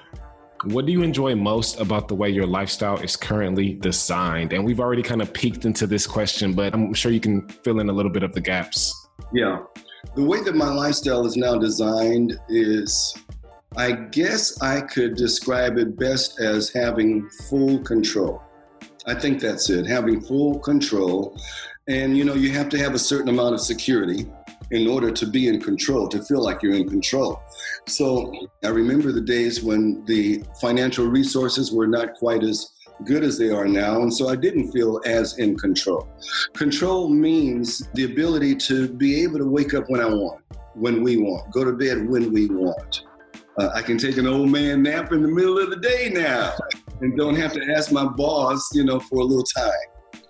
What 0.63 0.87
do 0.87 0.91
you 0.91 1.03
enjoy 1.03 1.35
most 1.35 1.79
about 1.79 2.07
the 2.07 2.15
way 2.15 2.31
your 2.31 2.47
lifestyle 2.47 2.97
is 2.97 3.15
currently 3.15 3.75
designed? 3.75 4.51
And 4.51 4.65
we've 4.65 4.79
already 4.79 5.03
kind 5.03 5.21
of 5.21 5.31
peeked 5.31 5.65
into 5.65 5.85
this 5.85 6.07
question, 6.07 6.53
but 6.53 6.73
I'm 6.73 6.91
sure 6.95 7.11
you 7.11 7.19
can 7.19 7.47
fill 7.49 7.81
in 7.81 7.89
a 7.89 7.93
little 7.93 8.11
bit 8.11 8.23
of 8.23 8.33
the 8.33 8.41
gaps. 8.41 9.07
Yeah. 9.31 9.59
The 10.15 10.23
way 10.23 10.41
that 10.41 10.55
my 10.55 10.73
lifestyle 10.73 11.23
is 11.27 11.37
now 11.37 11.55
designed 11.59 12.35
is, 12.49 13.15
I 13.77 13.91
guess 13.91 14.59
I 14.59 14.81
could 14.81 15.13
describe 15.17 15.77
it 15.77 15.99
best 15.99 16.39
as 16.39 16.73
having 16.73 17.29
full 17.47 17.77
control. 17.83 18.41
I 19.07 19.13
think 19.13 19.39
that's 19.39 19.69
it, 19.69 19.85
having 19.85 20.21
full 20.21 20.59
control. 20.59 21.37
And 21.87 22.17
you 22.17 22.23
know, 22.23 22.33
you 22.33 22.51
have 22.51 22.69
to 22.69 22.79
have 22.79 22.95
a 22.95 22.99
certain 22.99 23.29
amount 23.29 23.53
of 23.53 23.61
security 23.61 24.25
in 24.71 24.87
order 24.87 25.11
to 25.11 25.27
be 25.27 25.47
in 25.47 25.61
control, 25.61 26.07
to 26.07 26.23
feel 26.23 26.43
like 26.43 26.63
you're 26.63 26.73
in 26.75 26.89
control. 26.89 27.41
So 27.87 28.33
I 28.63 28.69
remember 28.69 29.11
the 29.11 29.21
days 29.21 29.63
when 29.63 30.03
the 30.05 30.43
financial 30.59 31.05
resources 31.05 31.71
were 31.71 31.87
not 31.87 32.15
quite 32.15 32.43
as 32.43 32.71
good 33.03 33.23
as 33.23 33.37
they 33.37 33.49
are 33.49 33.67
now, 33.67 34.01
and 34.01 34.13
so 34.13 34.29
I 34.29 34.35
didn't 34.35 34.71
feel 34.71 35.01
as 35.05 35.37
in 35.37 35.57
control. 35.57 36.07
Control 36.53 37.09
means 37.09 37.87
the 37.93 38.05
ability 38.05 38.55
to 38.55 38.87
be 38.87 39.21
able 39.23 39.37
to 39.39 39.45
wake 39.49 39.73
up 39.73 39.89
when 39.89 40.01
I 40.01 40.07
want, 40.07 40.41
when 40.73 41.03
we 41.03 41.17
want, 41.17 41.51
go 41.51 41.63
to 41.63 41.73
bed 41.73 42.07
when 42.07 42.31
we 42.33 42.47
want. 42.47 43.03
Uh, 43.57 43.69
I 43.73 43.81
can 43.81 43.97
take 43.97 44.17
an 44.17 44.27
old 44.27 44.49
man 44.49 44.83
nap 44.83 45.11
in 45.11 45.21
the 45.21 45.27
middle 45.27 45.59
of 45.59 45.69
the 45.69 45.77
day 45.77 46.09
now 46.13 46.53
and 47.01 47.17
don't 47.17 47.35
have 47.35 47.53
to 47.53 47.61
ask 47.75 47.91
my 47.91 48.05
boss, 48.05 48.69
you 48.73 48.83
know, 48.83 48.99
for 48.99 49.19
a 49.19 49.23
little 49.23 49.43
time. 49.43 49.71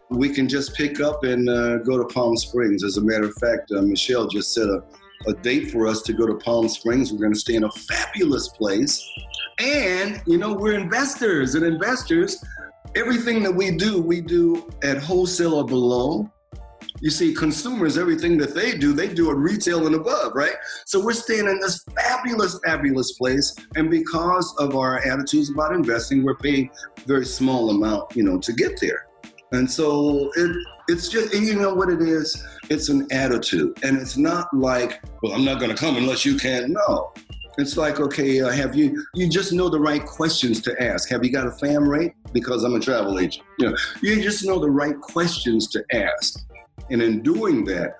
We 0.09 0.29
can 0.29 0.47
just 0.47 0.75
pick 0.75 0.99
up 0.99 1.23
and 1.23 1.49
uh, 1.49 1.77
go 1.79 1.97
to 1.97 2.05
Palm 2.13 2.37
Springs. 2.37 2.83
As 2.83 2.97
a 2.97 3.01
matter 3.01 3.25
of 3.25 3.33
fact, 3.35 3.71
uh, 3.71 3.81
Michelle 3.81 4.27
just 4.27 4.53
set 4.53 4.67
a, 4.67 4.83
a 5.27 5.33
date 5.41 5.71
for 5.71 5.87
us 5.87 6.01
to 6.03 6.13
go 6.13 6.27
to 6.27 6.35
Palm 6.35 6.69
Springs. 6.69 7.11
We're 7.11 7.19
going 7.19 7.33
to 7.33 7.39
stay 7.39 7.55
in 7.55 7.63
a 7.63 7.71
fabulous 7.71 8.49
place. 8.49 9.03
And, 9.59 10.21
you 10.27 10.37
know, 10.37 10.53
we're 10.53 10.77
investors, 10.77 11.55
and 11.55 11.65
investors, 11.65 12.43
everything 12.95 13.41
that 13.43 13.51
we 13.51 13.71
do, 13.71 14.01
we 14.01 14.21
do 14.21 14.69
at 14.83 14.97
wholesale 14.97 15.55
or 15.55 15.65
below. 15.65 16.29
You 17.01 17.09
see, 17.09 17.33
consumers, 17.33 17.97
everything 17.97 18.37
that 18.37 18.55
they 18.55 18.77
do, 18.77 18.93
they 18.93 19.13
do 19.13 19.29
at 19.29 19.35
retail 19.35 19.85
and 19.85 19.95
above, 19.95 20.33
right? 20.33 20.55
So 20.85 21.03
we're 21.03 21.13
staying 21.13 21.47
in 21.47 21.59
this 21.59 21.83
fabulous, 21.95 22.57
fabulous 22.65 23.11
place. 23.13 23.53
And 23.75 23.91
because 23.91 24.55
of 24.59 24.75
our 24.75 25.05
attitudes 25.05 25.49
about 25.49 25.73
investing, 25.73 26.23
we're 26.23 26.37
paying 26.37 26.69
very 27.05 27.25
small 27.25 27.69
amount, 27.69 28.15
you 28.15 28.23
know, 28.23 28.39
to 28.39 28.53
get 28.53 28.79
there. 28.79 29.07
And 29.51 29.69
so 29.69 30.31
it, 30.35 30.55
it's 30.87 31.09
just, 31.09 31.33
you 31.33 31.55
know 31.55 31.73
what 31.73 31.89
it 31.89 32.01
is? 32.01 32.43
It's 32.69 32.89
an 32.89 33.07
attitude. 33.11 33.77
And 33.83 33.97
it's 33.97 34.17
not 34.17 34.47
like, 34.53 35.01
well, 35.21 35.33
I'm 35.33 35.45
not 35.45 35.59
going 35.59 35.71
to 35.71 35.77
come 35.77 35.97
unless 35.97 36.25
you 36.25 36.37
can. 36.37 36.73
No. 36.73 37.11
It's 37.57 37.77
like, 37.77 37.99
okay, 37.99 38.41
uh, 38.41 38.49
have 38.49 38.75
you, 38.75 39.05
you 39.13 39.29
just 39.29 39.53
know 39.53 39.69
the 39.69 39.79
right 39.79 40.03
questions 40.03 40.61
to 40.61 40.83
ask. 40.83 41.09
Have 41.09 41.23
you 41.23 41.31
got 41.31 41.47
a 41.47 41.51
fam 41.51 41.87
rate? 41.87 42.13
Because 42.33 42.63
I'm 42.63 42.75
a 42.75 42.79
travel 42.79 43.17
agent. 43.19 43.45
You 43.59 43.69
know, 43.69 43.77
you 44.01 44.21
just 44.21 44.45
know 44.45 44.59
the 44.59 44.69
right 44.69 44.99
questions 44.99 45.67
to 45.69 45.85
ask. 45.93 46.45
And 46.89 47.01
in 47.01 47.21
doing 47.21 47.65
that, 47.65 47.95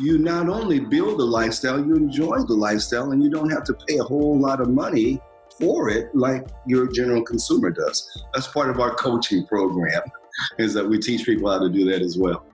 you 0.00 0.18
not 0.18 0.48
only 0.48 0.80
build 0.80 1.20
a 1.20 1.24
lifestyle, 1.24 1.78
you 1.78 1.94
enjoy 1.96 2.38
the 2.38 2.54
lifestyle, 2.54 3.12
and 3.12 3.22
you 3.22 3.30
don't 3.30 3.50
have 3.50 3.64
to 3.64 3.74
pay 3.74 3.98
a 3.98 4.02
whole 4.02 4.38
lot 4.38 4.60
of 4.60 4.68
money 4.68 5.20
for 5.58 5.90
it 5.90 6.14
like 6.14 6.46
your 6.66 6.90
general 6.90 7.22
consumer 7.22 7.70
does. 7.70 8.08
That's 8.32 8.46
part 8.46 8.70
of 8.70 8.80
our 8.80 8.94
coaching 8.94 9.46
program, 9.46 10.02
is 10.58 10.72
that 10.74 10.88
we 10.88 10.98
teach 10.98 11.26
people 11.26 11.50
how 11.50 11.58
to 11.58 11.68
do 11.68 11.84
that 11.90 12.00
as 12.02 12.16
well. 12.16 12.46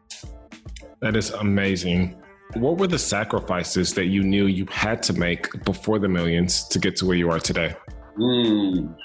That 1.01 1.17
is 1.17 1.31
amazing. 1.31 2.21
What 2.55 2.79
were 2.79 2.87
the 2.87 2.99
sacrifices 2.99 3.95
that 3.95 4.07
you 4.07 4.23
knew 4.23 4.47
you 4.47 4.67
had 4.71 5.03
to 5.05 5.13
make 5.13 5.65
before 5.65 5.99
the 5.99 6.09
millions 6.09 6.67
to 6.69 6.79
get 6.79 6.97
to 6.97 7.07
where 7.07 7.17
you 7.17 7.31
are 7.31 7.39
today? 7.39 7.75
Mm, 8.19 8.97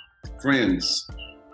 friends, 0.41 1.07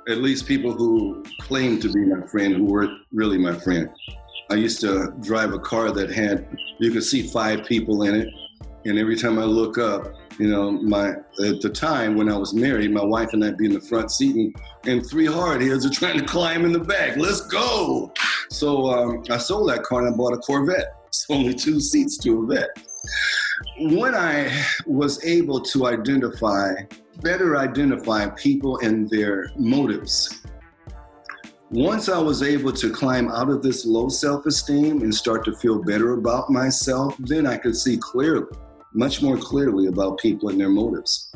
at 0.07 0.19
least 0.19 0.45
people 0.45 0.71
who 0.71 1.23
claim 1.41 1.79
to 1.81 1.91
be 1.91 2.05
my 2.05 2.25
friend 2.27 2.55
who 2.55 2.65
weren't 2.65 3.01
really 3.11 3.37
my 3.37 3.57
friend. 3.59 3.89
I 4.51 4.55
used 4.55 4.81
to 4.81 5.13
drive 5.21 5.53
a 5.53 5.59
car 5.59 5.91
that 5.91 6.09
had, 6.09 6.57
you 6.79 6.91
could 6.91 7.03
see 7.03 7.21
five 7.21 7.65
people 7.65 8.03
in 8.03 8.15
it. 8.15 8.33
And 8.85 8.97
every 8.97 9.15
time 9.15 9.37
I 9.37 9.43
look 9.43 9.77
up, 9.77 10.15
you 10.39 10.47
know, 10.47 10.71
my 10.71 11.09
at 11.09 11.61
the 11.61 11.69
time 11.69 12.15
when 12.15 12.29
I 12.31 12.37
was 12.37 12.53
married, 12.53 12.91
my 12.91 13.03
wife 13.03 13.33
and 13.33 13.43
I'd 13.43 13.57
be 13.57 13.65
in 13.65 13.73
the 13.73 13.81
front 13.81 14.09
seat, 14.09 14.35
and, 14.35 14.55
and 14.85 15.05
three 15.05 15.27
hardheads 15.27 15.85
are 15.85 15.93
trying 15.93 16.17
to 16.17 16.25
climb 16.25 16.65
in 16.65 16.71
the 16.71 16.79
back. 16.79 17.17
Let's 17.17 17.41
go! 17.41 18.11
So 18.49 18.89
um, 18.89 19.23
I 19.29 19.37
sold 19.37 19.69
that 19.69 19.83
car 19.83 20.05
and 20.05 20.13
I 20.13 20.17
bought 20.17 20.33
a 20.33 20.37
Corvette. 20.37 20.95
It's 21.09 21.25
only 21.27 21.55
two 21.55 21.79
seats 21.79 22.19
to 22.19 22.43
a 22.43 22.45
vet. 22.45 22.69
When 23.79 24.13
I 24.13 24.63
was 24.85 25.25
able 25.25 25.59
to 25.61 25.87
identify, 25.87 26.75
better 27.23 27.57
identify 27.57 28.29
people 28.29 28.77
and 28.77 29.09
their 29.09 29.49
motives, 29.57 30.39
once 31.71 32.09
I 32.09 32.17
was 32.17 32.41
able 32.41 32.73
to 32.73 32.91
climb 32.91 33.29
out 33.29 33.49
of 33.49 33.61
this 33.61 33.85
low 33.85 34.09
self 34.09 34.45
esteem 34.45 35.01
and 35.01 35.13
start 35.13 35.45
to 35.45 35.55
feel 35.55 35.83
better 35.83 36.13
about 36.13 36.49
myself, 36.49 37.15
then 37.19 37.45
I 37.45 37.57
could 37.57 37.75
see 37.75 37.97
clearly, 37.97 38.47
much 38.93 39.21
more 39.21 39.37
clearly 39.37 39.87
about 39.87 40.17
people 40.17 40.49
and 40.49 40.59
their 40.59 40.69
motives. 40.69 41.31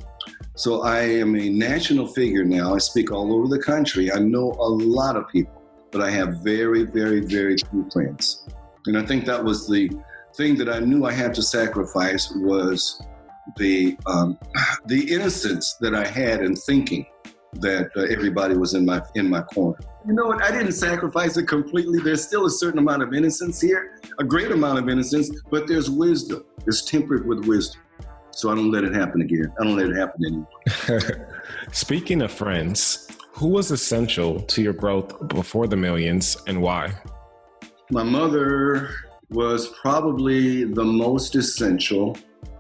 So 0.56 0.82
I 0.82 1.02
am 1.02 1.36
a 1.36 1.50
national 1.50 2.08
figure 2.08 2.44
now. 2.44 2.74
I 2.74 2.80
speak 2.80 3.12
all 3.12 3.34
over 3.34 3.48
the 3.48 3.62
country. 3.62 4.12
I 4.12 4.20
know 4.20 4.52
a 4.54 4.70
lot 4.70 5.16
of 5.16 5.28
people, 5.30 5.62
but 5.92 6.02
I 6.02 6.10
have 6.10 6.44
very, 6.44 6.84
very, 6.84 7.20
very 7.20 7.58
few 7.70 7.88
friends. 7.92 8.48
And 8.88 8.98
I 8.98 9.06
think 9.06 9.26
that 9.26 9.44
was 9.44 9.68
the 9.68 9.92
thing 10.36 10.56
that 10.58 10.70
I 10.70 10.80
knew 10.80 11.06
I 11.06 11.12
had 11.12 11.36
to 11.36 11.44
sacrifice 11.44 12.32
was 12.36 13.02
the 13.58 13.98
um, 14.08 14.38
the 14.88 15.14
innocence 15.14 15.76
that 15.82 15.94
I 15.94 16.08
had 16.08 16.42
in 16.42 16.56
thinking 16.56 17.06
that 17.54 17.92
uh, 17.96 18.02
everybody 18.02 18.56
was 18.56 18.74
in 18.74 18.84
my 18.84 19.02
in 19.14 19.30
my 19.30 19.42
corner. 19.42 19.78
You 20.06 20.14
know 20.14 20.26
what? 20.26 20.44
I 20.44 20.52
didn't 20.52 20.74
sacrifice 20.74 21.38
it 21.38 21.48
completely. 21.48 22.00
There's 22.00 22.24
still 22.24 22.46
a 22.46 22.50
certain 22.50 22.80
amount 22.80 23.04
of 23.04 23.14
innocence 23.14 23.62
here, 23.62 24.02
a 24.20 24.24
great 24.24 24.52
amount 24.52 24.80
of 24.80 24.90
innocence, 24.90 25.32
but 25.50 25.66
there's 25.66 25.90
wisdom. 25.90 26.44
It's 26.68 26.84
tempered 26.84 27.26
with 27.26 27.46
wisdom. 27.46 27.82
So 28.32 28.52
I 28.52 28.56
don't 28.56 28.70
let 28.70 28.84
it 28.84 28.94
happen 28.94 29.22
again. 29.22 29.54
I 29.60 29.64
don't 29.64 29.78
let 29.78 29.88
it 29.88 29.96
happen 29.96 30.26
anymore. 30.26 31.30
Speaking 31.72 32.22
of 32.22 32.32
friends, 32.32 33.08
who 33.32 33.48
was 33.48 33.72
essential 33.72 34.42
to 34.42 34.62
your 34.62 34.74
growth 34.74 35.28
before 35.30 35.68
the 35.68 35.78
millions 35.78 36.36
and 36.48 36.62
why? 36.62 36.94
My 37.90 38.04
mother 38.04 38.90
was 39.30 39.70
probably 39.82 40.66
the 40.66 40.84
most 40.84 41.36
essential 41.36 42.18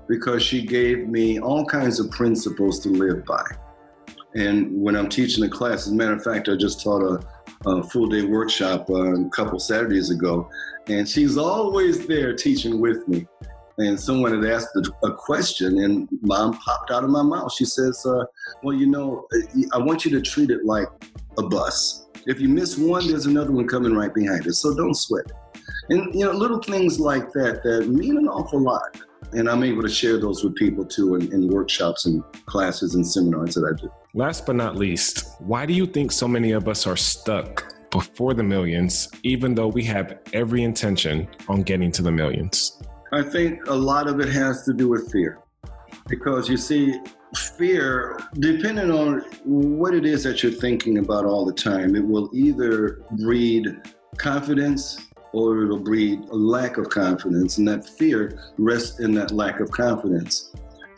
because 0.07 0.43
she 0.43 0.65
gave 0.65 1.07
me 1.09 1.39
all 1.39 1.65
kinds 1.65 1.99
of 1.99 2.09
principles 2.11 2.79
to 2.81 2.89
live 2.89 3.25
by. 3.25 3.43
And 4.35 4.81
when 4.81 4.95
I'm 4.95 5.09
teaching 5.09 5.43
a 5.43 5.49
class, 5.49 5.85
as 5.85 5.91
a 5.91 5.95
matter 5.95 6.13
of 6.13 6.23
fact, 6.23 6.49
I 6.49 6.55
just 6.55 6.81
taught 6.81 7.01
a, 7.03 7.69
a 7.69 7.83
full 7.83 8.07
day 8.07 8.23
workshop 8.23 8.89
uh, 8.89 9.13
a 9.13 9.29
couple 9.29 9.59
Saturdays 9.59 10.09
ago, 10.09 10.49
and 10.87 11.07
she's 11.07 11.37
always 11.37 12.07
there 12.07 12.35
teaching 12.35 12.79
with 12.79 13.07
me. 13.07 13.27
And 13.79 13.99
someone 13.99 14.35
had 14.35 14.51
asked 14.51 14.69
a, 15.03 15.11
question, 15.11 15.79
and 15.79 16.07
mom 16.21 16.57
popped 16.59 16.91
out 16.91 17.03
of 17.03 17.09
my 17.09 17.23
mouth. 17.23 17.51
She 17.53 17.65
says, 17.65 18.05
uh, 18.05 18.23
Well, 18.61 18.75
you 18.75 18.85
know, 18.85 19.27
I 19.73 19.79
want 19.79 20.05
you 20.05 20.11
to 20.11 20.21
treat 20.21 20.51
it 20.51 20.63
like 20.63 20.87
a 21.39 21.43
bus. 21.43 22.05
If 22.27 22.39
you 22.39 22.49
miss 22.49 22.77
one, 22.77 23.07
there's 23.07 23.25
another 23.25 23.51
one 23.51 23.67
coming 23.67 23.95
right 23.95 24.13
behind 24.13 24.45
it. 24.45 24.53
So 24.53 24.75
don't 24.75 24.93
sweat. 24.93 25.25
And, 25.89 26.13
you 26.13 26.23
know, 26.23 26.31
little 26.31 26.59
things 26.59 26.99
like 26.99 27.31
that 27.33 27.63
that 27.63 27.89
mean 27.89 28.17
an 28.17 28.27
awful 28.27 28.61
lot. 28.61 29.01
And 29.33 29.49
I'm 29.49 29.63
able 29.63 29.81
to 29.81 29.89
share 29.89 30.19
those 30.19 30.43
with 30.43 30.55
people 30.55 30.85
too 30.85 31.15
in, 31.15 31.33
in 31.33 31.47
workshops 31.47 32.05
and 32.05 32.23
classes 32.45 32.93
and 32.93 33.05
seminars 33.05 33.55
that 33.55 33.65
I 33.65 33.81
do. 33.81 33.91
Last 34.15 34.45
but 34.45 34.55
not 34.55 34.75
least, 34.75 35.41
why 35.41 35.65
do 35.65 35.73
you 35.73 35.87
think 35.87 36.11
so 36.11 36.27
many 36.27 36.51
of 36.51 36.67
us 36.67 36.85
are 36.85 36.95
stuck 36.95 37.73
before 37.89 38.35
the 38.35 38.43
millions, 38.43 39.09
even 39.23 39.55
though 39.55 39.69
we 39.69 39.83
have 39.85 40.19
every 40.33 40.61
intention 40.61 41.27
on 41.49 41.63
getting 41.63 41.91
to 41.93 42.03
the 42.03 42.11
millions? 42.11 42.79
I 43.11 43.23
think 43.23 43.65
a 43.65 43.73
lot 43.73 44.07
of 44.07 44.19
it 44.19 44.29
has 44.29 44.65
to 44.65 44.73
do 44.73 44.87
with 44.87 45.11
fear. 45.11 45.39
Because 46.07 46.47
you 46.47 46.57
see, 46.57 46.93
fear, 47.57 48.19
depending 48.35 48.91
on 48.91 49.21
what 49.45 49.95
it 49.95 50.05
is 50.05 50.23
that 50.25 50.43
you're 50.43 50.51
thinking 50.51 50.99
about 50.99 51.25
all 51.25 51.43
the 51.43 51.51
time, 51.51 51.95
it 51.95 52.05
will 52.05 52.29
either 52.35 53.01
breed 53.23 53.81
confidence 54.17 55.07
or 55.31 55.63
it'll 55.63 55.79
breed 55.79 56.19
a 56.29 56.35
lack 56.35 56.77
of 56.77 56.87
confidence. 56.89 57.57
And 57.57 57.67
that 57.67 57.89
fear 57.89 58.53
rests 58.59 58.99
in 58.99 59.15
that 59.15 59.31
lack 59.31 59.59
of 59.59 59.71
confidence. 59.71 60.53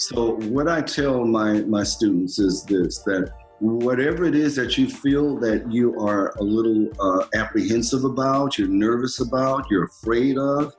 So 0.07 0.35
what 0.51 0.67
I 0.67 0.83
tell 0.83 1.25
my 1.25 1.61
my 1.63 1.81
students 1.81 2.37
is 2.37 2.63
this: 2.65 2.99
that 3.05 3.31
whatever 3.59 4.25
it 4.25 4.35
is 4.35 4.55
that 4.55 4.77
you 4.77 4.87
feel 4.87 5.39
that 5.39 5.71
you 5.71 5.99
are 5.99 6.29
a 6.37 6.43
little 6.43 6.89
uh, 6.99 7.25
apprehensive 7.33 8.03
about, 8.03 8.59
you're 8.59 8.67
nervous 8.67 9.19
about, 9.19 9.65
you're 9.71 9.85
afraid 9.85 10.37
of, 10.37 10.75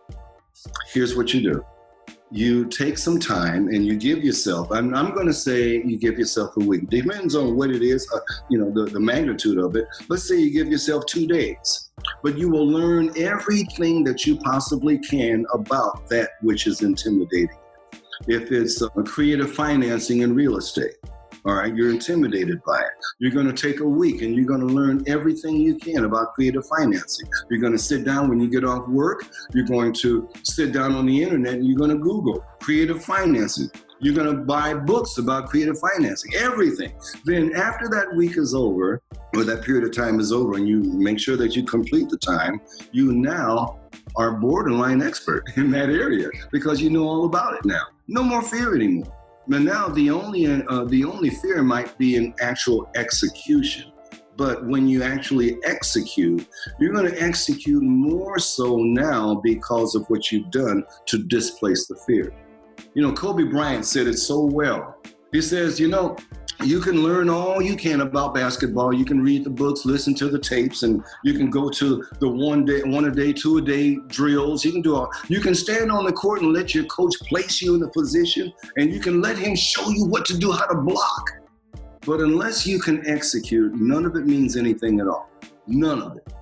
here's 0.93 1.17
what 1.17 1.35
you 1.35 1.43
do. 1.43 1.65
You 2.31 2.67
take 2.67 2.99
some 2.99 3.19
time 3.19 3.67
and 3.67 3.85
you 3.85 3.97
give 3.97 4.23
yourself, 4.23 4.71
I'm, 4.71 4.95
I'm 4.95 5.13
going 5.13 5.27
to 5.27 5.35
say 5.35 5.83
you 5.83 5.99
give 5.99 6.19
yourself 6.21 6.57
a 6.59 6.65
week. 6.65 6.89
Depends 6.89 7.35
on 7.35 7.57
what 7.57 7.71
it 7.71 7.83
is, 7.83 8.09
uh, 8.15 8.21
you 8.49 8.59
know, 8.59 8.71
the, 8.71 8.91
the 8.91 9.01
magnitude 9.01 9.59
of 9.59 9.75
it. 9.75 9.87
Let's 10.09 10.29
say 10.29 10.37
you 10.37 10.53
give 10.53 10.69
yourself 10.69 11.07
two 11.07 11.27
days, 11.27 11.91
but 12.23 12.39
you 12.39 12.49
will 12.49 12.69
learn 12.69 13.11
everything 13.17 14.05
that 14.05 14.25
you 14.25 14.37
possibly 14.37 14.99
can 14.99 15.45
about 15.53 16.09
that 16.11 16.31
which 16.43 16.69
is 16.69 16.83
intimidating 16.83 17.59
if 18.27 18.53
it's 18.53 18.83
uh, 18.83 18.89
creative 19.05 19.53
financing 19.53 20.23
in 20.23 20.35
real 20.35 20.57
estate. 20.57 20.97
All 21.47 21.55
right, 21.55 21.73
you're 21.73 21.91
intimidated 21.91 22.61
by 22.67 22.81
it. 22.81 22.91
You're 23.21 23.31
going 23.31 23.47
to 23.47 23.53
take 23.53 23.79
a 23.79 23.87
week 23.87 24.23
and 24.23 24.35
you're 24.35 24.45
going 24.45 24.67
to 24.67 24.67
learn 24.67 25.05
everything 25.07 25.57
you 25.57 25.77
can 25.77 26.05
about 26.05 26.35
creative 26.35 26.67
financing. 26.67 27.29
You're 27.49 27.61
going 27.61 27.73
to 27.73 27.79
sit 27.79 28.05
down 28.05 28.29
when 28.29 28.41
you 28.41 28.51
get 28.51 28.65
off 28.65 28.89
work. 28.89 29.25
You're 29.55 29.67
going 29.67 29.93
to 29.95 30.29
sit 30.43 30.73
down 30.73 30.97
on 30.97 31.07
the 31.07 31.23
internet 31.23 31.55
and 31.55 31.65
you're 31.65 31.79
going 31.79 31.91
to 31.91 31.99
Google 31.99 32.45
creative 32.61 33.05
financing. 33.05 33.71
You're 34.01 34.15
going 34.15 34.37
to 34.37 34.43
buy 34.43 34.75
books 34.75 35.19
about 35.19 35.49
creative 35.49 35.79
financing, 35.79 36.35
everything. 36.35 36.93
Then, 37.25 37.55
after 37.55 37.89
that 37.91 38.15
week 38.17 38.37
is 38.37 38.53
over, 38.53 39.01
or 39.35 39.45
that 39.45 39.63
period 39.63 39.85
of 39.85 39.93
time 39.93 40.19
is 40.21 40.33
over, 40.33 40.57
and 40.57 40.69
you 40.69 40.83
make 40.83 41.19
sure 41.19 41.37
that 41.37 41.57
you 41.57 41.63
complete 41.63 42.09
the 42.11 42.19
time, 42.19 42.61
you 42.93 43.13
now 43.13 43.79
are 44.15 44.33
borderline 44.33 45.03
expert 45.03 45.45
in 45.57 45.71
that 45.73 45.91
area 45.91 46.29
because 46.53 46.81
you 46.81 46.91
know 46.91 47.05
all 47.05 47.27
about 47.27 47.55
it 47.55 47.65
now. 47.65 47.83
No 48.09 48.23
more 48.23 48.43
fear 48.43 48.75
anymore. 48.75 49.13
But 49.49 49.63
now 49.63 49.89
the 49.89 50.11
only 50.11 50.47
uh, 50.47 50.85
the 50.85 51.05
only 51.05 51.31
fear 51.31 51.63
might 51.63 51.97
be 51.99 52.17
an 52.17 52.35
actual 52.41 52.91
execution. 52.97 53.93
But 54.37 54.67
when 54.67 54.87
you 54.87 55.03
actually 55.03 55.57
execute, 55.65 56.47
you're 56.79 56.93
going 56.93 57.11
to 57.11 57.23
execute 57.23 57.83
more 57.83 58.39
so 58.39 58.77
now 58.77 59.41
because 59.43 59.95
of 59.95 60.05
what 60.09 60.31
you've 60.31 60.51
done 60.51 60.85
to 61.07 61.19
displace 61.19 61.87
the 61.87 61.97
fear. 62.07 62.35
You 62.95 63.03
know, 63.03 63.13
Kobe 63.13 63.45
Bryant 63.45 63.87
said 63.87 64.07
it 64.07 64.19
so 64.19 64.45
well. 64.45 64.99
He 65.33 65.41
says, 65.41 65.81
you 65.81 65.89
know, 65.89 66.17
you 66.63 66.81
can 66.81 67.03
learn 67.03 67.29
all 67.29 67.61
you 67.63 67.77
can 67.77 68.01
about 68.01 68.35
basketball. 68.35 68.93
You 68.93 69.05
can 69.05 69.21
read 69.21 69.45
the 69.45 69.51
books, 69.51 69.85
listen 69.85 70.15
to 70.17 70.29
the 70.29 70.39
tapes, 70.39 70.83
and 70.83 71.03
you 71.25 71.35
can 71.35 71.51
go 71.51 71.69
to 71.71 72.05
the 72.19 72.29
one 72.29 72.65
day, 72.65 72.83
one 72.83 73.05
a 73.05 73.11
day, 73.11 73.33
two 73.33 73.59
a 73.59 73.63
day 73.63 73.97
drills. 74.07 74.65
You 74.65 74.73
can 74.73 74.83
do 74.83 74.97
all. 74.97 75.11
You 75.29 75.41
can 75.41 75.55
stand 75.55 75.93
on 75.93 76.05
the 76.05 76.13
court 76.13 76.43
and 76.43 76.53
let 76.53 76.75
your 76.75 76.85
coach 76.85 77.15
place 77.21 77.61
you 77.61 77.75
in 77.75 77.83
a 77.83 77.89
position, 77.89 78.53
and 78.77 78.93
you 78.93 79.01
can 79.01 79.21
let 79.21 79.37
him 79.39 79.55
show 79.55 79.89
you 79.91 80.07
what 80.07 80.25
to 80.27 80.37
do, 80.37 80.53
how 80.53 80.67
to 80.67 80.77
block. 80.77 81.31
But 82.07 82.21
unless 82.21 82.67
you 82.67 82.79
can 82.79 83.07
execute, 83.07 83.75
none 83.75 84.05
of 84.05 84.15
it 84.17 84.27
means 84.27 84.57
anything 84.57 85.01
at 85.01 85.09
all. 85.09 85.29
None 85.67 86.01
of 86.01 86.17
it. 86.17 86.33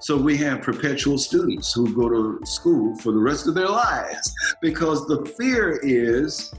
So 0.00 0.16
we 0.16 0.38
have 0.38 0.62
perpetual 0.62 1.18
students 1.18 1.74
who 1.74 1.94
go 1.94 2.08
to 2.08 2.46
school 2.46 2.96
for 2.96 3.12
the 3.12 3.18
rest 3.18 3.46
of 3.46 3.54
their 3.54 3.68
lives 3.68 4.32
because 4.62 5.06
the 5.06 5.26
fear 5.36 5.78
is 5.82 6.54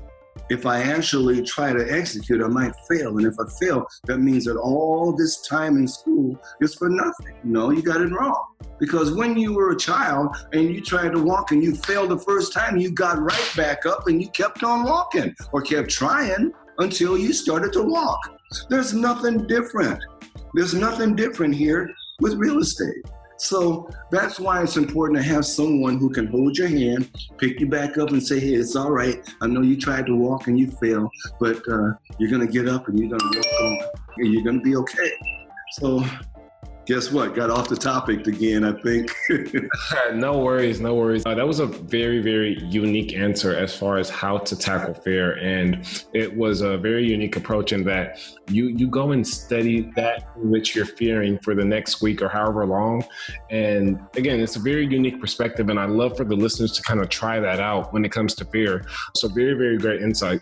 if 0.50 0.66
I 0.66 0.82
actually 0.82 1.42
try 1.44 1.74
to 1.74 1.92
execute, 1.92 2.42
I 2.42 2.48
might 2.48 2.74
fail. 2.90 3.18
And 3.18 3.26
if 3.26 3.36
I 3.40 3.46
fail, 3.60 3.86
that 4.06 4.20
means 4.20 4.46
that 4.46 4.58
all 4.58 5.14
this 5.14 5.42
time 5.48 5.78
in 5.78 5.88
school 5.88 6.38
is 6.60 6.76
for 6.76 6.90
nothing. 6.90 7.36
No, 7.44 7.72
you 7.72 7.82
got 7.82 8.02
it 8.02 8.12
wrong. 8.12 8.48
Because 8.80 9.12
when 9.14 9.38
you 9.38 9.54
were 9.54 9.72
a 9.72 9.78
child 9.78 10.36
and 10.54 10.74
you 10.74 10.82
tried 10.82 11.14
to 11.14 11.22
walk 11.22 11.52
and 11.52 11.64
you 11.64 11.76
failed 11.76 12.10
the 12.10 12.20
first 12.20 12.52
time, 12.52 12.78
you 12.78 12.92
got 12.92 13.22
right 13.22 13.54
back 13.56 13.86
up 13.86 14.08
and 14.08 14.22
you 14.22 14.30
kept 14.30 14.64
on 14.64 14.84
walking 14.84 15.34
or 15.52 15.62
kept 15.62 15.90
trying 15.90 16.52
until 16.80 17.18
you 17.18 17.32
started 17.32 17.72
to 17.74 17.84
walk. 17.84 18.20
There's 18.70 18.94
nothing 18.94 19.48
different. 19.48 20.04
There's 20.54 20.74
nothing 20.74 21.16
different 21.16 21.56
here 21.56 21.90
with 22.20 22.34
real 22.34 22.60
estate. 22.60 23.06
So 23.42 23.90
that's 24.12 24.40
why 24.40 24.62
it's 24.62 24.78
important 24.78 25.18
to 25.18 25.24
have 25.24 25.46
someone 25.46 25.98
who 25.98 26.12
can 26.12 26.28
hold 26.28 26.56
your 26.56 26.68
hand, 26.68 27.10
pick 27.40 27.60
you 27.60 27.66
back 27.66 27.98
up, 27.98 28.12
and 28.12 28.22
say, 28.22 28.40
"Hey, 28.40 28.54
it's 28.54 28.76
all 28.76 28.92
right. 28.92 29.18
I 29.42 29.48
know 29.48 29.62
you 29.62 29.78
tried 29.78 30.06
to 30.06 30.16
walk 30.16 30.46
and 30.46 30.60
you 30.60 30.70
failed, 30.80 31.10
but 31.40 31.58
uh, 31.68 31.94
you're 32.20 32.30
gonna 32.30 32.46
get 32.46 32.70
up 32.70 32.88
and 32.88 33.00
you're 33.00 33.10
gonna 33.10 33.32
walk 33.36 33.62
on, 33.64 33.80
and 34.18 34.32
you're 34.32 34.44
gonna 34.44 34.62
be 34.62 34.76
okay." 34.76 35.12
So 35.72 36.04
guess 36.86 37.12
what? 37.12 37.36
Got 37.36 37.50
off 37.50 37.70
the 37.70 37.76
topic 37.76 38.28
again, 38.28 38.64
I 38.64 38.74
think. 38.82 39.12
no 40.14 40.40
worries, 40.40 40.80
no 40.80 40.96
worries. 40.96 41.24
Uh, 41.26 41.36
that 41.36 41.48
was 41.48 41.60
a 41.60 41.66
very, 41.66 42.22
very 42.22 42.60
unique 42.64 43.14
answer 43.16 43.56
as 43.56 43.76
far 43.76 43.98
as 43.98 44.10
how 44.10 44.38
to 44.40 44.56
tackle 44.56 44.94
fear. 44.94 45.34
And 45.38 45.88
it 46.14 46.36
was 46.36 46.62
a 46.62 46.78
very 46.78 47.06
unique 47.06 47.36
approach 47.36 47.74
in 47.74 47.84
that 47.86 48.20
you, 48.50 48.68
you 48.68 48.88
go 48.88 49.12
and 49.12 49.26
study 49.26 49.92
that 49.96 50.30
which 50.38 50.76
you're 50.76 50.86
fearing 50.86 51.40
for 51.40 51.56
the 51.56 51.66
next 51.66 52.02
week 52.02 52.22
or 52.22 52.30
however 52.30 52.66
long. 52.66 53.04
And 53.50 54.00
again, 54.16 54.40
it's 54.40 54.56
a 54.56 54.60
very 54.60 54.86
unique 54.86 55.20
perspective. 55.20 55.70
And 55.70 55.80
I 55.80 55.86
love 55.86 56.18
for 56.18 56.26
the 56.26 56.36
listeners 56.36 56.72
to 56.74 56.84
kind 56.84 57.00
of 57.00 57.10
try 57.10 57.40
that 57.40 57.60
out 57.60 57.94
when 57.94 58.06
it 58.06 58.12
comes 58.12 58.36
to 58.36 58.46
fear. 58.46 58.86
So, 59.16 59.28
very, 59.28 59.54
very 59.54 59.78
great 59.78 60.02
insight. 60.02 60.42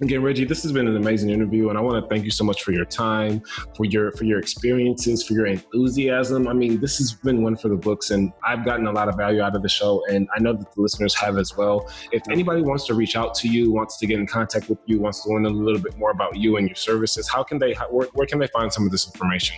Again, 0.00 0.22
Reggie, 0.22 0.44
this 0.44 0.62
has 0.62 0.70
been 0.70 0.86
an 0.86 0.96
amazing 0.96 1.30
interview, 1.30 1.70
and 1.70 1.78
I 1.78 1.80
want 1.80 2.02
to 2.02 2.08
thank 2.08 2.24
you 2.24 2.30
so 2.30 2.44
much 2.44 2.62
for 2.62 2.70
your 2.70 2.84
time, 2.84 3.42
for 3.74 3.84
your 3.84 4.12
for 4.12 4.24
your 4.24 4.38
experiences, 4.38 5.26
for 5.26 5.32
your 5.32 5.46
enthusiasm. 5.46 6.46
I 6.46 6.52
mean, 6.52 6.80
this 6.80 6.98
has 6.98 7.14
been 7.14 7.42
one 7.42 7.56
for 7.56 7.68
the 7.68 7.76
books, 7.76 8.10
and 8.10 8.32
I've 8.46 8.64
gotten 8.64 8.86
a 8.86 8.92
lot 8.92 9.08
of 9.08 9.16
value 9.16 9.42
out 9.42 9.56
of 9.56 9.62
the 9.62 9.68
show, 9.68 10.04
and 10.08 10.28
I 10.36 10.40
know 10.40 10.52
that 10.52 10.72
the 10.72 10.80
listeners 10.80 11.14
have 11.14 11.36
as 11.36 11.56
well. 11.56 11.90
If 12.12 12.22
anybody 12.30 12.62
wants 12.62 12.86
to 12.86 12.94
reach 12.94 13.16
out 13.16 13.34
to 13.36 13.48
you, 13.48 13.72
wants 13.72 13.98
to 13.98 14.06
get 14.06 14.20
in 14.20 14.26
contact 14.26 14.68
with 14.68 14.78
you, 14.86 15.00
wants 15.00 15.24
to 15.24 15.30
learn 15.30 15.46
a 15.46 15.50
little 15.50 15.80
bit 15.80 15.98
more 15.98 16.12
about 16.12 16.36
you 16.36 16.58
and 16.58 16.68
your 16.68 16.76
services, 16.76 17.28
how 17.28 17.42
can 17.42 17.58
they? 17.58 17.74
Where, 17.90 18.06
where 18.12 18.26
can 18.26 18.38
they 18.38 18.48
find 18.48 18.72
some 18.72 18.86
of 18.86 18.92
this 18.92 19.06
information? 19.06 19.56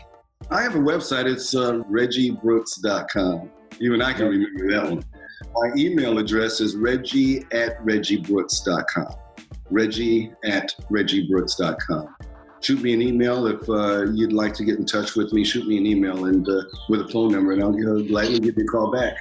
I 0.51 0.63
have 0.63 0.75
a 0.75 0.79
website. 0.79 1.27
It's 1.31 1.55
uh, 1.55 1.83
reggiebrooks.com. 1.91 3.51
Even 3.79 4.01
I 4.01 4.15
can 4.15 4.27
remember 4.27 4.71
that 4.71 4.91
one. 4.91 5.05
My 5.55 5.71
email 5.77 6.19
address 6.19 6.61
is 6.61 6.77
reggie 6.77 7.45
at 7.53 7.79
reggiebrooks.com 7.85 9.17
reggie 9.71 10.33
at 10.45 10.75
reggiebrooks.com. 10.91 12.15
Shoot 12.63 12.83
me 12.83 12.93
an 12.93 13.01
email 13.01 13.47
if 13.47 13.69
uh, 13.69 14.05
you'd 14.13 14.35
like 14.35 14.53
to 14.55 14.65
get 14.65 14.79
in 14.79 14.85
touch 14.85 15.17
with 15.17 15.33
me. 15.33 15.45
Shoot 15.45 15.67
me 15.67 15.79
an 15.79 15.87
email 15.87 16.27
and 16.27 16.47
uh, 16.47 16.63
with 16.91 17.01
a 17.01 17.09
phone 17.09 17.33
number, 17.33 17.53
and 17.53 17.63
I'll 17.63 17.73
gladly 18.03 18.39
give 18.39 18.57
you 18.59 18.65
a 18.65 18.67
call 18.67 18.91
back. 18.91 19.17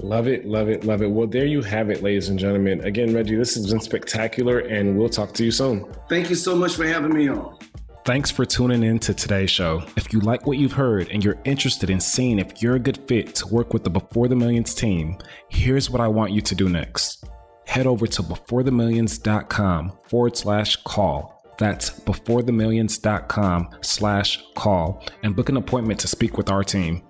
Love 0.00 0.26
it, 0.26 0.46
love 0.46 0.70
it, 0.70 0.84
love 0.84 1.02
it. 1.02 1.10
Well, 1.10 1.26
there 1.26 1.44
you 1.44 1.60
have 1.62 1.90
it, 1.90 2.02
ladies 2.02 2.30
and 2.30 2.38
gentlemen. 2.38 2.82
Again, 2.82 3.12
Reggie, 3.12 3.36
this 3.36 3.54
has 3.56 3.70
been 3.70 3.80
spectacular, 3.80 4.60
and 4.60 4.96
we'll 4.96 5.10
talk 5.10 5.34
to 5.34 5.44
you 5.44 5.50
soon. 5.50 5.84
Thank 6.08 6.30
you 6.30 6.34
so 6.34 6.56
much 6.56 6.76
for 6.76 6.86
having 6.86 7.14
me 7.14 7.28
on. 7.28 7.58
Thanks 8.06 8.30
for 8.30 8.46
tuning 8.46 8.82
in 8.82 8.98
to 9.00 9.12
today's 9.12 9.50
show. 9.50 9.84
If 9.96 10.12
you 10.12 10.20
like 10.20 10.46
what 10.46 10.56
you've 10.56 10.72
heard 10.72 11.08
and 11.10 11.22
you're 11.22 11.38
interested 11.44 11.88
in 11.90 12.00
seeing 12.00 12.38
if 12.38 12.60
you're 12.60 12.74
a 12.74 12.80
good 12.80 12.98
fit 13.06 13.34
to 13.36 13.46
work 13.46 13.72
with 13.72 13.84
the 13.84 13.90
Before 13.90 14.26
the 14.26 14.34
Millions 14.34 14.74
team, 14.74 15.18
here's 15.50 15.88
what 15.88 16.00
I 16.00 16.08
want 16.08 16.32
you 16.32 16.40
to 16.40 16.54
do 16.54 16.68
next 16.68 17.24
head 17.72 17.86
over 17.86 18.06
to 18.06 18.22
beforethemillions.com 18.22 19.92
forward 20.04 20.36
slash 20.36 20.76
call. 20.84 21.42
That's 21.58 21.88
beforethemillions.com 22.00 23.68
slash 23.80 24.44
call 24.54 25.02
and 25.22 25.34
book 25.34 25.48
an 25.48 25.56
appointment 25.56 25.98
to 26.00 26.08
speak 26.08 26.36
with 26.36 26.50
our 26.50 26.64
team. 26.64 27.02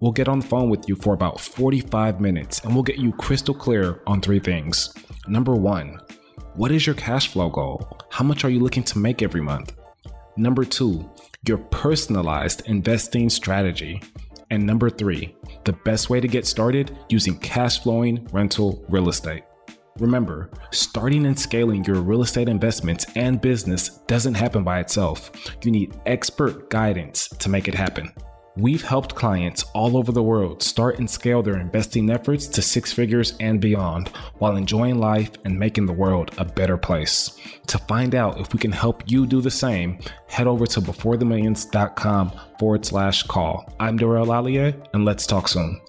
We'll 0.00 0.12
get 0.12 0.28
on 0.28 0.40
the 0.40 0.46
phone 0.46 0.68
with 0.68 0.86
you 0.90 0.96
for 0.96 1.14
about 1.14 1.40
45 1.40 2.20
minutes 2.20 2.60
and 2.60 2.74
we'll 2.74 2.82
get 2.82 2.98
you 2.98 3.12
crystal 3.12 3.54
clear 3.54 4.02
on 4.06 4.20
three 4.20 4.40
things. 4.40 4.92
Number 5.26 5.54
one, 5.54 5.98
what 6.54 6.70
is 6.70 6.86
your 6.86 6.96
cash 6.96 7.28
flow 7.28 7.48
goal? 7.48 7.98
How 8.10 8.24
much 8.24 8.44
are 8.44 8.50
you 8.50 8.60
looking 8.60 8.84
to 8.84 8.98
make 8.98 9.22
every 9.22 9.40
month? 9.40 9.72
Number 10.36 10.64
two, 10.64 11.10
your 11.48 11.58
personalized 11.58 12.66
investing 12.66 13.30
strategy. 13.30 14.02
And 14.50 14.66
number 14.66 14.90
three, 14.90 15.34
the 15.64 15.72
best 15.72 16.10
way 16.10 16.20
to 16.20 16.28
get 16.28 16.46
started 16.46 16.98
using 17.08 17.38
cash 17.38 17.82
flowing 17.82 18.28
rental 18.32 18.84
real 18.90 19.08
estate. 19.08 19.44
Remember, 20.00 20.50
starting 20.70 21.26
and 21.26 21.38
scaling 21.38 21.84
your 21.84 22.00
real 22.00 22.22
estate 22.22 22.48
investments 22.48 23.04
and 23.16 23.40
business 23.40 23.98
doesn't 24.06 24.34
happen 24.34 24.64
by 24.64 24.80
itself. 24.80 25.30
You 25.62 25.70
need 25.70 26.00
expert 26.06 26.70
guidance 26.70 27.28
to 27.28 27.50
make 27.50 27.68
it 27.68 27.74
happen. 27.74 28.10
We've 28.56 28.82
helped 28.82 29.14
clients 29.14 29.62
all 29.74 29.96
over 29.96 30.10
the 30.10 30.22
world 30.22 30.62
start 30.62 30.98
and 30.98 31.08
scale 31.08 31.42
their 31.42 31.58
investing 31.58 32.10
efforts 32.10 32.46
to 32.48 32.62
six 32.62 32.92
figures 32.92 33.34
and 33.40 33.60
beyond 33.60 34.08
while 34.38 34.56
enjoying 34.56 34.98
life 34.98 35.30
and 35.44 35.58
making 35.58 35.86
the 35.86 35.92
world 35.92 36.32
a 36.38 36.44
better 36.44 36.76
place. 36.76 37.38
To 37.68 37.78
find 37.78 38.14
out 38.14 38.40
if 38.40 38.52
we 38.52 38.58
can 38.58 38.72
help 38.72 39.04
you 39.06 39.26
do 39.26 39.40
the 39.40 39.50
same, 39.50 39.98
head 40.28 40.46
over 40.46 40.66
to 40.66 40.80
beforethemillions.com 40.80 42.32
forward 42.58 42.84
slash 42.84 43.22
call. 43.24 43.72
I'm 43.78 43.98
DeRay 43.98 44.24
Olalaye, 44.24 44.88
and 44.94 45.04
let's 45.04 45.26
talk 45.26 45.46
soon. 45.46 45.80